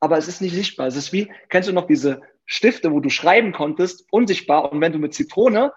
aber 0.00 0.18
es 0.18 0.28
ist 0.28 0.40
nicht 0.40 0.54
sichtbar. 0.54 0.86
Es 0.86 0.96
ist 0.96 1.12
wie, 1.12 1.30
kennst 1.48 1.68
du 1.68 1.72
noch 1.72 1.86
diese 1.86 2.22
Stifte, 2.46 2.92
wo 2.92 3.00
du 3.00 3.10
schreiben 3.10 3.52
konntest, 3.52 4.06
unsichtbar, 4.10 4.72
und 4.72 4.80
wenn 4.80 4.92
du 4.92 4.98
mit 4.98 5.14
Zitrone 5.14 5.72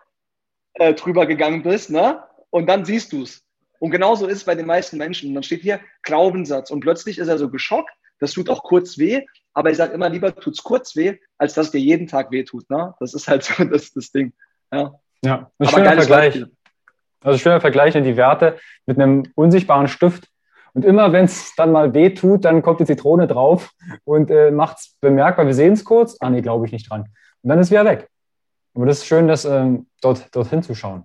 äh, 0.73 0.93
drüber 0.93 1.25
gegangen 1.25 1.63
bist, 1.63 1.89
ne? 1.89 2.23
und 2.49 2.67
dann 2.67 2.85
siehst 2.85 3.11
du 3.11 3.23
es. 3.23 3.43
Und 3.79 3.91
genauso 3.91 4.27
ist 4.27 4.37
es 4.37 4.43
bei 4.43 4.55
den 4.55 4.65
meisten 4.65 4.97
Menschen. 4.97 5.29
Und 5.29 5.35
dann 5.35 5.43
steht 5.43 5.61
hier 5.61 5.79
Glaubenssatz 6.03 6.69
und 6.69 6.81
plötzlich 6.81 7.17
ist 7.17 7.27
er 7.27 7.37
so 7.37 7.49
geschockt. 7.49 7.91
Das 8.19 8.33
tut 8.33 8.49
auch 8.49 8.63
kurz 8.63 8.97
weh, 8.97 9.25
aber 9.53 9.71
ich 9.71 9.77
sage 9.77 9.93
immer 9.93 10.09
lieber, 10.09 10.35
tut 10.35 10.53
es 10.53 10.63
kurz 10.63 10.95
weh, 10.97 11.17
als 11.37 11.53
dass 11.53 11.71
dir 11.71 11.79
jeden 11.79 12.07
Tag 12.07 12.31
weh 12.31 12.43
tut. 12.43 12.69
Ne? 12.69 12.93
Das 12.99 13.13
ist 13.13 13.29
halt 13.29 13.43
so 13.43 13.63
das, 13.65 13.93
das 13.93 14.11
Ding. 14.11 14.33
Ja, 14.71 14.93
ja 15.23 15.51
ein 15.57 15.67
schöner 15.67 15.93
Vergleich. 15.93 16.33
Beispiel. 16.33 16.51
Also 17.21 17.37
schöner 17.37 17.61
Vergleich 17.61 17.95
in 17.95 18.03
die 18.03 18.17
Werte 18.17 18.57
mit 18.85 18.99
einem 18.99 19.23
unsichtbaren 19.35 19.87
Stift. 19.87 20.27
Und 20.73 20.85
immer 20.85 21.11
wenn 21.11 21.25
es 21.25 21.53
dann 21.55 21.71
mal 21.71 21.93
weh 21.93 22.11
tut, 22.11 22.45
dann 22.45 22.61
kommt 22.61 22.79
die 22.79 22.85
Zitrone 22.85 23.27
drauf 23.27 23.71
und 24.05 24.29
äh, 24.29 24.51
macht 24.51 24.77
es 24.77 24.95
bemerkbar. 25.01 25.45
Wir 25.45 25.53
sehen 25.53 25.73
es 25.73 25.83
kurz. 25.83 26.17
Ah, 26.19 26.29
nee, 26.29 26.41
glaube 26.41 26.65
ich 26.65 26.71
nicht 26.71 26.89
dran. 26.89 27.09
Und 27.41 27.49
dann 27.49 27.59
ist 27.59 27.71
wieder 27.71 27.85
weg. 27.85 28.07
Aber 28.75 28.85
das 28.85 28.99
ist 28.99 29.07
schön, 29.07 29.27
das 29.27 29.45
ähm, 29.45 29.87
dort, 30.01 30.33
dorthin 30.35 30.63
zu 30.63 30.75
schauen. 30.75 31.03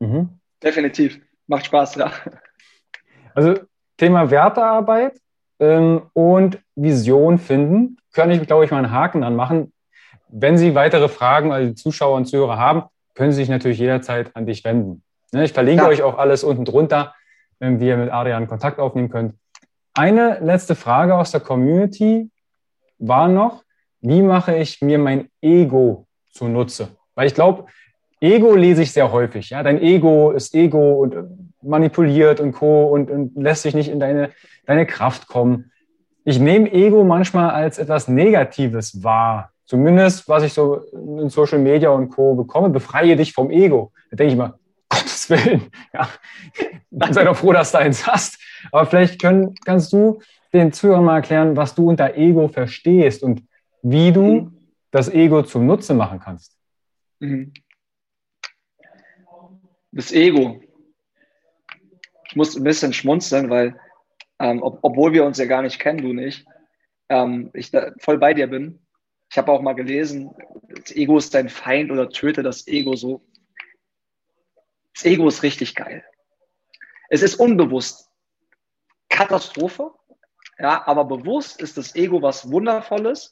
Mhm. 0.00 0.40
Definitiv. 0.62 1.20
Macht 1.46 1.66
Spaß, 1.66 1.94
ja. 1.96 2.12
Also 3.34 3.60
Thema 3.96 4.30
Wertearbeit 4.30 5.20
ähm, 5.60 6.02
und 6.12 6.58
Vision 6.74 7.38
finden. 7.38 7.98
Kann 8.12 8.30
ich, 8.30 8.44
glaube 8.46 8.64
ich, 8.64 8.70
mal 8.70 8.78
einen 8.78 8.90
Haken 8.90 9.22
anmachen. 9.22 9.72
Wenn 10.28 10.58
Sie 10.58 10.74
weitere 10.74 11.08
Fragen, 11.08 11.52
also 11.52 11.72
Zuschauer 11.74 12.16
und 12.16 12.26
Zuhörer 12.26 12.58
haben, 12.58 12.82
können 13.20 13.32
Sie 13.32 13.42
sich 13.42 13.50
natürlich 13.50 13.78
jederzeit 13.78 14.34
an 14.34 14.46
dich 14.46 14.64
wenden. 14.64 15.02
Ne, 15.30 15.44
ich 15.44 15.52
verlinke 15.52 15.82
ja. 15.82 15.88
euch 15.90 16.02
auch 16.02 16.16
alles 16.16 16.42
unten 16.42 16.64
drunter, 16.64 17.14
wie 17.58 17.86
ihr 17.86 17.98
mit 17.98 18.10
Adrian 18.10 18.46
Kontakt 18.46 18.78
aufnehmen 18.78 19.10
könnt. 19.10 19.34
Eine 19.92 20.38
letzte 20.40 20.74
Frage 20.74 21.14
aus 21.14 21.30
der 21.30 21.42
Community 21.42 22.30
war 22.98 23.28
noch, 23.28 23.62
wie 24.00 24.22
mache 24.22 24.56
ich 24.56 24.80
mir 24.80 24.98
mein 24.98 25.28
Ego 25.42 26.06
zunutze? 26.30 26.96
Weil 27.14 27.26
ich 27.26 27.34
glaube, 27.34 27.66
Ego 28.22 28.54
lese 28.54 28.84
ich 28.84 28.92
sehr 28.92 29.12
häufig. 29.12 29.50
Ja? 29.50 29.62
Dein 29.62 29.82
Ego 29.82 30.30
ist 30.30 30.54
Ego 30.54 30.94
und 30.94 31.14
äh, 31.14 31.24
manipuliert 31.60 32.40
und 32.40 32.52
Co. 32.52 32.86
Und, 32.86 33.10
und 33.10 33.36
lässt 33.36 33.64
sich 33.64 33.74
nicht 33.74 33.90
in 33.90 34.00
deine, 34.00 34.30
deine 34.64 34.86
Kraft 34.86 35.26
kommen. 35.26 35.72
Ich 36.24 36.40
nehme 36.40 36.72
Ego 36.72 37.04
manchmal 37.04 37.50
als 37.50 37.76
etwas 37.76 38.08
Negatives 38.08 39.04
wahr. 39.04 39.52
Zumindest, 39.70 40.28
was 40.28 40.42
ich 40.42 40.52
so 40.52 40.78
in 40.92 41.28
Social 41.28 41.60
Media 41.60 41.90
und 41.90 42.08
Co. 42.08 42.34
bekomme, 42.34 42.70
befreie 42.70 43.14
dich 43.14 43.32
vom 43.32 43.52
Ego. 43.52 43.92
Da 44.10 44.16
denke 44.16 44.32
ich 44.32 44.36
mal, 44.36 44.58
Gottes 44.88 45.30
Willen, 45.30 45.70
ja, 45.94 46.08
sei 47.12 47.22
doch 47.22 47.36
froh, 47.36 47.52
dass 47.52 47.70
du 47.70 47.78
eins 47.78 48.04
hast. 48.04 48.40
Aber 48.72 48.84
vielleicht 48.86 49.22
können, 49.22 49.54
kannst 49.64 49.92
du 49.92 50.20
den 50.52 50.72
Zuhörern 50.72 51.04
mal 51.04 51.18
erklären, 51.18 51.56
was 51.56 51.76
du 51.76 51.88
unter 51.88 52.16
Ego 52.16 52.48
verstehst 52.48 53.22
und 53.22 53.44
wie 53.80 54.10
du 54.10 54.22
mhm. 54.22 54.56
das 54.90 55.08
Ego 55.08 55.44
zum 55.44 55.66
Nutzen 55.66 55.96
machen 55.96 56.18
kannst. 56.18 56.58
Mhm. 57.20 57.52
Das 59.92 60.10
Ego. 60.10 60.60
Ich 62.26 62.34
muss 62.34 62.56
ein 62.56 62.64
bisschen 62.64 62.92
schmunzeln, 62.92 63.50
weil, 63.50 63.78
ähm, 64.40 64.64
ob, 64.64 64.80
obwohl 64.82 65.12
wir 65.12 65.24
uns 65.24 65.38
ja 65.38 65.44
gar 65.44 65.62
nicht 65.62 65.78
kennen, 65.78 66.02
du 66.02 66.12
nicht, 66.12 66.44
ähm, 67.08 67.50
ich 67.54 67.70
da 67.70 67.92
voll 68.00 68.18
bei 68.18 68.34
dir 68.34 68.48
bin. 68.48 68.80
Ich 69.30 69.38
habe 69.38 69.52
auch 69.52 69.62
mal 69.62 69.74
gelesen, 69.74 70.34
das 70.68 70.94
Ego 70.94 71.16
ist 71.16 71.34
dein 71.34 71.48
Feind 71.48 71.92
oder 71.92 72.10
töte 72.10 72.42
das 72.42 72.66
Ego 72.66 72.96
so. 72.96 73.24
Das 74.94 75.04
Ego 75.04 75.28
ist 75.28 75.44
richtig 75.44 75.76
geil. 75.76 76.04
Es 77.08 77.22
ist 77.22 77.36
unbewusst. 77.36 78.08
Katastrophe. 79.08 79.92
Ja, 80.58 80.86
aber 80.86 81.04
bewusst 81.04 81.60
ist 81.60 81.76
das 81.78 81.94
Ego 81.94 82.20
was 82.22 82.50
Wundervolles, 82.50 83.30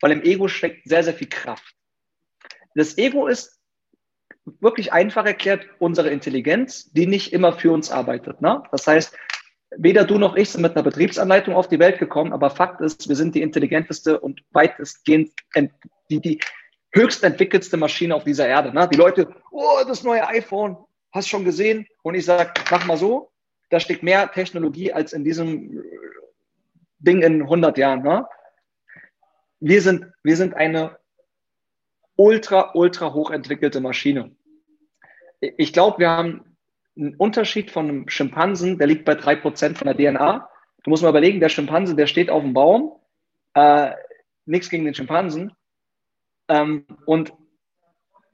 weil 0.00 0.12
im 0.12 0.22
Ego 0.22 0.48
steckt 0.48 0.86
sehr, 0.88 1.02
sehr 1.02 1.14
viel 1.14 1.28
Kraft. 1.28 1.74
Das 2.74 2.98
Ego 2.98 3.26
ist 3.26 3.58
wirklich 4.60 4.92
einfach 4.92 5.24
erklärt 5.24 5.66
unsere 5.78 6.10
Intelligenz, 6.10 6.90
die 6.92 7.06
nicht 7.06 7.32
immer 7.32 7.52
für 7.54 7.72
uns 7.72 7.90
arbeitet. 7.90 8.40
Ne? 8.40 8.62
Das 8.70 8.86
heißt, 8.86 9.16
weder 9.76 10.04
du 10.04 10.18
noch 10.18 10.36
ich 10.36 10.50
sind 10.50 10.62
mit 10.62 10.74
einer 10.74 10.82
Betriebsanleitung 10.82 11.54
auf 11.54 11.68
die 11.68 11.78
Welt 11.78 11.98
gekommen, 11.98 12.32
aber 12.32 12.50
Fakt 12.50 12.80
ist, 12.80 13.08
wir 13.08 13.16
sind 13.16 13.34
die 13.34 13.42
intelligenteste 13.42 14.18
und 14.18 14.42
weitestgehend 14.50 15.32
die, 16.10 16.20
die 16.20 16.40
höchst 16.92 17.22
entwickelste 17.22 17.76
Maschine 17.76 18.14
auf 18.14 18.24
dieser 18.24 18.48
Erde. 18.48 18.72
Ne? 18.72 18.88
Die 18.90 18.96
Leute, 18.96 19.34
oh, 19.50 19.80
das 19.86 20.02
neue 20.02 20.26
iPhone, 20.26 20.76
hast 21.12 21.28
schon 21.28 21.44
gesehen? 21.44 21.86
Und 22.02 22.14
ich 22.14 22.24
sage, 22.24 22.52
mach 22.70 22.86
mal 22.86 22.96
so, 22.96 23.30
da 23.70 23.78
steckt 23.78 24.02
mehr 24.02 24.30
Technologie 24.32 24.92
als 24.92 25.12
in 25.12 25.24
diesem 25.24 25.82
Ding 26.98 27.22
in 27.22 27.42
100 27.42 27.76
Jahren. 27.76 28.02
Ne? 28.02 28.26
Wir, 29.60 29.82
sind, 29.82 30.06
wir 30.22 30.36
sind 30.36 30.54
eine 30.54 30.98
ultra, 32.16 32.72
ultra 32.74 33.12
hochentwickelte 33.12 33.80
Maschine. 33.80 34.34
Ich 35.40 35.72
glaube, 35.72 35.98
wir 35.98 36.10
haben 36.10 36.47
einen 36.98 37.14
Unterschied 37.16 37.70
von 37.70 37.88
einem 37.88 38.08
Schimpansen, 38.08 38.78
der 38.78 38.86
liegt 38.86 39.04
bei 39.04 39.14
drei 39.14 39.36
Prozent 39.36 39.78
von 39.78 39.86
der 39.86 39.96
DNA. 39.96 40.50
Du 40.82 40.90
musst 40.90 41.02
mal 41.02 41.10
überlegen, 41.10 41.40
der 41.40 41.48
Schimpanse, 41.48 41.94
der 41.94 42.06
steht 42.06 42.30
auf 42.30 42.42
dem 42.42 42.54
Baum, 42.54 43.00
äh, 43.54 43.92
nichts 44.46 44.68
gegen 44.68 44.84
den 44.84 44.94
Schimpansen. 44.94 45.52
Ähm, 46.48 46.86
und 47.06 47.32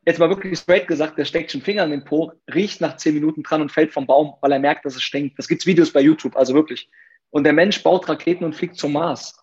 jetzt 0.07 0.19
mal 0.19 0.31
wirklich 0.31 0.59
straight 0.59 0.87
gesagt, 0.87 1.19
der 1.19 1.25
steckt 1.25 1.51
schon 1.51 1.61
Finger 1.61 1.85
in 1.85 1.91
den 1.91 2.05
Po, 2.05 2.33
riecht 2.53 2.81
nach 2.81 2.97
zehn 2.97 3.15
Minuten 3.15 3.43
dran 3.43 3.61
und 3.61 3.73
fällt 3.73 3.93
vom 3.93 4.07
Baum, 4.07 4.35
weil 4.41 4.53
er 4.53 4.59
merkt, 4.59 4.85
dass 4.85 4.97
es 4.97 5.03
stinkt. 5.03 5.39
Das 5.39 5.49
gibt's 5.49 5.67
Videos 5.67 5.93
bei 5.93 6.01
YouTube, 6.01 6.37
also 6.37 6.55
wirklich. 6.55 6.89
Und 7.31 7.45
der 7.45 7.53
Mensch 7.53 7.83
baut 7.83 8.09
Raketen 8.09 8.45
und 8.45 8.55
fliegt 8.55 8.77
zum 8.77 8.93
Mars. 8.93 9.39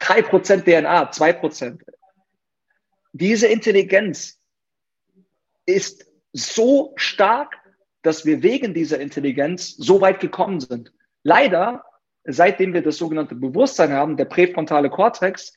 Drei 0.00 0.22
Prozent 0.22 0.64
DNA, 0.64 1.10
zwei 1.10 1.32
Prozent. 1.32 1.84
Diese 3.12 3.46
Intelligenz 3.46 4.40
ist 5.66 6.07
so 6.32 6.92
stark, 6.96 7.56
dass 8.02 8.24
wir 8.24 8.42
wegen 8.42 8.74
dieser 8.74 9.00
Intelligenz 9.00 9.74
so 9.76 10.00
weit 10.00 10.20
gekommen 10.20 10.60
sind. 10.60 10.92
Leider, 11.22 11.84
seitdem 12.24 12.74
wir 12.74 12.82
das 12.82 12.96
sogenannte 12.96 13.34
Bewusstsein 13.34 13.92
haben, 13.92 14.16
der 14.16 14.24
präfrontale 14.26 14.90
Kortex, 14.90 15.54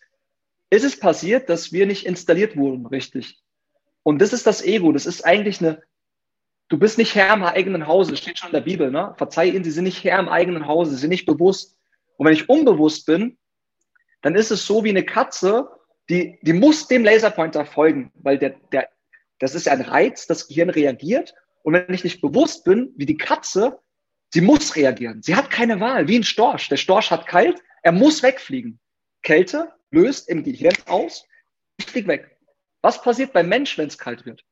ist 0.69 0.85
es 0.85 0.99
passiert, 0.99 1.49
dass 1.49 1.71
wir 1.71 1.85
nicht 1.85 2.05
installiert 2.05 2.55
wurden, 2.55 2.85
richtig. 2.85 3.41
Und 4.03 4.19
das 4.21 4.33
ist 4.33 4.47
das 4.47 4.63
Ego. 4.63 4.91
Das 4.91 5.05
ist 5.05 5.25
eigentlich 5.25 5.59
eine, 5.59 5.83
du 6.69 6.79
bist 6.79 6.97
nicht 6.97 7.13
Herr 7.13 7.33
im 7.33 7.43
eigenen 7.43 7.87
Hause, 7.87 8.15
steht 8.15 8.39
schon 8.39 8.49
in 8.49 8.55
der 8.55 8.61
Bibel, 8.61 8.89
ne? 8.89 9.13
Verzeih 9.17 9.49
ihnen, 9.49 9.63
sie 9.63 9.71
sind 9.71 9.83
nicht 9.83 10.03
Herr 10.03 10.19
im 10.19 10.29
eigenen 10.29 10.67
Hause, 10.67 10.91
sie 10.91 10.97
sind 10.97 11.09
nicht 11.09 11.25
bewusst. 11.25 11.77
Und 12.17 12.25
wenn 12.25 12.33
ich 12.33 12.49
unbewusst 12.49 13.05
bin, 13.05 13.37
dann 14.21 14.35
ist 14.35 14.51
es 14.51 14.65
so 14.65 14.83
wie 14.83 14.89
eine 14.89 15.03
Katze, 15.03 15.69
die, 16.09 16.39
die 16.41 16.53
muss 16.53 16.87
dem 16.87 17.03
Laserpointer 17.03 17.65
folgen, 17.65 18.11
weil 18.15 18.37
der, 18.37 18.51
der, 18.71 18.89
das 19.41 19.55
ist 19.55 19.67
ein 19.67 19.81
Reiz, 19.81 20.27
das 20.27 20.47
Gehirn 20.47 20.69
reagiert. 20.69 21.33
Und 21.63 21.73
wenn 21.73 21.93
ich 21.93 22.03
nicht 22.03 22.21
bewusst 22.21 22.63
bin, 22.63 22.93
wie 22.95 23.07
die 23.07 23.17
Katze, 23.17 23.79
sie 24.31 24.41
muss 24.41 24.75
reagieren. 24.75 25.23
Sie 25.23 25.35
hat 25.35 25.49
keine 25.49 25.79
Wahl, 25.79 26.07
wie 26.07 26.19
ein 26.19 26.23
Storch. 26.23 26.69
Der 26.69 26.77
Storch 26.77 27.09
hat 27.09 27.25
kalt, 27.25 27.59
er 27.81 27.91
muss 27.91 28.21
wegfliegen. 28.21 28.79
Kälte 29.23 29.73
löst 29.89 30.29
im 30.29 30.43
Gehirn 30.43 30.75
aus, 30.85 31.25
ich 31.77 31.87
fliege 31.87 32.07
weg. 32.07 32.37
Was 32.83 33.01
passiert 33.01 33.33
beim 33.33 33.49
Mensch, 33.49 33.79
wenn 33.79 33.87
es 33.87 33.97
kalt 33.97 34.27
wird? 34.27 34.45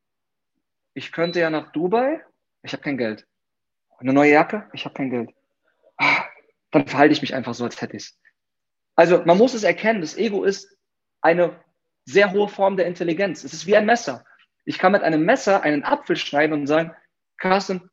Ich 0.96 1.12
könnte 1.12 1.40
ja 1.40 1.52
nach 1.52 1.72
Dubai, 1.72 2.26
ich 2.64 2.74
habe 2.74 2.82
kein 2.82 2.98
Geld. 2.98 3.28
Eine 4.00 4.14
neue 4.14 4.32
Jacke, 4.32 4.70
ich 4.74 4.86
habe 4.86 4.96
kein 4.96 5.12
Geld. 5.12 5.30
Ah, 5.98 6.26
dann 6.72 6.88
verhalte 6.88 7.14
ich 7.14 7.22
mich 7.22 7.36
einfach 7.36 7.54
so, 7.54 7.64
als 7.64 7.80
hätte 7.80 7.96
ich 7.96 8.04
es. 8.04 8.20
Also 8.96 9.24
man 9.24 9.38
muss 9.38 9.54
es 9.54 9.64
erkennen, 9.64 10.02
das 10.02 10.18
Ego 10.18 10.44
ist 10.44 10.76
eine 11.22 11.64
sehr 12.06 12.32
hohe 12.32 12.48
Form 12.48 12.76
der 12.76 12.88
Intelligenz. 12.88 13.44
Es 13.44 13.54
ist 13.54 13.68
wie 13.68 13.78
ein 13.78 13.86
Messer. 13.86 14.26
Ich 14.70 14.78
kann 14.78 14.92
mit 14.92 15.02
einem 15.02 15.26
Messer 15.26 15.64
einen 15.64 15.84
Apfel 15.84 16.16
schneiden 16.16 16.54
und 16.54 16.68
sagen, 16.68 16.94
Carsten, 17.38 17.90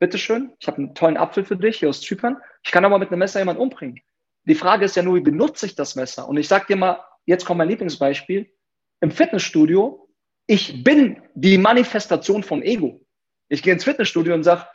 bitteschön, 0.00 0.52
ich 0.58 0.66
habe 0.66 0.76
einen 0.76 0.94
tollen 0.94 1.16
Apfel 1.16 1.46
für 1.46 1.56
dich 1.56 1.78
hier 1.78 1.88
aus 1.88 2.02
Zypern. 2.02 2.36
Ich 2.62 2.72
kann 2.72 2.84
aber 2.84 2.98
mit 2.98 3.08
einem 3.08 3.20
Messer 3.20 3.38
jemanden 3.38 3.62
umbringen. 3.62 4.00
Die 4.44 4.54
Frage 4.54 4.84
ist 4.84 4.96
ja 4.96 5.02
nur, 5.02 5.14
wie 5.14 5.22
benutze 5.22 5.64
ich 5.64 5.76
das 5.76 5.96
Messer? 5.96 6.28
Und 6.28 6.36
ich 6.36 6.46
sage 6.46 6.66
dir 6.68 6.76
mal, 6.76 7.02
jetzt 7.24 7.46
kommt 7.46 7.56
mein 7.56 7.70
Lieblingsbeispiel. 7.70 8.52
Im 9.00 9.10
Fitnessstudio, 9.10 10.10
ich 10.46 10.84
bin 10.84 11.22
die 11.32 11.56
Manifestation 11.56 12.42
von 12.42 12.60
Ego. 12.60 13.00
Ich 13.48 13.62
gehe 13.62 13.72
ins 13.72 13.84
Fitnessstudio 13.84 14.34
und 14.34 14.42
sage, 14.42 14.66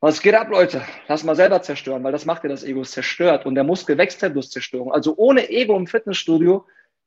was 0.00 0.22
geht 0.22 0.36
ab, 0.36 0.48
Leute? 0.48 0.80
Lass 1.06 1.22
mal 1.22 1.36
selber 1.36 1.60
zerstören, 1.60 2.02
weil 2.02 2.12
das 2.12 2.24
macht 2.24 2.44
ja 2.44 2.48
das 2.48 2.64
Ego, 2.64 2.80
es 2.80 2.92
zerstört. 2.92 3.44
Und 3.44 3.56
der 3.56 3.64
Muskel 3.64 3.98
wächst 3.98 4.22
ja 4.22 4.30
durch 4.30 4.48
Zerstörung. 4.48 4.90
Also 4.90 5.18
ohne 5.18 5.50
Ego 5.50 5.76
im 5.76 5.86
Fitnessstudio 5.86 6.66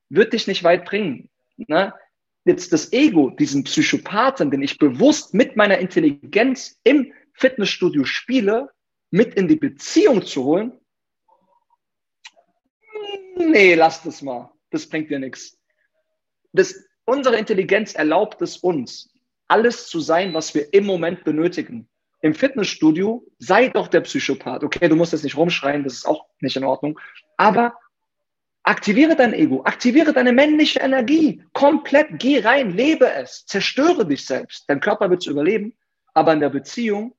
wird 0.10 0.34
dich 0.34 0.46
nicht 0.46 0.64
weit 0.64 0.86
bringen. 0.86 1.32
Ne? 1.58 1.96
Jetzt 2.50 2.74
das 2.74 2.92
Ego, 2.94 3.30
diesen 3.30 3.64
Psychopathen, 3.64 4.50
den 4.50 4.64
ich 4.64 4.80
bewusst 4.80 5.36
mit 5.36 5.56
meiner 5.56 5.78
Intelligenz 5.78 6.80
im 6.84 7.14
Fitnessstudio 7.34 8.06
spiele, 8.06 8.72
mit 9.12 9.36
in 9.36 9.48
die 9.48 9.56
Beziehung 9.56 10.26
zu 10.26 10.46
holen, 10.46 10.72
nee, 13.38 13.76
lass 13.76 14.02
das 14.02 14.24
mal. 14.24 14.52
Das 14.72 14.90
bringt 14.90 15.12
dir 15.12 15.20
nichts. 15.20 15.60
Das, 16.52 16.74
unsere 17.06 17.38
Intelligenz 17.38 17.94
erlaubt 17.94 18.42
es 18.42 18.58
uns, 18.58 19.14
alles 19.48 19.86
zu 19.86 20.00
sein, 20.00 20.34
was 20.34 20.56
wir 20.56 20.74
im 20.74 20.88
Moment 20.88 21.24
benötigen 21.24 21.88
im 22.22 22.34
Fitnessstudio, 22.34 23.24
sei 23.38 23.70
doch 23.70 23.88
der 23.90 24.02
Psychopath. 24.02 24.64
Okay, 24.64 24.90
du 24.90 24.96
musst 24.96 25.14
jetzt 25.14 25.24
nicht 25.24 25.38
rumschreien, 25.38 25.84
das 25.84 25.94
ist 25.94 26.08
auch 26.08 26.26
nicht 26.42 26.58
in 26.58 26.64
Ordnung. 26.64 27.00
Aber 27.38 27.76
Aktiviere 28.70 29.16
dein 29.16 29.34
Ego, 29.34 29.64
aktiviere 29.64 30.14
deine 30.14 30.32
männliche 30.32 30.80
Energie. 30.80 31.42
Komplett 31.54 32.20
geh 32.20 32.42
rein, 32.42 32.70
lebe 32.70 33.12
es, 33.12 33.44
zerstöre 33.48 34.06
dich 34.06 34.28
selbst. 34.28 34.70
Dein 34.70 34.80
Körper 34.80 35.10
wird 35.10 35.24
es 35.24 35.26
überleben, 35.26 35.76
aber 36.14 36.34
in 36.34 36.40
der 36.40 36.52
Beziehung 36.52 37.16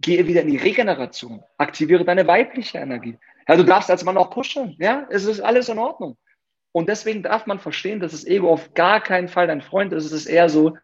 gehe 0.00 0.26
wieder 0.26 0.40
in 0.40 0.48
die 0.48 0.56
Regeneration. 0.56 1.42
Aktiviere 1.58 2.06
deine 2.06 2.26
weibliche 2.26 2.78
Energie. 2.78 3.18
Ja, 3.46 3.54
du 3.54 3.64
darfst 3.64 3.90
als 3.90 4.02
Mann 4.02 4.16
auch 4.16 4.30
pushen. 4.30 4.78
Ja, 4.80 5.06
es 5.10 5.26
ist 5.26 5.42
alles 5.42 5.68
in 5.68 5.78
Ordnung. 5.78 6.16
Und 6.72 6.88
deswegen 6.88 7.22
darf 7.22 7.44
man 7.44 7.58
verstehen, 7.58 8.00
dass 8.00 8.12
das 8.12 8.24
Ego 8.24 8.50
auf 8.50 8.72
gar 8.72 8.98
keinen 8.98 9.28
Fall 9.28 9.46
dein 9.46 9.60
Freund 9.60 9.92
ist. 9.92 10.06
Es 10.06 10.12
ist 10.12 10.24
eher 10.24 10.48
so, 10.48 10.74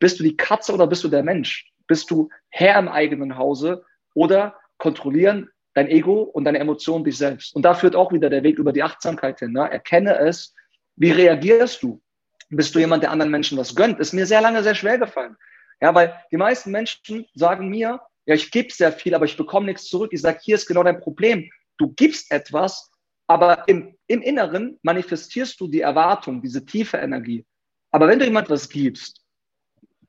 bist 0.00 0.20
du 0.20 0.22
die 0.22 0.36
Katze 0.36 0.74
oder 0.74 0.86
bist 0.86 1.02
du 1.02 1.08
der 1.08 1.22
Mensch? 1.22 1.72
Bist 1.86 2.10
du 2.10 2.28
Herr 2.50 2.78
im 2.78 2.88
eigenen 2.88 3.38
Hause 3.38 3.86
oder 4.12 4.54
kontrollieren 4.76 5.48
dein 5.74 5.88
Ego 5.88 6.22
und 6.22 6.44
deine 6.44 6.58
Emotionen 6.58 7.04
dich 7.04 7.16
selbst? 7.16 7.54
Und 7.54 7.62
da 7.62 7.74
führt 7.74 7.96
auch 7.96 8.12
wieder 8.12 8.30
der 8.30 8.42
Weg 8.42 8.58
über 8.58 8.72
die 8.72 8.82
Achtsamkeit 8.82 9.38
hin. 9.38 9.52
Ne? 9.52 9.70
Erkenne 9.70 10.18
es. 10.18 10.54
Wie 10.96 11.10
reagierst 11.10 11.82
du? 11.82 12.02
Bist 12.50 12.74
du 12.74 12.80
jemand, 12.80 13.02
der 13.02 13.12
anderen 13.12 13.30
Menschen 13.30 13.56
was 13.56 13.74
gönnt? 13.74 14.00
Ist 14.00 14.12
mir 14.12 14.26
sehr 14.26 14.40
lange 14.40 14.62
sehr 14.62 14.74
schwer 14.74 14.98
gefallen. 14.98 15.36
Ja, 15.80 15.94
weil 15.94 16.14
die 16.30 16.36
meisten 16.36 16.70
Menschen 16.70 17.26
sagen 17.34 17.68
mir, 17.68 18.00
ja, 18.26 18.34
ich 18.34 18.50
gebe 18.50 18.72
sehr 18.72 18.92
viel, 18.92 19.14
aber 19.14 19.24
ich 19.24 19.36
bekomme 19.36 19.66
nichts 19.66 19.86
zurück. 19.86 20.12
Ich 20.12 20.20
sage, 20.20 20.40
hier 20.42 20.56
ist 20.56 20.66
genau 20.66 20.82
dein 20.82 21.00
Problem. 21.00 21.50
Du 21.78 21.92
gibst 21.92 22.30
etwas, 22.30 22.90
aber 23.26 23.66
im, 23.68 23.96
im 24.06 24.20
Inneren 24.22 24.78
manifestierst 24.82 25.60
du 25.60 25.68
die 25.68 25.80
Erwartung, 25.80 26.42
diese 26.42 26.66
tiefe 26.66 26.98
Energie. 26.98 27.46
Aber 27.92 28.08
wenn 28.08 28.18
du 28.18 28.24
jemand 28.24 28.50
was 28.50 28.68
gibst 28.68 29.24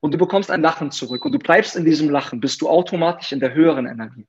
und 0.00 0.12
du 0.12 0.18
bekommst 0.18 0.50
ein 0.50 0.60
Lachen 0.60 0.90
zurück 0.90 1.24
und 1.24 1.32
du 1.32 1.38
bleibst 1.38 1.76
in 1.76 1.84
diesem 1.84 2.10
Lachen, 2.10 2.40
bist 2.40 2.60
du 2.60 2.68
automatisch 2.68 3.32
in 3.32 3.40
der 3.40 3.54
höheren 3.54 3.86
Energie. 3.86 4.26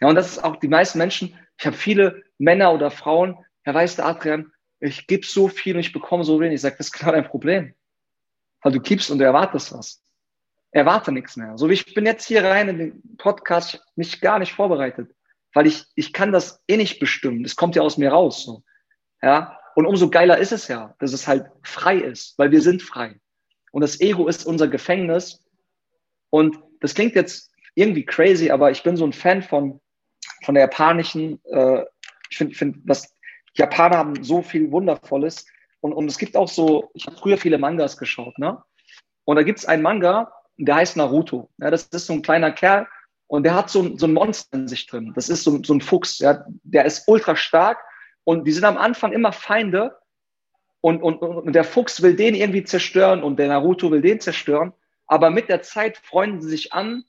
Ja, 0.00 0.08
und 0.08 0.14
das 0.14 0.32
ist 0.32 0.44
auch 0.44 0.56
die 0.56 0.68
meisten 0.68 0.98
Menschen. 0.98 1.38
Ich 1.58 1.66
habe 1.66 1.76
viele 1.76 2.22
Männer 2.38 2.72
oder 2.72 2.90
Frauen, 2.90 3.38
Herr 3.62 3.74
weißt 3.74 3.98
du, 3.98 4.04
Adrian, 4.04 4.52
ich 4.80 5.06
gebe 5.06 5.24
so 5.24 5.48
viel 5.48 5.74
und 5.74 5.80
ich 5.80 5.92
bekomme 5.92 6.24
so 6.24 6.40
wenig. 6.40 6.56
Ich 6.56 6.60
sage, 6.62 6.76
das 6.78 6.88
ist 6.88 6.92
genau 6.92 7.12
dein 7.12 7.28
Problem. 7.28 7.74
Weil 8.62 8.72
du 8.72 8.80
gibst 8.80 9.10
und 9.10 9.18
du 9.18 9.24
erwartest 9.24 9.72
was 9.72 10.02
erwarte 10.72 11.12
nichts 11.12 11.36
mehr. 11.36 11.56
So 11.56 11.68
wie 11.68 11.74
ich 11.74 11.94
bin 11.94 12.06
jetzt 12.06 12.26
hier 12.26 12.42
rein 12.42 12.68
in 12.68 12.78
den 12.78 13.16
Podcast, 13.18 13.84
mich 13.94 14.20
gar 14.20 14.38
nicht 14.38 14.54
vorbereitet, 14.54 15.14
weil 15.52 15.66
ich, 15.66 15.84
ich 15.94 16.12
kann 16.12 16.32
das 16.32 16.62
eh 16.66 16.76
nicht 16.76 16.98
bestimmen. 16.98 17.42
Das 17.42 17.56
kommt 17.56 17.76
ja 17.76 17.82
aus 17.82 17.98
mir 17.98 18.10
raus. 18.10 18.42
So. 18.42 18.64
Ja. 19.22 19.58
Und 19.76 19.86
umso 19.86 20.10
geiler 20.10 20.38
ist 20.38 20.52
es 20.52 20.68
ja, 20.68 20.94
dass 20.98 21.12
es 21.12 21.28
halt 21.28 21.46
frei 21.62 21.98
ist, 21.98 22.38
weil 22.38 22.50
wir 22.50 22.62
sind 22.62 22.82
frei. 22.82 23.20
Und 23.70 23.82
das 23.82 24.00
Ego 24.00 24.26
ist 24.28 24.44
unser 24.44 24.68
Gefängnis. 24.68 25.44
Und 26.30 26.58
das 26.80 26.94
klingt 26.94 27.14
jetzt 27.14 27.52
irgendwie 27.74 28.04
crazy, 28.04 28.50
aber 28.50 28.70
ich 28.70 28.82
bin 28.82 28.96
so 28.96 29.06
ein 29.06 29.12
Fan 29.12 29.42
von, 29.42 29.80
von 30.42 30.54
der 30.54 30.64
japanischen, 30.64 31.40
äh, 31.46 31.84
ich 32.30 32.38
finde, 32.38 32.54
find, 32.54 32.76
was 32.84 33.14
Japaner 33.54 33.98
haben 33.98 34.22
so 34.22 34.42
viel 34.42 34.70
Wundervolles. 34.70 35.46
Und, 35.80 35.92
und 35.92 36.06
es 36.06 36.18
gibt 36.18 36.36
auch 36.36 36.48
so, 36.48 36.90
ich 36.94 37.06
habe 37.06 37.16
früher 37.16 37.38
viele 37.38 37.58
Mangas 37.58 37.96
geschaut, 37.98 38.38
ne? 38.38 38.62
Und 39.24 39.36
da 39.36 39.42
gibt 39.42 39.58
es 39.58 39.66
einen 39.66 39.82
Manga, 39.82 40.32
der 40.56 40.76
heißt 40.76 40.96
Naruto. 40.96 41.50
Ja, 41.58 41.70
das 41.70 41.84
ist 41.84 42.06
so 42.06 42.12
ein 42.12 42.22
kleiner 42.22 42.50
Kerl 42.52 42.86
und 43.26 43.44
der 43.44 43.54
hat 43.54 43.70
so, 43.70 43.96
so 43.96 44.06
ein 44.06 44.12
Monster 44.12 44.58
in 44.58 44.68
sich 44.68 44.86
drin. 44.86 45.12
Das 45.14 45.28
ist 45.28 45.44
so, 45.44 45.62
so 45.62 45.74
ein 45.74 45.80
Fuchs. 45.80 46.18
Ja, 46.18 46.44
der 46.62 46.84
ist 46.84 47.04
ultra 47.06 47.36
stark 47.36 47.78
und 48.24 48.44
die 48.46 48.52
sind 48.52 48.64
am 48.64 48.76
Anfang 48.76 49.12
immer 49.12 49.32
Feinde 49.32 49.96
und, 50.80 51.02
und, 51.02 51.18
und 51.18 51.52
der 51.52 51.64
Fuchs 51.64 52.02
will 52.02 52.16
den 52.16 52.34
irgendwie 52.34 52.64
zerstören 52.64 53.22
und 53.22 53.38
der 53.38 53.48
Naruto 53.48 53.90
will 53.90 54.02
den 54.02 54.20
zerstören. 54.20 54.72
Aber 55.06 55.30
mit 55.30 55.48
der 55.48 55.62
Zeit 55.62 55.96
freunden 55.98 56.40
sie 56.40 56.50
sich 56.50 56.72
an. 56.72 57.04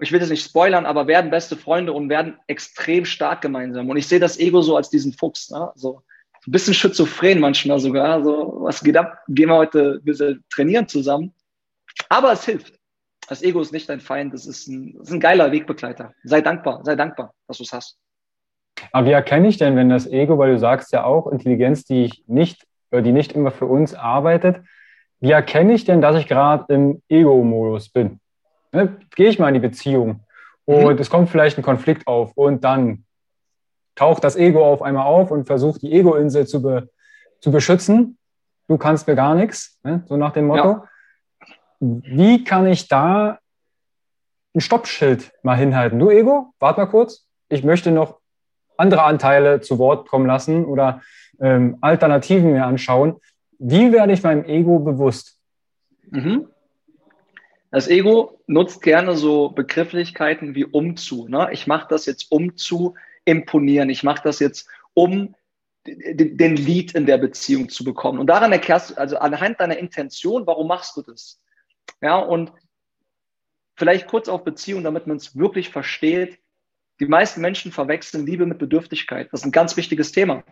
Ich 0.00 0.12
will 0.12 0.20
das 0.20 0.30
nicht 0.30 0.44
spoilern, 0.44 0.86
aber 0.86 1.06
werden 1.06 1.30
beste 1.30 1.56
Freunde 1.56 1.92
und 1.92 2.08
werden 2.08 2.38
extrem 2.46 3.04
stark 3.04 3.40
gemeinsam. 3.40 3.90
Und 3.90 3.96
ich 3.96 4.06
sehe 4.06 4.20
das 4.20 4.38
Ego 4.38 4.62
so 4.62 4.76
als 4.76 4.90
diesen 4.90 5.12
Fuchs. 5.12 5.50
Ne? 5.50 5.72
So 5.74 6.02
ein 6.46 6.52
bisschen 6.52 6.74
schizophren 6.74 7.40
manchmal 7.40 7.80
sogar. 7.80 8.22
So, 8.22 8.58
was 8.60 8.82
geht 8.82 8.96
ab? 8.96 9.22
Gehen 9.28 9.48
wir 9.48 9.56
heute 9.56 9.98
ein 10.00 10.04
bisschen 10.04 10.44
trainieren 10.50 10.86
zusammen. 10.86 11.34
Aber 12.08 12.32
es 12.32 12.44
hilft. 12.44 12.78
Das 13.28 13.42
Ego 13.42 13.60
ist 13.60 13.72
nicht 13.72 13.88
dein 13.88 14.00
Feind, 14.00 14.32
das 14.32 14.46
ist 14.46 14.68
ein, 14.68 14.94
das 14.96 15.08
ist 15.08 15.14
ein 15.14 15.20
geiler 15.20 15.52
Wegbegleiter. 15.52 16.14
Sei 16.24 16.40
dankbar, 16.40 16.80
sei 16.84 16.96
dankbar, 16.96 17.34
dass 17.46 17.58
du 17.58 17.64
es 17.64 17.72
hast. 17.72 17.98
Aber 18.92 19.06
wie 19.06 19.12
erkenne 19.12 19.48
ich 19.48 19.58
denn, 19.58 19.76
wenn 19.76 19.90
das 19.90 20.06
Ego, 20.06 20.38
weil 20.38 20.52
du 20.52 20.58
sagst 20.58 20.92
ja 20.92 21.04
auch, 21.04 21.30
Intelligenz, 21.30 21.84
die 21.84 22.04
ich 22.04 22.24
nicht, 22.26 22.66
die 22.90 23.12
nicht 23.12 23.32
immer 23.32 23.50
für 23.50 23.66
uns 23.66 23.92
arbeitet, 23.92 24.64
wie 25.20 25.32
erkenne 25.32 25.74
ich 25.74 25.84
denn, 25.84 26.00
dass 26.00 26.16
ich 26.16 26.26
gerade 26.26 26.72
im 26.72 27.02
Ego-Modus 27.08 27.90
bin? 27.90 28.20
Ne? 28.72 28.96
Gehe 29.16 29.28
ich 29.28 29.38
mal 29.38 29.48
in 29.48 29.54
die 29.54 29.60
Beziehung 29.60 30.24
und 30.64 30.94
mhm. 30.94 30.98
es 30.98 31.10
kommt 31.10 31.30
vielleicht 31.30 31.58
ein 31.58 31.62
Konflikt 31.62 32.06
auf 32.06 32.32
und 32.34 32.64
dann 32.64 33.04
taucht 33.94 34.22
das 34.24 34.36
Ego 34.36 34.64
auf 34.64 34.82
einmal 34.82 35.06
auf 35.06 35.30
und 35.30 35.46
versucht 35.46 35.82
die 35.82 35.92
Ego-Insel 35.92 36.46
zu, 36.46 36.62
be, 36.62 36.88
zu 37.40 37.50
beschützen. 37.50 38.18
Du 38.68 38.76
kannst 38.76 39.08
mir 39.08 39.16
gar 39.16 39.34
nichts, 39.34 39.80
ne? 39.82 40.04
so 40.06 40.16
nach 40.16 40.32
dem 40.32 40.46
Motto. 40.46 40.68
Ja 40.68 40.88
wie 41.80 42.44
kann 42.44 42.66
ich 42.66 42.88
da 42.88 43.38
ein 44.54 44.60
Stoppschild 44.60 45.32
mal 45.42 45.56
hinhalten? 45.56 45.98
Du, 45.98 46.10
Ego, 46.10 46.52
warte 46.58 46.80
mal 46.80 46.86
kurz. 46.86 47.26
Ich 47.48 47.62
möchte 47.64 47.90
noch 47.90 48.18
andere 48.76 49.02
Anteile 49.02 49.60
zu 49.60 49.78
Wort 49.78 50.08
kommen 50.08 50.26
lassen 50.26 50.64
oder 50.64 51.02
ähm, 51.40 51.78
Alternativen 51.80 52.52
mir 52.52 52.66
anschauen. 52.66 53.16
Wie 53.58 53.92
werde 53.92 54.12
ich 54.12 54.22
meinem 54.22 54.44
Ego 54.44 54.78
bewusst? 54.80 55.38
Mhm. 56.10 56.48
Das 57.70 57.88
Ego 57.88 58.40
nutzt 58.46 58.82
gerne 58.82 59.16
so 59.16 59.50
Begrifflichkeiten 59.50 60.54
wie 60.54 60.64
um 60.64 60.96
zu. 60.96 61.28
Ne? 61.28 61.48
Ich 61.52 61.66
mache 61.66 61.86
das 61.88 62.06
jetzt 62.06 62.30
um 62.30 62.56
zu 62.56 62.94
imponieren. 63.24 63.90
Ich 63.90 64.02
mache 64.02 64.22
das 64.22 64.40
jetzt 64.40 64.68
um 64.94 65.34
den 65.86 66.56
Lied 66.56 66.92
in 66.94 67.06
der 67.06 67.18
Beziehung 67.18 67.68
zu 67.68 67.84
bekommen. 67.84 68.18
Und 68.18 68.26
daran 68.26 68.52
erkennst 68.52 68.90
du, 68.90 68.94
also 68.98 69.18
anhand 69.18 69.60
deiner 69.60 69.78
Intention, 69.78 70.46
warum 70.46 70.68
machst 70.68 70.96
du 70.96 71.02
das? 71.02 71.40
Ja, 72.00 72.16
und 72.16 72.52
vielleicht 73.74 74.06
kurz 74.06 74.28
auf 74.28 74.44
Beziehung, 74.44 74.84
damit 74.84 75.06
man 75.06 75.16
es 75.16 75.36
wirklich 75.36 75.70
versteht. 75.70 76.38
Die 77.00 77.06
meisten 77.06 77.40
Menschen 77.40 77.72
verwechseln 77.72 78.26
Liebe 78.26 78.44
mit 78.44 78.58
Bedürftigkeit. 78.58 79.28
Das 79.30 79.40
ist 79.40 79.46
ein 79.46 79.52
ganz 79.52 79.76
wichtiges 79.76 80.12
Thema. 80.12 80.42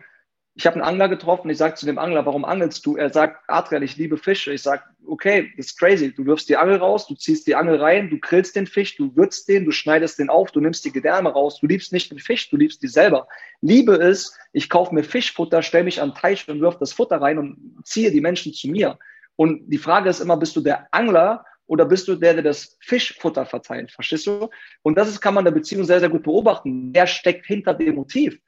Ich 0.57 0.65
habe 0.65 0.77
einen 0.77 0.85
Angler 0.85 1.07
getroffen, 1.07 1.51
ich 1.51 1.57
sage 1.59 1.75
zu 1.75 1.85
dem 1.85 1.99
Angler, 1.99 2.25
warum 2.25 2.43
angelst 2.43 2.83
du? 2.83 2.97
Er 2.97 3.13
sagt, 3.13 3.43
Adrian, 3.47 3.83
ich 3.83 3.95
liebe 3.95 4.17
Fische. 4.17 4.51
Ich 4.51 4.63
sage, 4.63 4.81
okay, 5.05 5.53
das 5.55 5.67
ist 5.67 5.79
crazy. 5.79 6.11
Du 6.11 6.25
wirfst 6.25 6.49
die 6.49 6.57
Angel 6.57 6.77
raus, 6.77 7.05
du 7.05 7.13
ziehst 7.13 7.45
die 7.45 7.53
Angel 7.53 7.79
rein, 7.79 8.09
du 8.09 8.17
grillst 8.17 8.55
den 8.55 8.65
Fisch, 8.65 8.97
du 8.97 9.15
würzt 9.15 9.47
den, 9.47 9.65
du 9.65 9.71
schneidest 9.71 10.17
den 10.17 10.31
auf, 10.31 10.49
du 10.49 10.59
nimmst 10.59 10.83
die 10.83 10.91
Gedärme 10.91 11.29
raus. 11.29 11.59
Du 11.59 11.67
liebst 11.67 11.93
nicht 11.93 12.09
den 12.09 12.17
Fisch, 12.17 12.49
du 12.49 12.57
liebst 12.57 12.81
die 12.81 12.87
selber. 12.87 13.27
Liebe 13.61 13.93
ist, 13.93 14.35
ich 14.51 14.67
kaufe 14.67 14.95
mir 14.95 15.03
Fischfutter, 15.03 15.61
stelle 15.61 15.83
mich 15.83 15.97
den 15.97 16.15
Teich 16.15 16.49
und 16.49 16.59
wirf 16.59 16.79
das 16.79 16.91
Futter 16.91 17.21
rein 17.21 17.37
und 17.37 17.83
ziehe 17.83 18.09
die 18.09 18.21
Menschen 18.21 18.51
zu 18.51 18.67
mir. 18.67 18.97
Und 19.35 19.69
die 19.69 19.77
Frage 19.77 20.09
ist 20.09 20.21
immer, 20.21 20.37
bist 20.37 20.55
du 20.55 20.61
der 20.61 20.87
Angler 20.89 21.45
oder 21.67 21.85
bist 21.85 22.07
du 22.07 22.15
der, 22.15 22.33
der 22.33 22.41
das 22.41 22.79
Fischfutter 22.79 23.45
verteilt? 23.45 23.91
Verstehst 23.91 24.25
du? 24.25 24.49
Und 24.81 24.97
das 24.97 25.07
ist, 25.07 25.21
kann 25.21 25.35
man 25.35 25.43
in 25.45 25.53
der 25.53 25.59
Beziehung 25.59 25.83
sehr, 25.83 25.99
sehr 25.99 26.09
gut 26.09 26.23
beobachten. 26.23 26.89
Wer 26.95 27.05
steckt 27.05 27.45
hinter 27.45 27.75
dem 27.75 27.93
Motiv? 27.93 28.39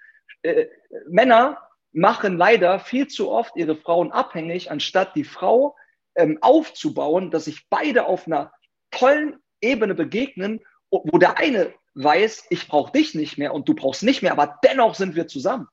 Äh, 0.42 0.66
Männer 1.08 1.60
machen 1.92 2.38
leider 2.38 2.80
viel 2.80 3.08
zu 3.08 3.32
oft 3.32 3.56
ihre 3.56 3.76
Frauen 3.76 4.12
abhängig, 4.12 4.72
anstatt 4.72 5.16
die 5.16 5.24
Frau 5.24 5.76
ähm, 6.16 6.38
aufzubauen, 6.42 7.32
dass 7.32 7.46
sich 7.46 7.68
beide 7.70 8.06
auf 8.06 8.28
einer 8.28 8.52
tollen 8.92 9.38
Ebene 9.62 9.96
begegnen, 9.96 10.62
wo 10.92 11.18
der 11.18 11.38
eine 11.38 11.74
weiß, 11.96 12.46
ich 12.50 12.68
brauche 12.68 12.92
dich 12.92 13.16
nicht 13.16 13.38
mehr 13.38 13.54
und 13.54 13.68
du 13.68 13.74
brauchst 13.74 14.04
nicht 14.04 14.22
mehr, 14.22 14.32
aber 14.32 14.60
dennoch 14.64 14.96
sind 14.96 15.16
wir 15.16 15.28
zusammen. 15.28 15.68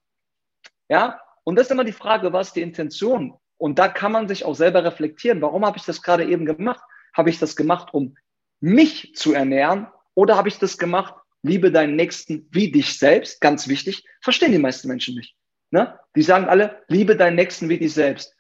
Ja, 0.89 1.21
und 1.45 1.57
das 1.57 1.67
ist 1.67 1.73
immer 1.73 1.85
die 1.85 1.93
Frage, 1.93 2.33
was 2.33 2.53
die 2.53 2.63
Intention? 2.63 3.35
Und 3.59 3.79
da 3.79 3.89
kann 3.89 4.13
man 4.13 4.29
sich 4.29 4.45
auch 4.45 4.55
selber 4.55 4.85
reflektieren. 4.85 5.41
Warum 5.41 5.65
habe 5.65 5.79
ich 5.79 5.85
das 5.85 6.03
gerade 6.03 6.25
eben 6.27 6.45
gemacht? 6.45 6.83
Habe 7.15 7.31
ich 7.31 7.39
das 7.39 7.57
gemacht, 7.57 7.95
um 7.95 8.17
mich 8.61 9.15
zu 9.15 9.33
ernähren? 9.33 9.87
Oder 10.15 10.37
habe 10.37 10.49
ich 10.49 10.59
das 10.59 10.77
gemacht, 10.77 11.15
liebe 11.43 11.71
deinen 11.71 11.97
Nächsten 11.97 12.49
wie 12.51 12.71
dich 12.71 12.99
selbst? 12.99 13.41
Ganz 13.41 13.69
wichtig. 13.69 14.05
Verstehen 14.21 14.53
die 14.53 14.59
meisten 14.59 14.89
Menschen 14.89 15.15
nicht. 15.15 15.36
Ne? 15.71 15.99
Die 16.15 16.23
sagen 16.23 16.47
alle, 16.47 16.85
liebe 16.89 17.17
deinen 17.17 17.37
Nächsten 17.37 17.69
wie 17.69 17.79
dich 17.79 17.95
selbst. 17.95 18.35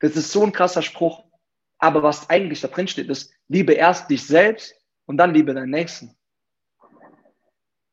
Das 0.00 0.16
ist 0.16 0.32
so 0.32 0.42
ein 0.42 0.52
krasser 0.52 0.82
Spruch. 0.82 1.24
Aber 1.78 2.02
was 2.02 2.30
eigentlich 2.30 2.60
da 2.60 2.68
drin 2.68 2.88
steht, 2.88 3.08
ist, 3.08 3.32
liebe 3.48 3.74
erst 3.74 4.10
dich 4.10 4.26
selbst 4.26 4.74
und 5.04 5.18
dann 5.18 5.34
liebe 5.34 5.54
deinen 5.54 5.70
Nächsten. 5.70 6.16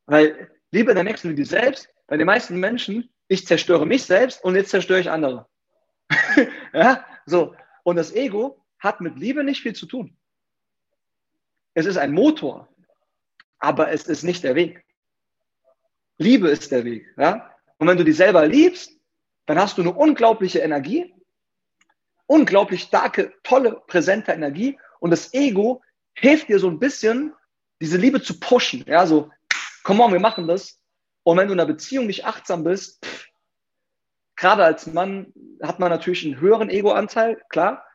Weil 0.05 0.51
liebe 0.71 0.93
deinen 0.93 1.05
Nächsten 1.05 1.29
wie 1.29 1.35
dich 1.35 1.49
selbst, 1.49 1.89
bei 2.07 2.17
den 2.17 2.25
meisten 2.25 2.59
Menschen, 2.59 3.09
ich 3.27 3.45
zerstöre 3.45 3.85
mich 3.85 4.03
selbst 4.03 4.43
und 4.43 4.55
jetzt 4.55 4.69
zerstöre 4.69 4.99
ich 4.99 5.09
andere. 5.09 5.47
ja, 6.73 7.05
so. 7.25 7.55
Und 7.83 7.95
das 7.97 8.13
Ego 8.13 8.63
hat 8.79 9.01
mit 9.01 9.17
Liebe 9.17 9.43
nicht 9.43 9.61
viel 9.61 9.73
zu 9.73 9.85
tun. 9.85 10.17
Es 11.73 11.85
ist 11.85 11.97
ein 11.97 12.11
Motor, 12.11 12.69
aber 13.59 13.91
es 13.91 14.07
ist 14.07 14.23
nicht 14.23 14.43
der 14.43 14.55
Weg. 14.55 14.85
Liebe 16.17 16.49
ist 16.49 16.71
der 16.71 16.85
Weg. 16.85 17.13
Ja? 17.17 17.52
Und 17.83 17.89
wenn 17.89 17.97
du 17.97 18.05
dich 18.05 18.15
selber 18.15 18.47
liebst, 18.47 18.97
dann 19.45 19.59
hast 19.59 19.77
du 19.77 19.81
eine 19.81 19.91
unglaubliche 19.91 20.59
Energie, 20.59 21.13
unglaublich 22.27 22.83
starke, 22.83 23.33
tolle, 23.43 23.81
präsente 23.87 24.31
Energie 24.31 24.79
und 25.01 25.11
das 25.11 25.33
Ego 25.33 25.81
hilft 26.13 26.47
dir 26.47 26.59
so 26.59 26.69
ein 26.69 26.79
bisschen, 26.79 27.33
diese 27.81 27.97
Liebe 27.97 28.21
zu 28.21 28.39
pushen. 28.39 28.85
Ja, 28.87 29.05
so, 29.05 29.31
komm 29.83 29.99
on, 29.99 30.13
wir 30.13 30.21
machen 30.21 30.47
das. 30.47 30.79
Und 31.23 31.35
wenn 31.35 31.47
du 31.47 31.53
in 31.53 31.59
einer 31.59 31.67
Beziehung 31.67 32.05
nicht 32.05 32.23
achtsam 32.23 32.63
bist, 32.63 33.03
pff, 33.03 33.27
gerade 34.37 34.63
als 34.63 34.87
Mann 34.87 35.33
hat 35.61 35.79
man 35.79 35.89
natürlich 35.89 36.23
einen 36.23 36.39
höheren 36.39 36.69
Ego-Anteil, 36.69 37.41
klar. 37.49 37.85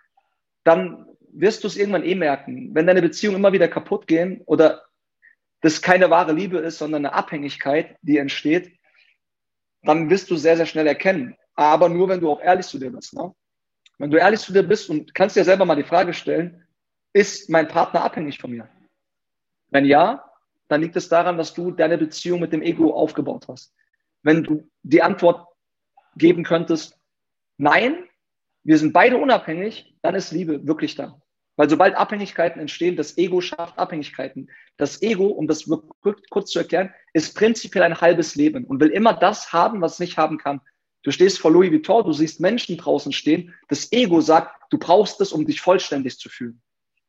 Dann 0.64 1.07
wirst 1.32 1.64
du 1.64 1.66
es 1.66 1.78
irgendwann 1.78 2.05
eh 2.05 2.14
merken. 2.14 2.74
Wenn 2.74 2.86
deine 2.86 3.01
Beziehungen 3.01 3.39
immer 3.39 3.55
wieder 3.55 3.68
kaputt 3.68 4.07
gehen 4.07 4.43
oder 4.45 4.82
das 5.62 5.80
keine 5.80 6.11
wahre 6.11 6.34
Liebe 6.34 6.59
ist, 6.59 6.76
sondern 6.76 7.07
eine 7.07 7.14
Abhängigkeit, 7.14 7.97
die 8.03 8.18
entsteht, 8.18 8.78
dann 9.83 10.11
wirst 10.11 10.31
du 10.31 10.37
sehr, 10.37 10.57
sehr 10.57 10.66
schnell 10.66 10.87
erkennen. 10.87 11.37
Aber 11.55 11.89
nur, 11.89 12.09
wenn 12.09 12.20
du 12.20 12.31
auch 12.31 12.41
ehrlich 12.41 12.66
zu 12.66 12.79
dir 12.79 12.91
bist. 12.91 13.14
Ne? 13.14 13.35
Wenn 13.99 14.11
du 14.11 14.18
ehrlich 14.18 14.41
zu 14.41 14.53
dir 14.53 14.62
bist 14.62 14.89
und 14.91 15.14
kannst 15.14 15.37
dir 15.37 15.45
selber 15.45 15.64
mal 15.64 15.76
die 15.76 15.83
Frage 15.83 16.14
stellen, 16.14 16.66
ist 17.12 17.51
mein 17.51 17.68
Partner 17.68 18.05
abhängig 18.05 18.39
von 18.39 18.51
mir? 18.51 18.68
Wenn 19.70 19.85
ja, 19.85 20.24
dann 20.68 20.83
liegt 20.83 20.97
es 20.97 21.09
daran, 21.09 21.37
dass 21.37 21.55
du 21.55 21.70
deine 21.70 21.99
Beziehung 21.99 22.41
mit 22.41 22.53
dem 22.53 22.62
Ego 22.62 22.95
aufgebaut 22.95 23.47
hast. 23.49 23.74
Wenn 24.22 24.45
du 24.45 24.68
die 24.83 25.03
Antwort 25.03 25.49
geben 26.16 26.45
könntest, 26.45 26.99
nein, 27.57 28.05
wir 28.62 28.79
sind 28.79 28.93
beide 28.93 29.16
unabhängig, 29.16 29.95
dann 30.03 30.14
ist 30.14 30.33
Liebe 30.33 30.66
wirklich 30.66 30.95
da. 30.95 31.20
Weil 31.59 31.68
sobald 31.68 31.96
Abhängigkeiten 31.96 32.61
entstehen, 32.61 32.94
das 32.94 33.18
Ego 33.18 33.40
schafft 33.40 33.76
Abhängigkeiten. 33.80 34.48
Das 34.76 35.02
Ego, 35.02 35.26
um 35.26 35.48
das 35.48 35.68
kurz 36.30 36.52
zu 36.52 36.61
erklären, 36.61 36.94
ist 37.14 37.36
prinzipiell 37.36 37.82
ein 37.82 38.00
halbes 38.00 38.36
Leben 38.36 38.64
und 38.64 38.80
will 38.80 38.90
immer 38.90 39.12
das 39.12 39.52
haben, 39.52 39.80
was 39.80 39.94
es 39.94 39.98
nicht 39.98 40.16
haben 40.16 40.38
kann. 40.38 40.61
Du 41.02 41.11
stehst 41.11 41.40
vor 41.40 41.50
Louis 41.50 41.72
Vuitton, 41.72 42.04
du 42.04 42.12
siehst 42.12 42.38
Menschen 42.38 42.76
draußen 42.76 43.11
stehen. 43.11 43.54
Das 43.68 43.90
Ego 43.90 44.20
sagt, 44.20 44.54
du 44.70 44.78
brauchst 44.78 45.20
es, 45.20 45.32
um 45.32 45.46
dich 45.46 45.61
vollständig 45.61 46.20
zu 46.20 46.28
fühlen. 46.28 46.62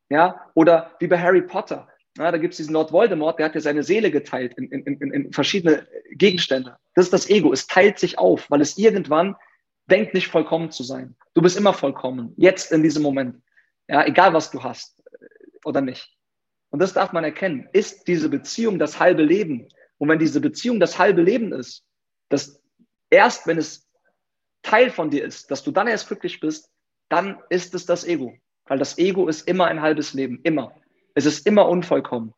Ja, 0.09 0.49
oder 0.55 0.95
wie 0.99 1.05
bei 1.05 1.19
Harry 1.19 1.43
Potter. 1.43 1.87
Ja, 2.17 2.31
da 2.31 2.39
gibt 2.39 2.55
es 2.55 2.57
diesen 2.57 2.73
Lord 2.73 2.91
Voldemort, 2.91 3.37
der 3.37 3.45
hat 3.45 3.55
ja 3.55 3.61
seine 3.61 3.83
Seele 3.83 4.09
geteilt 4.09 4.55
in, 4.57 4.71
in, 4.71 4.81
in, 4.83 5.13
in 5.13 5.31
verschiedene 5.31 5.87
Gegenstände. 6.09 6.75
Das 6.95 7.05
ist 7.05 7.13
das 7.13 7.29
Ego. 7.29 7.53
Es 7.53 7.67
teilt 7.67 7.99
sich 7.99 8.17
auf, 8.17 8.49
weil 8.49 8.61
es 8.61 8.79
irgendwann 8.79 9.35
denkt, 9.85 10.15
nicht 10.15 10.27
vollkommen 10.27 10.71
zu 10.71 10.81
sein. 10.81 11.15
Du 11.35 11.43
bist 11.43 11.55
immer 11.55 11.73
vollkommen. 11.73 12.33
Jetzt 12.35 12.71
in 12.71 12.81
diesem 12.81 13.03
Moment. 13.03 13.35
Ja, 13.89 14.05
egal 14.05 14.33
was 14.33 14.51
du 14.51 14.63
hast 14.63 14.99
äh, 15.19 15.25
oder 15.65 15.81
nicht. 15.81 16.15
Und 16.69 16.79
das 16.79 16.93
darf 16.93 17.11
man 17.11 17.23
erkennen. 17.23 17.67
Ist 17.73 18.07
diese 18.07 18.29
Beziehung 18.29 18.77
das 18.77 18.99
halbe 18.99 19.23
Leben? 19.23 19.67
Und 19.97 20.07
wenn 20.09 20.19
diese 20.19 20.39
Beziehung 20.39 20.79
das 20.79 20.99
halbe 20.99 21.23
Leben 21.23 21.51
ist, 21.51 21.83
dass 22.29 22.61
erst 23.09 23.47
wenn 23.47 23.57
es 23.57 23.89
Teil 24.61 24.91
von 24.91 25.09
dir 25.09 25.25
ist, 25.25 25.49
dass 25.49 25.63
du 25.63 25.71
dann 25.71 25.87
erst 25.87 26.07
glücklich 26.07 26.39
bist, 26.39 26.69
dann 27.09 27.41
ist 27.49 27.73
es 27.73 27.87
das 27.87 28.05
Ego. 28.05 28.37
Weil 28.65 28.77
das 28.77 28.99
Ego 28.99 29.27
ist 29.27 29.47
immer 29.47 29.65
ein 29.65 29.81
halbes 29.81 30.13
Leben. 30.13 30.39
Immer. 30.43 30.75
Es 31.15 31.25
ist 31.25 31.47
immer 31.47 31.67
unvollkommen. 31.67 32.35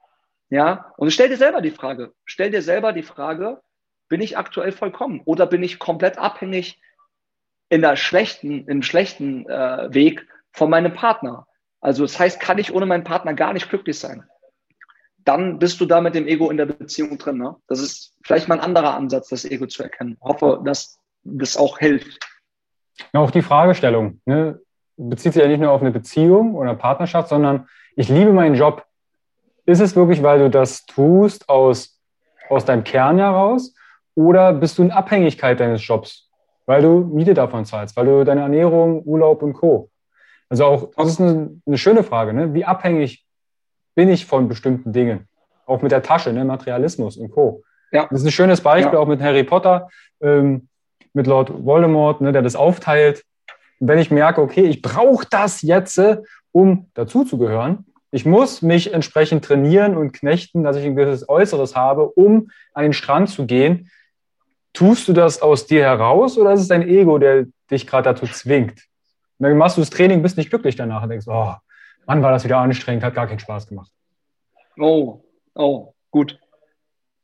Ja? 0.50 0.94
Und 0.96 1.12
stell 1.12 1.28
dir 1.28 1.38
selber 1.38 1.62
die 1.62 1.72
Frage. 1.72 2.14
Stell 2.24 2.52
dir 2.52 2.62
selber 2.62 2.94
die 2.94 3.04
Frage, 3.04 3.62
bin 4.08 4.22
ich 4.22 4.38
aktuell 4.38 4.72
vollkommen 4.72 5.22
oder 5.26 5.46
bin 5.46 5.62
ich 5.62 5.80
komplett 5.80 6.18
abhängig 6.18 6.80
in 7.68 7.82
der 7.82 7.98
schlechten, 7.98 8.66
im 8.68 8.82
schlechten 8.82 9.48
äh, 9.50 9.94
Weg 9.94 10.26
von 10.54 10.70
meinem 10.70 10.94
Partner. 10.94 11.48
Also 11.80 12.04
das 12.04 12.20
heißt, 12.20 12.40
kann 12.40 12.58
ich 12.58 12.74
ohne 12.74 12.86
meinen 12.86 13.04
Partner 13.04 13.34
gar 13.34 13.54
nicht 13.54 13.70
glücklich 13.70 14.00
sein. 14.00 14.24
Dann 15.24 15.60
bist 15.60 15.80
du 15.80 15.86
da 15.86 16.02
mit 16.02 16.16
dem 16.16 16.28
Ego 16.28 16.50
in 16.50 16.58
der 16.58 16.66
Beziehung 16.66 17.18
drin. 17.18 17.38
Ne? 17.38 17.56
Das 17.68 17.80
ist 17.80 18.16
vielleicht 18.24 18.48
mal 18.48 18.56
ein 18.56 18.66
anderer 18.66 18.96
Ansatz, 18.96 19.30
das 19.30 19.46
Ego 19.46 19.68
zu 19.68 19.84
erkennen. 19.84 20.18
Ich 20.20 20.22
hoffe, 20.22 20.62
dass 20.64 21.00
das 21.24 21.58
auch 21.58 21.78
hilft. 21.78 22.20
Ja, 23.14 23.20
auch 23.20 23.32
die 23.32 23.42
Fragestellung 23.42 24.20
ne, 24.26 24.60
bezieht 24.98 25.34
sich 25.34 25.42
ja 25.42 25.48
nicht 25.48 25.60
nur 25.60 25.72
auf 25.72 25.82
eine 25.82 25.92
Beziehung 25.92 26.56
oder 26.56 26.76
Partnerschaft, 26.76 27.30
sondern 27.30 27.68
ich 27.96 28.10
liebe 28.10 28.34
meinen 28.34 28.56
Job. 28.56 28.86
Ist 29.66 29.80
es 29.80 29.96
wirklich, 29.96 30.24
weil 30.24 30.40
du 30.40 30.50
das 30.50 30.86
tust 30.86 31.48
aus, 31.50 32.00
aus 32.50 32.66
deinem 32.66 32.84
Kern 32.84 33.20
heraus 33.20 33.74
oder 34.16 34.54
bist 34.54 34.78
du 34.78 34.84
in 34.84 34.92
Abhängigkeit 34.92 35.60
deines 35.60 35.86
Jobs, 35.86 36.30
weil 36.66 36.82
du 36.82 37.00
Miete 37.00 37.34
davon 37.34 37.66
zahlst, 37.66 37.96
weil 37.96 38.06
du 38.06 38.24
deine 38.24 38.42
Ernährung, 38.42 39.04
Urlaub 39.04 39.44
und 39.44 39.54
Co. 39.54 39.91
Also 40.52 40.66
auch, 40.66 40.90
das 40.98 41.08
ist 41.08 41.22
eine, 41.22 41.62
eine 41.66 41.78
schöne 41.78 42.04
Frage, 42.04 42.34
ne? 42.34 42.54
wie 42.54 42.66
abhängig 42.66 43.26
bin 43.96 44.10
ich 44.10 44.26
von 44.26 44.50
bestimmten 44.50 44.92
Dingen? 44.92 45.30
Auch 45.66 45.82
mit 45.82 45.94
der 45.94 46.04
Tasche, 46.04 46.34
ne? 46.34 46.44
Materialismus 46.44 47.16
und 47.16 47.32
Co. 47.32 47.64
Ja. 47.94 48.08
Das 48.12 48.20
ist 48.20 48.28
ein 48.28 48.32
schönes 48.32 48.60
Beispiel, 48.60 48.96
ja. 48.96 49.00
auch 49.00 49.08
mit 49.08 49.22
Harry 49.22 49.46
Potter, 49.46 49.88
ähm, 50.20 50.68
mit 51.14 51.26
Lord 51.26 51.64
Voldemort, 51.64 52.20
ne, 52.20 52.34
der 52.34 52.42
das 52.42 52.58
aufteilt. 52.58 53.24
Und 53.80 53.88
wenn 53.88 53.98
ich 53.98 54.12
merke, 54.12 54.42
okay, 54.42 54.66
ich 54.66 54.82
brauche 54.82 55.26
das 55.30 55.62
jetzt, 55.62 55.98
äh, 55.98 56.18
um 56.52 56.88
dazuzugehören, 56.96 57.86
ich 58.12 58.26
muss 58.26 58.62
mich 58.62 58.94
entsprechend 58.94 59.46
trainieren 59.46 59.96
und 59.96 60.12
knechten, 60.12 60.64
dass 60.64 60.76
ich 60.76 60.84
ein 60.84 60.98
gewisses 60.98 61.30
Äußeres 61.30 61.78
habe, 61.78 62.10
um 62.10 62.52
an 62.74 62.84
den 62.84 62.94
Strand 62.94 63.30
zu 63.30 63.46
gehen. 63.46 63.90
Tust 64.74 65.08
du 65.08 65.14
das 65.14 65.42
aus 65.42 65.66
dir 65.66 65.84
heraus 65.84 66.38
oder 66.38 66.52
ist 66.52 66.60
es 66.60 66.68
dein 66.68 66.86
Ego, 66.86 67.20
der 67.20 67.46
dich 67.70 67.88
gerade 67.88 68.14
dazu 68.14 68.26
zwingt? 68.26 68.91
Und 69.42 69.48
dann 69.48 69.58
machst 69.58 69.76
du 69.76 69.82
das 69.82 69.90
Training, 69.90 70.22
bist 70.22 70.38
nicht 70.38 70.52
glücklich 70.52 70.76
danach 70.76 71.02
und 71.02 71.10
denkst, 71.10 71.26
oh, 71.28 71.56
Mann, 72.06 72.22
war 72.22 72.32
das 72.32 72.44
wieder 72.44 72.60
anstrengend, 72.60 73.04
hat 73.04 73.16
gar 73.16 73.26
keinen 73.26 73.40
Spaß 73.40 73.66
gemacht. 73.66 73.92
Oh, 74.78 75.24
oh, 75.56 75.96
gut. 76.12 76.40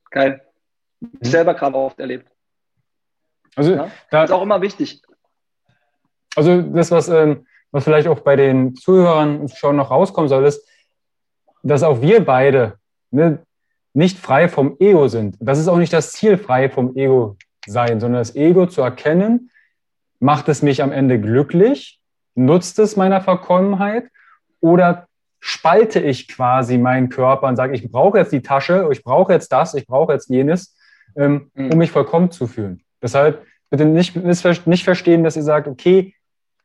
Geil. 0.10 0.42
Ich 1.00 1.10
hm. 1.10 1.30
selber 1.30 1.54
gerade 1.54 1.76
oft 1.76 2.00
erlebt. 2.00 2.28
Also, 3.56 3.76
ja? 3.76 3.92
da, 4.10 4.24
ist 4.24 4.32
auch 4.32 4.42
immer 4.42 4.60
wichtig. 4.64 5.04
Also, 6.36 6.64
das, 6.64 6.90
was, 6.90 7.08
ähm, 7.08 7.46
was 7.70 7.84
vielleicht 7.84 8.08
auch 8.08 8.22
bei 8.22 8.36
den 8.36 8.76
Zuhörern 8.76 9.48
schon 9.50 9.76
noch 9.76 9.92
rauskommen 9.92 10.28
soll, 10.28 10.44
ist, 10.46 10.68
dass 11.62 11.84
auch 11.84 12.02
wir 12.02 12.26
beide 12.26 12.80
ne, 13.12 13.46
nicht 13.94 14.18
frei 14.18 14.50
vom 14.50 14.76
Ego 14.80 15.08
sind. 15.08 15.38
Das 15.40 15.60
ist 15.60 15.68
auch 15.68 15.78
nicht 15.78 15.94
das 15.94 16.14
Ziel, 16.14 16.40
frei 16.40 16.72
vom 16.72 16.96
Ego 16.96 17.38
sein, 17.68 18.00
sondern 18.00 18.22
das 18.22 18.36
Ego 18.36 18.66
zu 18.66 18.82
erkennen, 18.82 19.52
macht 20.20 20.50
es 20.50 20.64
mich 20.64 20.82
am 20.82 20.92
Ende 20.92 21.22
glücklich 21.22 21.98
nutzt 22.38 22.80
es 22.80 22.96
meiner 22.96 23.22
Verkommenheit 23.22 24.10
oder 24.60 25.08
spalte 25.40 26.00
ich 26.00 26.28
quasi 26.28 26.78
meinen 26.78 27.10
Körper 27.10 27.48
und 27.48 27.56
sage, 27.56 27.74
ich 27.74 27.92
brauche 27.92 28.18
jetzt 28.18 28.32
die 28.32 28.42
Tasche, 28.42 28.88
ich 28.92 29.04
brauche 29.04 29.34
jetzt 29.34 29.52
das, 29.52 29.74
ich 29.74 29.86
brauche 29.86 30.14
jetzt 30.14 30.30
jenes, 30.30 30.78
ähm, 31.16 31.52
mhm. 31.54 31.72
um 31.72 31.78
mich 31.78 31.92
vollkommen 31.92 32.32
zu 32.32 32.48
fühlen. 32.48 32.82
Deshalb 33.02 33.46
bitte 33.70 33.86
nicht, 33.86 34.16
nicht 34.16 34.84
verstehen, 34.84 35.24
dass 35.24 35.36
ihr 35.36 35.44
sagt, 35.44 35.68
okay, 35.68 36.16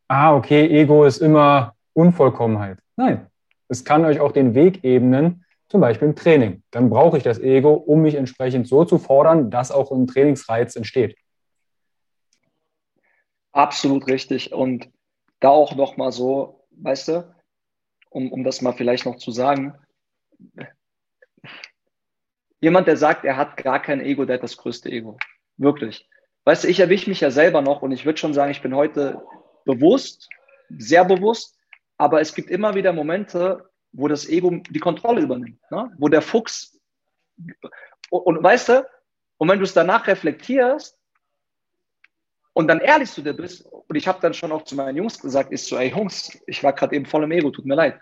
ah, 0.09 0.35
okay, 0.35 0.67
Ego 0.69 1.05
ist 1.05 1.19
immer 1.19 1.75
Unvollkommenheit. 1.95 2.79
Nein, 2.97 3.27
es 3.69 3.85
kann 3.85 4.05
euch 4.05 4.21
auch 4.21 4.33
den 4.33 4.55
Weg 4.55 4.85
ebnen, 4.85 5.45
zum 5.69 5.81
Beispiel 5.81 6.09
im 6.09 6.17
Training. 6.17 6.63
Dann 6.71 6.91
brauche 6.91 7.17
ich 7.17 7.23
das 7.23 7.39
Ego, 7.39 7.73
um 7.73 8.03
mich 8.03 8.15
entsprechend 8.15 8.69
so 8.69 8.85
zu 8.85 8.99
fordern, 8.99 9.51
dass 9.51 9.71
auch 9.71 9.91
ein 9.91 10.07
Trainingsreiz 10.07 10.77
entsteht. 10.77 11.17
Absolut 13.53 14.07
richtig. 14.07 14.53
Und 14.53 14.89
da 15.43 15.51
auch 15.51 15.75
noch 15.75 15.97
mal 15.97 16.13
so, 16.13 16.67
weißt 16.71 17.09
du, 17.09 17.35
um, 18.11 18.33
um 18.33 18.45
das 18.45 18.63
mal 18.63 18.73
vielleicht 18.73 19.07
noch 19.07 19.17
zu 19.17 19.31
sagen, 19.31 19.75
jemand, 22.61 22.87
der 22.87 22.97
sagt, 22.97 23.25
er 23.25 23.37
hat 23.37 23.57
gar 23.57 23.81
kein 23.81 24.01
Ego, 24.01 24.25
der 24.25 24.35
hat 24.35 24.43
das 24.43 24.57
größte 24.57 24.91
Ego. 24.91 25.19
Wirklich. 25.57 26.09
Weißt 26.45 26.65
du, 26.65 26.69
ich 26.69 26.81
erwische 26.81 27.09
mich 27.09 27.21
ja 27.21 27.31
selber 27.31 27.63
noch 27.63 27.83
und 27.83 27.93
ich 27.93 28.05
würde 28.05 28.19
schon 28.19 28.35
sagen, 28.35 28.51
ich 28.51 28.63
bin 28.63 28.75
heute 28.75 29.23
bewusst, 29.65 30.29
sehr 30.71 31.05
bewusst, 31.05 31.59
aber 31.99 32.21
es 32.21 32.35
gibt 32.35 32.51
immer 32.51 32.75
wieder 32.75 32.93
Momente, 32.93 33.69
wo 33.93 34.09
das 34.09 34.29
Ego 34.29 34.51
die 34.71 34.81
Kontrolle 34.81 35.21
übernimmt, 35.21 35.61
ne? 35.71 35.93
wo 35.99 36.09
der 36.09 36.23
Fuchs 36.23 36.81
und, 38.11 38.23
und 38.23 38.43
weißt 38.43 38.69
du, 38.71 38.89
und 39.39 39.49
wenn 39.49 39.59
du 39.59 39.65
es 39.65 39.75
danach 39.75 40.07
reflektierst, 40.07 40.99
und 42.55 42.69
dann 42.69 42.81
ehrlich 42.81 43.11
zu 43.11 43.23
dir 43.23 43.33
bist, 43.33 43.65
und 43.65 43.97
ich 43.97 44.07
habe 44.07 44.21
dann 44.21 44.35
schon 44.35 44.53
auch 44.53 44.65
zu 44.65 44.75
meinen 44.75 44.97
Jungs 44.97 45.19
gesagt, 45.19 45.53
ist 45.53 45.67
so, 45.67 45.77
ey 45.77 45.91
Jungs, 45.91 46.39
ich 46.47 46.63
war 46.63 46.73
gerade 46.73 46.95
eben 46.95 47.07
voll 47.07 47.25
im 47.25 47.33
Ego, 47.33 47.51
tut 47.51 47.67
mir 47.67 47.75
leid. 47.75 48.01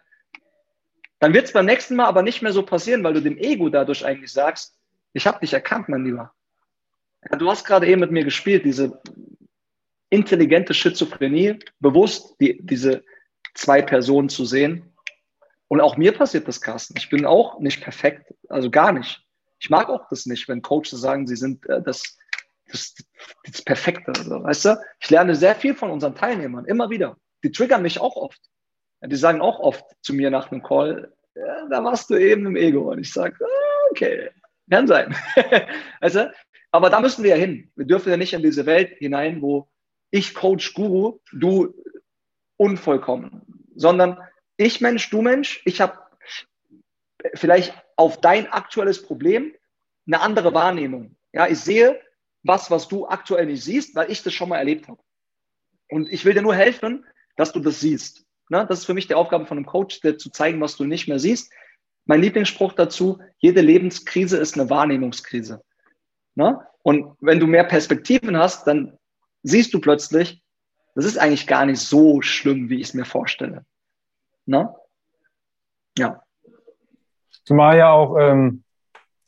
Dann 1.21 1.35
wird 1.35 1.47
es 1.47 1.53
beim 1.53 1.67
nächsten 1.67 1.97
Mal 1.97 2.07
aber 2.07 2.23
nicht 2.23 2.43
mehr 2.43 2.53
so 2.53 2.65
passieren, 2.65 3.05
weil 3.05 3.15
du 3.15 3.21
dem 3.21 3.37
Ego 3.39 3.69
dadurch 3.69 4.05
eigentlich 4.05 4.33
sagst, 4.33 4.77
ich 5.13 5.27
habe 5.27 5.41
dich 5.41 5.53
erkannt, 5.53 5.89
mein 5.89 6.05
Lieber. 6.05 6.33
Du 7.39 7.51
hast 7.51 7.65
gerade 7.65 7.87
eben 7.87 8.01
mit 8.01 8.11
mir 8.11 8.25
gespielt, 8.25 8.65
diese 8.65 9.01
intelligente 10.09 10.75
Schizophrenie, 10.75 11.59
bewusst 11.79 12.37
die, 12.41 12.59
diese 12.63 13.05
zwei 13.55 13.83
Personen 13.83 14.29
zu 14.29 14.45
sehen. 14.45 14.93
Und 15.69 15.81
auch 15.81 15.97
mir 15.97 16.13
passiert 16.13 16.49
das, 16.49 16.61
Carsten. 16.61 16.97
Ich 16.97 17.11
bin 17.11 17.27
auch 17.27 17.61
nicht 17.61 17.83
perfekt, 17.83 18.35
also 18.49 18.71
gar 18.71 18.93
nicht. 18.93 19.25
Ich 19.61 19.71
mag 19.71 19.89
auch 19.89 20.09
das 20.09 20.27
nicht, 20.27 20.49
wenn 20.49 20.63
Coaches 20.63 21.01
sagen, 21.01 21.27
sie 21.27 21.37
sind 21.37 21.69
äh, 21.69 21.83
das 21.83 22.17
das, 22.71 22.95
das 23.45 23.63
Perfekte. 23.63 24.13
Also, 24.17 24.43
weißt 24.43 24.65
du? 24.67 24.81
Ich 25.01 25.11
lerne 25.11 25.35
sehr 25.35 25.55
viel 25.55 25.75
von 25.75 25.91
unseren 25.91 26.15
Teilnehmern, 26.15 26.65
immer 26.65 26.91
wieder. 26.91 27.17
Die 27.43 27.53
triggern 27.53 27.83
mich 27.83 28.01
auch 28.01 28.17
oft. 28.17 28.41
Die 29.05 29.17
sagen 29.17 29.41
auch 29.41 29.61
oft 29.61 29.85
zu 30.03 30.13
mir 30.13 30.31
nach 30.31 30.51
einem 30.51 30.63
Call, 30.63 31.13
ja, 31.35 31.67
da 31.69 31.83
warst 31.83 32.11
du 32.11 32.17
eben 32.17 32.47
im 32.47 32.57
Ego. 32.57 32.91
Und 32.91 32.99
ich 32.99 33.13
sage, 33.13 33.37
ah, 33.43 33.91
okay, 33.91 34.31
kann 34.71 34.87
sein. 34.87 35.15
du? 36.01 36.33
Aber 36.71 36.91
da 36.91 37.01
müssen 37.01 37.25
wir 37.25 37.31
ja 37.31 37.37
hin. 37.37 37.71
Wir 37.77 37.87
dürfen 37.87 38.11
ja 38.11 38.17
nicht 38.17 38.33
in 38.33 38.43
diese 38.43 38.67
Welt 38.67 38.97
hinein, 38.99 39.43
wo 39.43 39.69
ich 40.11 40.35
Coach 40.35 40.75
Guru, 40.75 41.19
du 41.33 41.75
unvollkommen, 42.57 43.43
sondern 43.75 44.19
ich 44.57 44.81
Mensch, 44.81 45.09
du 45.11 45.23
Mensch, 45.23 45.63
ich 45.65 45.81
habe 45.81 45.99
vielleicht 47.35 47.75
auf 47.97 48.21
dein 48.21 48.51
aktuelles 48.53 49.03
Problem 49.03 49.55
eine 50.07 50.21
andere 50.21 50.53
Wahrnehmung. 50.53 51.17
Ja, 51.33 51.47
ich 51.47 51.61
sehe 51.61 52.01
was, 52.43 52.71
was 52.71 52.89
du 52.89 53.07
aktuell 53.07 53.47
nicht 53.47 53.63
siehst, 53.63 53.95
weil 53.95 54.11
ich 54.11 54.23
das 54.23 54.33
schon 54.33 54.49
mal 54.49 54.59
erlebt 54.59 54.89
habe. 54.89 55.01
Und 55.91 56.11
ich 56.11 56.25
will 56.25 56.35
dir 56.35 56.43
nur 56.43 56.55
helfen, 56.55 57.05
dass 57.37 57.53
du 57.53 57.61
das 57.61 57.81
siehst. 57.81 58.25
Ne? 58.49 58.67
Das 58.69 58.81
ist 58.81 58.85
für 58.87 58.95
mich 58.95 59.09
die 59.09 59.15
Aufgabe 59.15 59.47
von 59.47 59.59
einem 59.59 59.67
Coach, 59.67 60.01
dir 60.01 60.19
zu 60.19 60.31
zeigen, 60.31 60.61
was 60.61 60.77
du 60.77 60.85
nicht 60.85 61.09
mehr 61.09 61.19
siehst. 61.19 61.53
Mein 62.05 62.21
Lieblingsspruch 62.21 62.73
dazu, 62.73 63.21
jede 63.39 63.61
Lebenskrise 63.61 64.37
ist 64.39 64.59
eine 64.59 64.71
Wahrnehmungskrise. 64.71 65.63
Ne? 66.35 66.61
Und 66.83 67.17
wenn 67.21 67.41
du 67.41 67.47
mehr 67.47 67.65
Perspektiven 67.65 68.37
hast, 68.37 68.67
dann 68.67 68.99
siehst 69.43 69.75
du 69.75 69.81
plötzlich, 69.81 70.43
das 70.95 71.05
ist 71.05 71.19
eigentlich 71.19 71.47
gar 71.47 71.67
nicht 71.67 71.81
so 71.81 72.23
schlimm, 72.23 72.69
wie 72.69 72.81
ich 72.81 72.89
es 72.89 72.95
mir 72.95 73.05
vorstelle. 73.05 73.65
Ne? 74.47 74.75
Ja. 75.97 76.23
Zumal 77.45 77.79
ja 77.79 77.91
auch 77.91 78.17
ähm, 78.19 78.65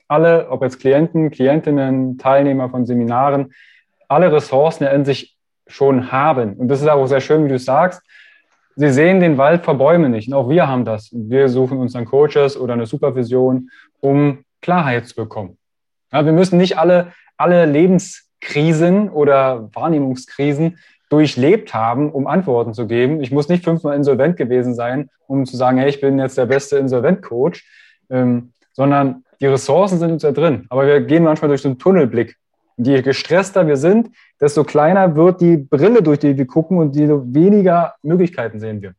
alle, 0.09 0.51
ob 0.51 0.63
jetzt 0.63 0.81
Klienten, 0.81 1.31
Klientinnen, 1.31 2.19
Teilnehmer 2.19 2.69
von 2.69 2.87
Seminaren, 2.87 3.53
alle 4.09 4.33
Ressourcen 4.33 4.85
in 4.87 5.05
sich 5.05 5.37
schon 5.67 6.13
haben. 6.13 6.55
Und 6.55 6.69
das 6.69 6.81
ist 6.81 6.89
auch 6.89 7.07
sehr 7.07 7.21
schön, 7.21 7.45
wie 7.45 7.49
du 7.49 7.59
sagst. 7.59 8.03
Sie 8.77 8.91
sehen 8.91 9.21
den 9.21 9.39
Wald 9.39 9.65
vor 9.65 9.77
Bäumen 9.77 10.13
nicht. 10.13 10.29
Und 10.29 10.35
auch 10.35 10.49
wir 10.49 10.67
haben 10.67 10.85
das. 10.85 11.11
Wir 11.13 11.49
suchen 11.49 11.79
uns 11.79 11.93
dann 11.93 12.05
Coaches 12.05 12.57
oder 12.57 12.75
eine 12.75 12.87
Supervision, 12.87 13.71
um 14.01 14.45
Klarheit 14.61 15.07
zu 15.07 15.15
bekommen. 15.15 15.59
Ja, 16.13 16.25
wir 16.25 16.33
müssen 16.33 16.59
nicht 16.59 16.79
alle, 16.79 17.13
alle 17.37 17.67
Lebenskrisen 17.67 19.09
oder 19.11 19.71
Wahrnehmungskrisen 19.75 20.79
durchlebt 21.11 21.75
haben, 21.75 22.11
um 22.11 22.27
Antworten 22.27 22.73
zu 22.73 22.87
geben. 22.87 23.21
Ich 23.21 23.31
muss 23.31 23.49
nicht 23.49 23.65
fünfmal 23.65 23.97
insolvent 23.97 24.39
gewesen 24.39 24.75
sein, 24.75 25.11
um 25.27 25.45
zu 25.45 25.57
sagen, 25.57 25.77
hey, 25.77 25.91
ich 25.91 26.01
bin 26.01 26.19
jetzt 26.19 26.39
der 26.39 26.47
beste 26.47 26.79
Insolvent-Coach, 26.79 27.67
ähm, 28.09 28.53
sondern 28.73 29.25
die 29.43 29.49
Ressourcen 29.49 29.99
sind 29.99 30.12
uns 30.12 30.22
ja 30.22 30.30
drin. 30.30 30.66
Aber 30.70 30.86
wir 30.86 31.01
gehen 31.01 31.24
manchmal 31.24 31.49
durch 31.49 31.62
so 31.62 31.68
einen 31.68 31.78
Tunnelblick. 31.78 32.38
Und 32.76 32.86
je 32.86 33.03
gestresster 33.03 33.66
wir 33.66 33.76
sind, 33.76 34.11
desto 34.40 34.62
kleiner 34.62 35.16
wird 35.16 35.40
die 35.40 35.57
Brille, 35.57 36.01
durch 36.01 36.20
die 36.20 36.38
wir 36.38 36.47
gucken 36.47 36.78
und 36.78 36.95
desto 36.95 37.22
weniger 37.34 37.97
Möglichkeiten 38.03 38.61
sehen 38.61 38.80
wir. 38.80 38.95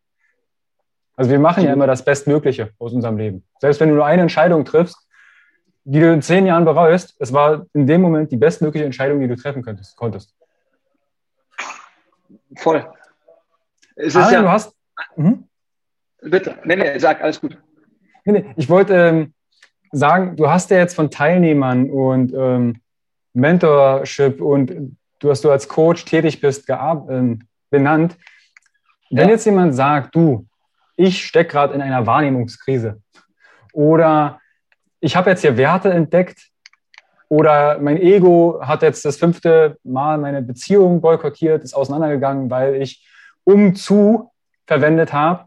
Also 1.15 1.31
wir 1.31 1.39
machen 1.39 1.63
ja 1.63 1.71
immer 1.71 1.87
das 1.87 2.03
Bestmögliche 2.03 2.71
aus 2.77 2.91
unserem 2.91 3.17
Leben. 3.17 3.45
Selbst 3.59 3.79
wenn 3.79 3.87
du 3.89 3.95
nur 3.95 4.05
eine 4.05 4.21
Entscheidung 4.21 4.65
triffst, 4.65 4.97
die 5.85 6.01
du 6.01 6.11
in 6.11 6.21
zehn 6.21 6.45
Jahren 6.45 6.65
bereust, 6.65 7.15
es 7.19 7.31
war 7.31 7.65
in 7.73 7.87
dem 7.87 8.01
Moment 8.01 8.31
die 8.31 8.37
bestmögliche 8.37 8.85
Entscheidung, 8.85 9.21
die 9.21 9.27
du 9.29 9.37
treffen 9.37 9.63
könntest, 9.63 9.95
konntest. 9.95 10.35
Voll. 12.57 12.85
Es 13.95 14.15
ah, 14.15 14.29
ja, 14.29 14.41
du 14.41 14.51
hast. 14.51 14.75
Mhm. 15.15 15.47
Bitte, 16.21 16.57
nee, 16.65 16.75
nee, 16.75 16.97
sag, 16.99 17.21
alles 17.21 17.39
gut. 17.39 17.57
Nee, 18.25 18.33
nee, 18.33 18.53
ich 18.57 18.69
wollte 18.69 18.93
ähm, 18.93 19.33
sagen, 19.93 20.35
du 20.35 20.49
hast 20.49 20.69
ja 20.69 20.77
jetzt 20.77 20.95
von 20.95 21.09
Teilnehmern 21.09 21.89
und 21.89 22.33
ähm, 22.33 22.81
Mentorship 23.33 24.41
und 24.41 24.97
du, 25.19 25.29
hast 25.29 25.43
du 25.43 25.51
als 25.51 25.67
Coach 25.69 26.03
tätig 26.05 26.41
bist, 26.41 26.69
ähm, 26.69 27.47
benannt. 27.69 28.17
Wenn 29.09 29.27
ja. 29.27 29.33
jetzt 29.33 29.45
jemand 29.45 29.75
sagt, 29.75 30.13
du, 30.15 30.47
ich 30.95 31.25
stecke 31.25 31.51
gerade 31.51 31.73
in 31.73 31.81
einer 31.81 32.05
Wahrnehmungskrise 32.05 33.01
oder 33.71 34.39
ich 34.99 35.15
habe 35.15 35.29
jetzt 35.29 35.41
hier 35.41 35.57
Werte 35.57 35.91
entdeckt, 35.91 36.53
oder 37.33 37.79
mein 37.79 37.97
Ego 37.97 38.59
hat 38.61 38.83
jetzt 38.83 39.03
das 39.05 39.17
fünfte 39.17 39.79
Mal 39.83 40.19
meine 40.19 40.43
Beziehung 40.43 41.01
boykottiert, 41.01 41.63
ist 41.63 41.73
auseinandergegangen, 41.73 42.51
weil 42.51 42.75
ich 42.75 43.07
um 43.43 43.73
zu 43.73 44.31
verwendet 44.67 45.13
habe. 45.13 45.45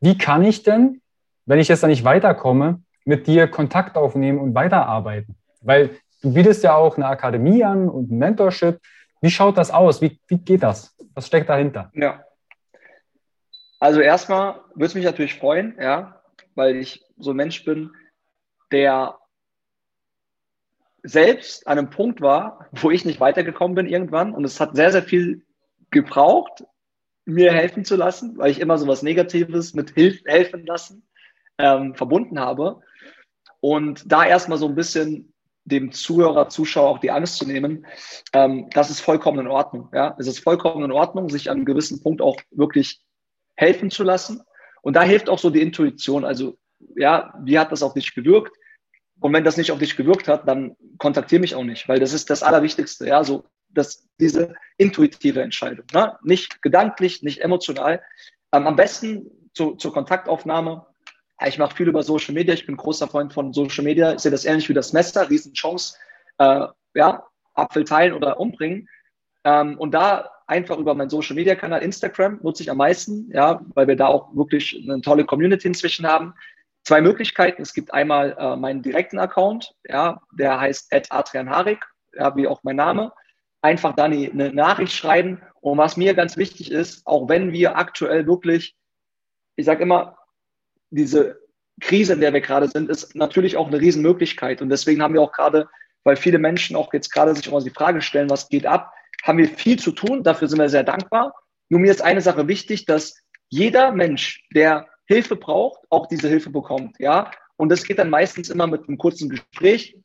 Wie 0.00 0.16
kann 0.16 0.44
ich 0.44 0.62
denn, 0.62 1.02
wenn 1.46 1.58
ich 1.58 1.66
jetzt 1.66 1.82
da 1.82 1.88
nicht 1.88 2.04
weiterkomme, 2.04 2.80
mit 3.04 3.26
dir 3.26 3.48
Kontakt 3.48 3.96
aufnehmen 3.96 4.38
und 4.38 4.54
weiterarbeiten? 4.54 5.36
Weil 5.60 5.90
du 6.22 6.32
bietest 6.32 6.64
ja 6.64 6.74
auch 6.74 6.96
eine 6.96 7.06
Akademie 7.06 7.64
an 7.64 7.88
und 7.88 8.10
ein 8.10 8.18
Mentorship. 8.18 8.80
Wie 9.20 9.30
schaut 9.30 9.58
das 9.58 9.70
aus? 9.70 10.00
Wie, 10.00 10.18
wie 10.28 10.38
geht 10.38 10.62
das? 10.62 10.96
Was 11.14 11.26
steckt 11.26 11.48
dahinter? 11.48 11.90
Ja. 11.94 12.24
Also 13.78 14.00
erstmal 14.00 14.60
würde 14.74 14.86
es 14.86 14.94
mich 14.94 15.04
natürlich 15.04 15.38
freuen, 15.38 15.76
ja, 15.80 16.22
weil 16.54 16.76
ich 16.76 17.04
so 17.16 17.30
ein 17.30 17.36
Mensch 17.36 17.64
bin, 17.64 17.90
der 18.72 19.18
selbst 21.02 21.66
an 21.66 21.78
einem 21.78 21.90
Punkt 21.90 22.20
war, 22.20 22.66
wo 22.72 22.90
ich 22.90 23.04
nicht 23.04 23.20
weitergekommen 23.20 23.74
bin 23.74 23.86
irgendwann. 23.86 24.34
Und 24.34 24.44
es 24.44 24.60
hat 24.60 24.76
sehr, 24.76 24.92
sehr 24.92 25.02
viel 25.02 25.46
gebraucht, 25.90 26.64
mir 27.24 27.52
helfen 27.52 27.84
zu 27.84 27.96
lassen, 27.96 28.36
weil 28.38 28.50
ich 28.50 28.60
immer 28.60 28.78
so 28.78 28.86
was 28.86 29.02
Negatives 29.02 29.74
mit 29.74 29.90
Hilf 29.90 30.20
helfen 30.26 30.66
lassen 30.66 31.08
ähm, 31.58 31.94
verbunden 31.94 32.38
habe. 32.40 32.80
Und 33.60 34.10
da 34.10 34.24
erstmal 34.24 34.58
so 34.58 34.66
ein 34.66 34.74
bisschen 34.74 35.32
dem 35.64 35.92
Zuhörer, 35.92 36.48
Zuschauer 36.48 36.88
auch 36.88 36.98
die 36.98 37.10
Angst 37.10 37.36
zu 37.36 37.46
nehmen, 37.46 37.86
ähm, 38.32 38.68
das 38.72 38.90
ist 38.90 39.00
vollkommen 39.00 39.40
in 39.40 39.46
Ordnung. 39.46 39.88
Ja? 39.92 40.16
Es 40.18 40.26
ist 40.26 40.40
vollkommen 40.40 40.84
in 40.84 40.92
Ordnung, 40.92 41.28
sich 41.28 41.50
an 41.50 41.58
einem 41.58 41.66
gewissen 41.66 42.02
Punkt 42.02 42.22
auch 42.22 42.40
wirklich 42.50 43.00
helfen 43.56 43.90
zu 43.90 44.02
lassen. 44.02 44.42
Und 44.82 44.96
da 44.96 45.02
hilft 45.02 45.28
auch 45.28 45.38
so 45.38 45.50
die 45.50 45.60
Intuition. 45.60 46.24
Also, 46.24 46.56
ja, 46.96 47.34
wie 47.42 47.58
hat 47.58 47.72
das 47.72 47.82
auf 47.82 47.92
dich 47.92 48.14
gewirkt? 48.14 48.56
Und 49.20 49.34
wenn 49.34 49.44
das 49.44 49.58
nicht 49.58 49.70
auf 49.70 49.78
dich 49.78 49.96
gewirkt 49.96 50.28
hat, 50.28 50.48
dann 50.48 50.76
kontaktiere 50.96 51.40
mich 51.40 51.54
auch 51.54 51.64
nicht, 51.64 51.88
weil 51.88 52.00
das 52.00 52.14
ist 52.14 52.30
das 52.30 52.42
Allerwichtigste, 52.42 53.06
ja, 53.06 53.22
so 53.22 53.44
dass 53.72 54.08
diese 54.18 54.54
intuitive 54.78 55.42
Entscheidung, 55.42 55.86
ne? 55.92 56.18
nicht 56.22 56.62
gedanklich, 56.62 57.22
nicht 57.22 57.40
emotional. 57.40 58.02
Ähm, 58.52 58.66
am 58.66 58.76
besten 58.76 59.30
zu, 59.54 59.74
zur 59.76 59.92
Kontaktaufnahme. 59.92 60.86
Ich 61.46 61.58
mache 61.58 61.74
viel 61.74 61.88
über 61.88 62.02
Social 62.02 62.34
Media, 62.34 62.54
ich 62.54 62.66
bin 62.66 62.76
großer 62.76 63.08
Freund 63.08 63.32
von 63.32 63.52
Social 63.52 63.84
Media. 63.84 64.12
Ich 64.12 64.20
sehe 64.20 64.30
das 64.30 64.44
ähnlich 64.44 64.68
wie 64.68 64.74
das 64.74 64.92
Messer, 64.92 65.28
Riesenchance, 65.28 65.96
äh, 66.38 66.66
ja, 66.94 67.24
Apfel 67.54 67.84
teilen 67.84 68.14
oder 68.14 68.38
umbringen. 68.38 68.88
Ähm, 69.44 69.78
und 69.78 69.92
da 69.92 70.30
einfach 70.46 70.78
über 70.78 70.94
meinen 70.94 71.10
Social 71.10 71.36
Media 71.36 71.54
Kanal 71.54 71.82
Instagram 71.82 72.40
nutze 72.42 72.62
ich 72.62 72.70
am 72.70 72.76
meisten, 72.76 73.30
ja, 73.32 73.60
weil 73.74 73.86
wir 73.88 73.96
da 73.96 74.08
auch 74.08 74.34
wirklich 74.34 74.78
eine 74.82 75.00
tolle 75.00 75.24
Community 75.24 75.68
inzwischen 75.68 76.06
haben 76.06 76.34
zwei 76.84 77.00
Möglichkeiten. 77.00 77.62
Es 77.62 77.74
gibt 77.74 77.92
einmal 77.92 78.36
äh, 78.38 78.56
meinen 78.56 78.82
direkten 78.82 79.18
Account, 79.18 79.74
ja, 79.88 80.20
der 80.32 80.60
heißt 80.60 80.92
Adrian 81.10 81.50
Harik, 81.50 81.84
ja, 82.14 82.34
wie 82.36 82.48
auch 82.48 82.62
mein 82.62 82.76
Name. 82.76 83.12
Einfach 83.62 83.94
da 83.94 84.04
eine, 84.04 84.30
eine 84.30 84.52
Nachricht 84.52 84.92
schreiben. 84.92 85.42
Und 85.60 85.78
was 85.78 85.96
mir 85.96 86.14
ganz 86.14 86.36
wichtig 86.36 86.70
ist, 86.70 87.06
auch 87.06 87.28
wenn 87.28 87.52
wir 87.52 87.76
aktuell 87.76 88.26
wirklich, 88.26 88.76
ich 89.56 89.66
sage 89.66 89.82
immer, 89.82 90.16
diese 90.90 91.40
Krise, 91.80 92.12
in 92.12 92.20
der 92.20 92.32
wir 92.32 92.40
gerade 92.40 92.68
sind, 92.68 92.90
ist 92.90 93.14
natürlich 93.16 93.56
auch 93.56 93.68
eine 93.68 93.80
Riesenmöglichkeit. 93.80 94.60
Und 94.62 94.68
deswegen 94.68 95.02
haben 95.02 95.14
wir 95.14 95.22
auch 95.22 95.32
gerade, 95.32 95.68
weil 96.04 96.16
viele 96.16 96.38
Menschen 96.38 96.76
auch 96.76 96.92
jetzt 96.92 97.12
gerade 97.12 97.34
sich 97.34 97.50
auch 97.50 97.62
die 97.62 97.70
Frage 97.70 98.02
stellen, 98.02 98.30
was 98.30 98.48
geht 98.48 98.66
ab, 98.66 98.92
haben 99.22 99.38
wir 99.38 99.48
viel 99.48 99.78
zu 99.78 99.92
tun. 99.92 100.22
Dafür 100.22 100.48
sind 100.48 100.58
wir 100.58 100.68
sehr 100.68 100.84
dankbar. 100.84 101.34
Nur 101.68 101.80
mir 101.80 101.90
ist 101.90 102.02
eine 102.02 102.20
Sache 102.20 102.48
wichtig, 102.48 102.84
dass 102.86 103.16
jeder 103.48 103.92
Mensch, 103.92 104.46
der 104.54 104.86
Hilfe 105.06 105.36
braucht, 105.36 105.80
auch 105.90 106.06
diese 106.06 106.28
Hilfe 106.28 106.50
bekommt. 106.50 106.98
Ja, 106.98 107.30
und 107.56 107.68
das 107.68 107.84
geht 107.84 107.98
dann 107.98 108.10
meistens 108.10 108.48
immer 108.48 108.66
mit 108.66 108.86
einem 108.86 108.98
kurzen 108.98 109.28
Gespräch. 109.28 109.96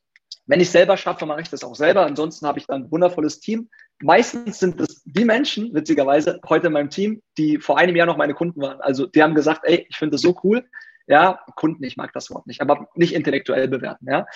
Wenn 0.46 0.60
ich 0.60 0.70
selber 0.70 0.96
schaffe, 0.96 1.26
mache 1.26 1.40
ich 1.40 1.48
das 1.48 1.64
auch 1.64 1.74
selber. 1.74 2.04
Ansonsten 2.04 2.46
habe 2.46 2.58
ich 2.58 2.66
dann 2.66 2.84
ein 2.84 2.90
wundervolles 2.90 3.40
Team. 3.40 3.68
Meistens 4.02 4.58
sind 4.58 4.80
es 4.80 5.02
die 5.04 5.24
Menschen, 5.24 5.72
witzigerweise, 5.74 6.40
heute 6.48 6.66
in 6.66 6.74
meinem 6.74 6.90
Team, 6.90 7.22
die 7.38 7.58
vor 7.58 7.78
einem 7.78 7.96
Jahr 7.96 8.06
noch 8.06 8.18
meine 8.18 8.34
Kunden 8.34 8.60
waren. 8.60 8.80
Also 8.80 9.06
die 9.06 9.22
haben 9.22 9.34
gesagt, 9.34 9.62
ey, 9.64 9.86
ich 9.88 9.96
finde 9.96 10.12
das 10.12 10.22
so 10.22 10.38
cool 10.44 10.64
ja, 11.06 11.40
Kunden, 11.54 11.84
ich 11.84 11.96
mag 11.96 12.12
das 12.12 12.30
Wort 12.30 12.46
nicht, 12.46 12.60
aber 12.60 12.88
nicht 12.94 13.14
intellektuell 13.14 13.68
bewerten, 13.68 14.06
ja, 14.10 14.26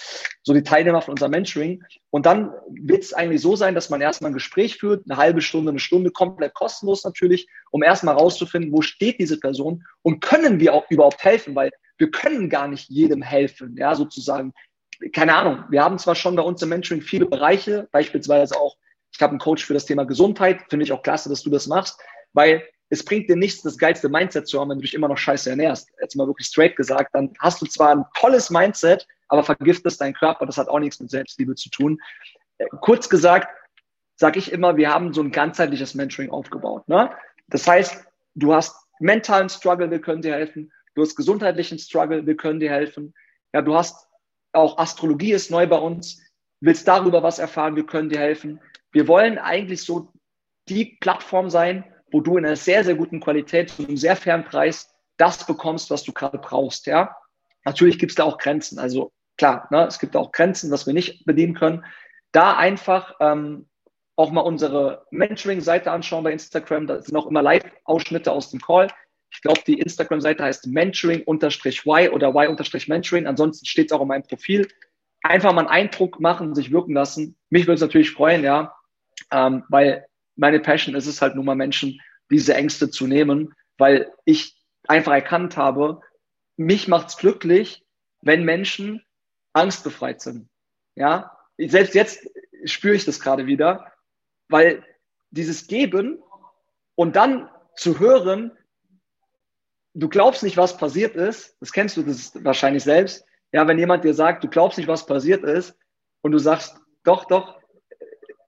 so 0.43 0.55
die 0.55 0.63
Teilnehmer 0.63 1.03
von 1.03 1.13
unserem 1.13 1.33
Mentoring. 1.33 1.83
Und 2.11 2.27
dann 2.27 2.53
wird 2.71 3.03
es 3.03 3.13
eigentlich 3.13 3.43
so 3.43 3.57
sein, 3.57 3.75
dass 3.75 3.91
man 3.91 4.01
erstmal 4.01 4.31
ein 4.31 4.35
Gespräch 4.35 4.79
führt, 4.79 5.05
eine 5.09 5.17
halbe 5.17 5.43
Stunde, 5.43 5.71
eine 5.71 5.81
Stunde, 5.81 6.11
komplett 6.11 6.55
kostenlos 6.55 7.05
natürlich, 7.05 7.49
um 7.71 7.83
erstmal 7.83 8.15
rauszufinden, 8.15 8.73
wo 8.73 8.83
steht 8.83 9.19
diese 9.19 9.41
Person 9.41 9.85
und 10.03 10.21
können 10.21 10.61
wir 10.61 10.73
auch 10.75 10.89
überhaupt 10.91 11.25
helfen, 11.25 11.55
weil 11.55 11.71
wir 11.99 12.11
können 12.11 12.49
gar 12.49 12.69
nicht 12.69 12.89
jedem 12.89 13.23
helfen, 13.23 13.77
ja, 13.77 13.95
sozusagen. 13.95 14.53
Keine 15.13 15.35
Ahnung, 15.35 15.65
wir 15.71 15.83
haben 15.83 15.99
zwar 15.99 16.15
schon 16.15 16.37
bei 16.37 16.43
uns 16.43 16.63
im 16.63 16.69
Mentoring 16.69 17.03
viele 17.03 17.27
Bereiche, 17.27 17.89
beispielsweise 17.91 18.57
auch, 18.57 18.77
ich 19.13 19.21
habe 19.21 19.31
einen 19.31 19.41
Coach 19.41 19.65
für 19.65 19.75
das 19.75 19.87
Thema 19.87 20.05
Gesundheit, 20.05 20.63
finde 20.69 20.85
ich 20.85 20.93
auch 20.93 21.03
klasse, 21.03 21.29
dass 21.29 21.43
du 21.43 21.51
das 21.51 21.67
machst, 21.67 22.01
weil 22.33 22.63
es 22.91 23.05
bringt 23.05 23.29
dir 23.29 23.37
nichts, 23.37 23.63
das 23.63 23.79
geilste 23.79 24.09
Mindset 24.09 24.49
zu 24.49 24.61
haben, 24.61 24.71
wenn 24.71 24.79
du 24.79 24.83
dich 24.83 24.95
immer 24.95 25.09
noch 25.09 25.17
scheiße 25.17 25.49
ernährst. 25.49 25.89
Jetzt 26.01 26.17
mal 26.17 26.27
wirklich 26.27 26.49
straight 26.49 26.77
gesagt, 26.77 27.11
dann 27.15 27.33
hast 27.39 27.63
du 27.63 27.67
zwar 27.67 27.91
ein 27.91 28.05
tolles 28.19 28.51
Mindset, 28.51 29.07
aber 29.29 29.45
vergiftest 29.45 30.01
deinen 30.01 30.15
Körper. 30.15 30.45
Das 30.45 30.59
hat 30.59 30.69
auch 30.69 30.81
nichts 30.81 30.99
mit 30.99 31.11
Selbstliebe 31.11 31.55
zu 31.55 31.71
tun. 31.71 31.99
Äh, 32.59 32.67
kurz 32.81 33.09
gesagt, 33.09 33.49
sage 34.17 34.39
ich 34.39 34.51
immer, 34.53 34.77
wir 34.77 34.93
haben 34.93 35.15
so 35.15 35.23
ein 35.23 35.31
ganzheitliches 35.31 35.95
Mentoring 35.95 36.31
aufgebaut. 36.31 36.89
Ne? 36.89 37.11
Das 37.49 37.67
heißt, 37.67 38.05
du 38.35 38.53
hast 38.53 38.75
mentalen 38.99 39.49
Struggle, 39.49 39.91
wir 39.91 40.01
können 40.01 40.23
dir 40.23 40.35
helfen. 40.35 40.73
Du 40.95 41.03
hast 41.03 41.15
gesundheitlichen 41.15 41.79
Struggle, 41.79 42.27
wir 42.27 42.37
können 42.37 42.59
dir 42.59 42.71
helfen. 42.71 43.15
Ja, 43.55 43.63
du 43.63 43.75
hast 43.75 44.09
auch 44.53 44.79
Astrologie 44.79 45.33
ist 45.33 45.51
neu 45.51 45.67
bei 45.67 45.79
uns. 45.79 46.21
Willst 46.61 46.87
darüber 46.89 47.23
was 47.23 47.39
erfahren, 47.39 47.77
wir 47.77 47.87
können 47.87 48.11
dir 48.11 48.19
helfen. 48.19 48.61
Wir 48.93 49.09
wollen 49.09 49.39
eigentlich 49.39 49.83
so 49.83 50.13
die 50.69 50.97
Plattform 51.01 51.51
sein, 51.51 51.85
wo 52.11 52.21
du 52.21 52.37
in 52.37 52.45
einer 52.45 52.57
sehr, 52.57 52.85
sehr 52.85 52.95
guten 52.95 53.21
Qualität 53.21 53.71
zu 53.71 53.87
einem 53.87 53.97
sehr 53.97 54.17
fairen 54.17 54.45
Preis 54.45 54.93
das 55.17 55.47
bekommst, 55.47 55.91
was 55.91 56.03
du 56.03 56.13
gerade 56.13 56.39
brauchst. 56.39 56.87
Ja? 56.87 57.17
Natürlich 57.65 57.99
gibt 57.99 58.13
es 58.13 58.17
da 58.17 58.25
auch 58.25 58.39
Grenzen. 58.39 58.79
Also 58.79 59.13
klar, 59.37 59.69
ne, 59.71 59.87
es 59.87 59.99
gibt 59.99 60.17
auch 60.17 60.33
Grenzen, 60.33 60.71
was 60.71 60.87
wir 60.87 60.95
nicht 60.95 61.25
bedienen 61.25 61.55
können. 61.55 61.85
da 62.33 62.57
einfach 62.57 63.17
ähm, 63.21 63.69
auch 64.17 64.31
mal 64.31 64.43
unsere 64.43 65.07
Mentoring-Seite 65.11 65.91
anschauen 65.91 66.25
bei 66.25 66.33
Instagram. 66.33 66.87
Da 66.87 67.01
sind 67.03 67.17
auch 67.17 67.27
immer 67.27 67.43
Live-Ausschnitte 67.43 68.31
aus 68.31 68.51
dem 68.51 68.61
Call. 68.61 68.89
Ich 69.33 69.41
glaube, 69.43 69.61
die 69.67 69.79
Instagram-Seite 69.79 70.45
heißt 70.45 70.67
mentoring-y 70.67 72.09
oder 72.11 72.29
y-mentoring. 72.29 73.27
Ansonsten 73.27 73.67
steht 73.67 73.91
es 73.91 73.93
auch 73.93 74.03
in 74.03 74.09
meinem 74.09 74.23
Profil. 74.23 74.69
Einfach 75.23 75.53
mal 75.53 75.61
einen 75.63 75.69
Eindruck 75.69 76.21
machen, 76.21 76.55
sich 76.55 76.71
wirken 76.71 76.95
lassen. 76.95 77.37
Mich 77.49 77.67
würde 77.67 77.75
es 77.75 77.81
natürlich 77.81 78.11
freuen, 78.11 78.43
ja, 78.43 78.75
ähm, 79.31 79.65
weil 79.69 80.07
meine 80.37 80.61
Passion 80.61 80.95
ist 80.95 81.07
es 81.07 81.21
halt 81.21 81.35
nur 81.35 81.45
mal 81.45 81.57
Menschen 81.57 82.01
diese 82.31 82.55
Ängste 82.55 82.91
zu 82.91 83.07
nehmen, 83.07 83.55
weil 83.79 84.13
ich 84.25 84.57
einfach 84.87 85.13
erkannt 85.13 85.57
habe, 85.57 86.01
mich 86.57 86.89
macht's 86.89 87.17
glücklich, 87.17 87.85
wenn 88.23 88.45
Menschen 88.45 89.03
angstbefreit 89.53 90.21
sind. 90.21 90.49
Ja, 90.95 91.37
selbst 91.59 91.95
jetzt 91.95 92.29
spüre 92.65 92.95
ich 92.95 93.05
das 93.05 93.21
gerade 93.21 93.47
wieder, 93.47 93.93
weil 94.49 94.85
dieses 95.31 95.67
Geben 95.67 96.23
und 96.95 97.17
dann 97.17 97.49
zu 97.77 97.99
hören, 97.99 98.53
du 99.95 100.09
glaubst 100.09 100.43
nicht, 100.43 100.57
was 100.57 100.77
passiert 100.77 101.17
ist, 101.17 101.57
das 101.61 101.73
kennst 101.73 101.97
du 101.97 102.03
das 102.03 102.33
wahrscheinlich 102.45 102.85
selbst. 102.85 103.25
Ja, 103.53 103.67
wenn 103.67 103.79
jemand 103.79 104.05
dir 104.05 104.15
sagt, 104.15 104.45
du 104.45 104.49
glaubst 104.49 104.79
nicht, 104.79 104.89
was 104.89 105.07
passiert 105.07 105.43
ist, 105.43 105.77
und 106.23 106.33
du 106.33 106.39
sagst, 106.39 106.77
doch, 107.05 107.25
doch, 107.25 107.60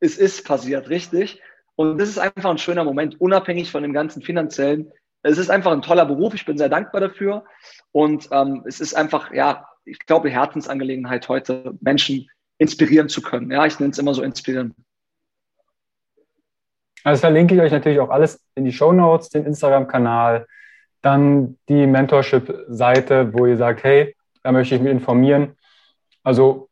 es 0.02 0.18
ist 0.18 0.44
passiert, 0.44 0.90
richtig. 0.90 1.40
Und 1.76 1.96
das 1.98 2.08
ist 2.08 2.18
einfach 2.18 2.50
ein 2.50 2.58
schöner 2.58 2.84
Moment, 2.84 3.20
unabhängig 3.20 3.70
von 3.70 3.82
dem 3.82 3.92
ganzen 3.92 4.20
finanziellen. 4.20 4.92
Es 5.22 5.38
ist 5.38 5.48
einfach 5.48 5.70
ein 5.70 5.82
toller 5.82 6.04
Beruf. 6.04 6.34
Ich 6.34 6.44
bin 6.44 6.58
sehr 6.58 6.68
dankbar 6.68 7.00
dafür. 7.00 7.44
Und 7.92 8.28
ähm, 8.32 8.64
es 8.66 8.80
ist 8.80 8.94
einfach, 8.94 9.32
ja, 9.32 9.68
ich 9.84 10.00
glaube, 10.00 10.28
Herzensangelegenheit 10.28 11.28
heute, 11.28 11.74
Menschen 11.80 12.28
inspirieren 12.58 13.08
zu 13.08 13.22
können. 13.22 13.50
Ja, 13.52 13.64
ich 13.64 13.78
nenne 13.78 13.92
es 13.92 13.98
immer 13.98 14.12
so 14.12 14.22
inspirieren. 14.22 14.74
Also 17.04 17.20
verlinke 17.20 17.54
ich 17.54 17.60
euch 17.60 17.72
natürlich 17.72 18.00
auch 18.00 18.10
alles 18.10 18.44
in 18.56 18.64
die 18.64 18.72
Show 18.72 18.92
Notes, 18.92 19.28
den 19.28 19.46
Instagram-Kanal, 19.46 20.46
dann 21.00 21.58
die 21.68 21.86
Mentorship-Seite, 21.86 23.32
wo 23.34 23.46
ihr 23.46 23.56
sagt, 23.56 23.84
hey, 23.84 24.16
da 24.42 24.50
möchte 24.50 24.74
ich 24.74 24.80
mich 24.80 24.90
informieren. 24.90 25.56
Also 26.24 26.68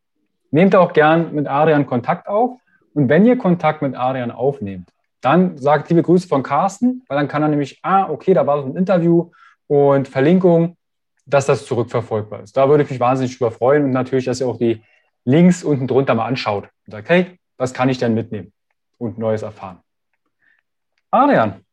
nehmt 0.50 0.74
auch 0.74 0.92
gern 0.92 1.32
mit 1.32 1.46
Adrian 1.46 1.86
Kontakt 1.86 2.28
auf. 2.28 2.60
Und 2.94 3.08
wenn 3.08 3.26
ihr 3.26 3.38
Kontakt 3.38 3.82
mit 3.82 3.94
Adrian 3.94 4.30
aufnehmt, 4.30 4.88
dann 5.20 5.58
sagt 5.58 5.88
liebe 5.90 6.02
Grüße 6.02 6.26
von 6.26 6.42
Carsten, 6.42 7.04
weil 7.08 7.18
dann 7.18 7.28
kann 7.28 7.42
er 7.42 7.48
nämlich, 7.48 7.78
ah, 7.82 8.08
okay, 8.08 8.34
da 8.34 8.46
war 8.46 8.62
so 8.62 8.68
ein 8.68 8.76
Interview 8.76 9.30
und 9.66 10.08
Verlinkung, 10.08 10.76
dass 11.26 11.46
das 11.46 11.66
zurückverfolgbar 11.66 12.42
ist. 12.42 12.56
Da 12.56 12.68
würde 12.68 12.84
ich 12.84 12.90
mich 12.90 13.00
wahnsinnig 13.00 13.36
drüber 13.36 13.50
freuen 13.50 13.84
und 13.84 13.90
natürlich, 13.90 14.24
dass 14.24 14.40
ihr 14.40 14.48
auch 14.48 14.58
die 14.58 14.82
Links 15.24 15.62
unten 15.62 15.86
drunter 15.86 16.14
mal 16.14 16.26
anschaut 16.26 16.64
und 16.86 16.92
sagt, 16.92 17.08
hey, 17.08 17.38
was 17.56 17.74
kann 17.74 17.88
ich 17.88 17.98
denn 17.98 18.14
mitnehmen 18.14 18.52
und 18.98 19.18
Neues 19.18 19.42
erfahren? 19.42 19.80
Adrian, 21.10 21.64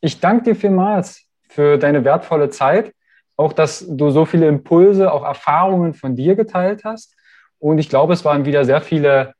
ich 0.00 0.20
danke 0.20 0.44
dir 0.44 0.56
vielmals 0.56 1.26
für 1.48 1.78
deine 1.78 2.04
wertvolle 2.04 2.50
Zeit, 2.50 2.92
auch 3.36 3.52
dass 3.52 3.84
du 3.88 4.10
so 4.10 4.24
viele 4.24 4.46
Impulse, 4.46 5.12
auch 5.12 5.24
Erfahrungen 5.24 5.94
von 5.94 6.16
dir 6.16 6.36
geteilt 6.36 6.84
hast. 6.84 7.16
Und 7.58 7.78
ich 7.78 7.88
glaube, 7.88 8.12
es 8.12 8.24
waren 8.24 8.44
wieder 8.44 8.64
sehr 8.64 8.80
viele 8.80 9.34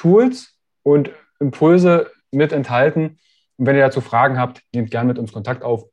Tools 0.00 0.56
und 0.82 1.10
Impulse 1.40 2.10
mit 2.30 2.52
enthalten. 2.52 3.18
Und 3.58 3.66
wenn 3.66 3.76
ihr 3.76 3.82
dazu 3.82 4.00
Fragen 4.00 4.38
habt, 4.38 4.62
nehmt 4.72 4.90
gerne 4.90 5.08
mit 5.08 5.18
uns 5.18 5.30
Kontakt 5.30 5.62
auf 5.62 5.84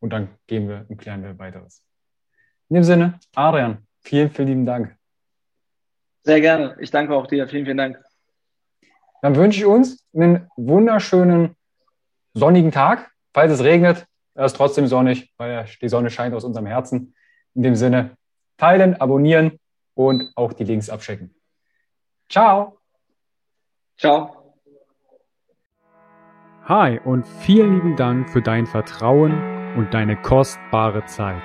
und 0.00 0.12
dann 0.12 0.28
gehen 0.46 0.68
wir 0.68 0.84
und 0.90 0.98
klären 0.98 1.22
wir 1.22 1.38
weiteres. 1.38 1.82
In 2.68 2.74
dem 2.74 2.84
Sinne, 2.84 3.18
Adrian, 3.34 3.86
vielen, 4.00 4.30
vielen 4.30 4.48
lieben 4.48 4.66
Dank. 4.66 4.94
Sehr 6.24 6.42
gerne. 6.42 6.76
Ich 6.78 6.90
danke 6.90 7.14
auch 7.14 7.26
dir. 7.26 7.48
Vielen, 7.48 7.64
vielen 7.64 7.78
Dank. 7.78 8.04
Dann 9.22 9.34
wünsche 9.34 9.60
ich 9.60 9.64
uns 9.64 10.06
einen 10.14 10.50
wunderschönen 10.56 11.56
sonnigen 12.34 12.70
Tag. 12.70 13.12
Falls 13.32 13.50
es 13.50 13.64
regnet, 13.64 14.06
ist 14.34 14.56
trotzdem 14.56 14.88
sonnig, 14.88 15.32
weil 15.38 15.66
die 15.80 15.88
Sonne 15.88 16.10
scheint 16.10 16.34
aus 16.34 16.44
unserem 16.44 16.66
Herzen. 16.66 17.14
In 17.54 17.62
dem 17.62 17.76
Sinne, 17.76 18.18
teilen, 18.58 19.00
abonnieren 19.00 19.58
und 19.94 20.32
auch 20.34 20.52
die 20.52 20.64
Links 20.64 20.90
abchecken. 20.90 21.34
Ciao. 22.28 22.78
Ciao. 23.98 24.30
Hi 26.66 26.98
und 27.04 27.26
vielen 27.26 27.74
lieben 27.74 27.96
Dank 27.96 28.30
für 28.30 28.40
dein 28.40 28.66
Vertrauen 28.66 29.76
und 29.76 29.92
deine 29.92 30.16
kostbare 30.16 31.04
Zeit. 31.04 31.42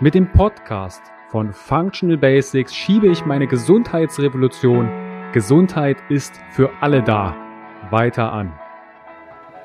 Mit 0.00 0.14
dem 0.14 0.32
Podcast 0.32 1.02
von 1.28 1.52
Functional 1.52 2.16
Basics 2.16 2.74
schiebe 2.74 3.08
ich 3.08 3.24
meine 3.26 3.46
Gesundheitsrevolution 3.46 4.88
Gesundheit 5.32 5.98
ist 6.08 6.40
für 6.50 6.70
alle 6.80 7.02
da 7.02 7.36
weiter 7.90 8.32
an. 8.32 8.52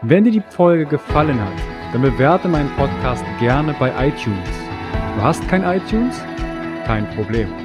Wenn 0.01 0.23
dir 0.23 0.31
die 0.31 0.41
Folge 0.41 0.85
gefallen 0.85 1.41
hat, 1.41 1.53
dann 1.91 2.03
bewerte 2.03 2.47
meinen 2.47 2.69
Podcast 2.75 3.25
gerne 3.39 3.73
bei 3.79 3.89
iTunes. 4.07 4.49
Du 5.15 5.21
hast 5.23 5.47
kein 5.47 5.63
iTunes? 5.63 6.23
Kein 6.85 7.09
Problem. 7.15 7.64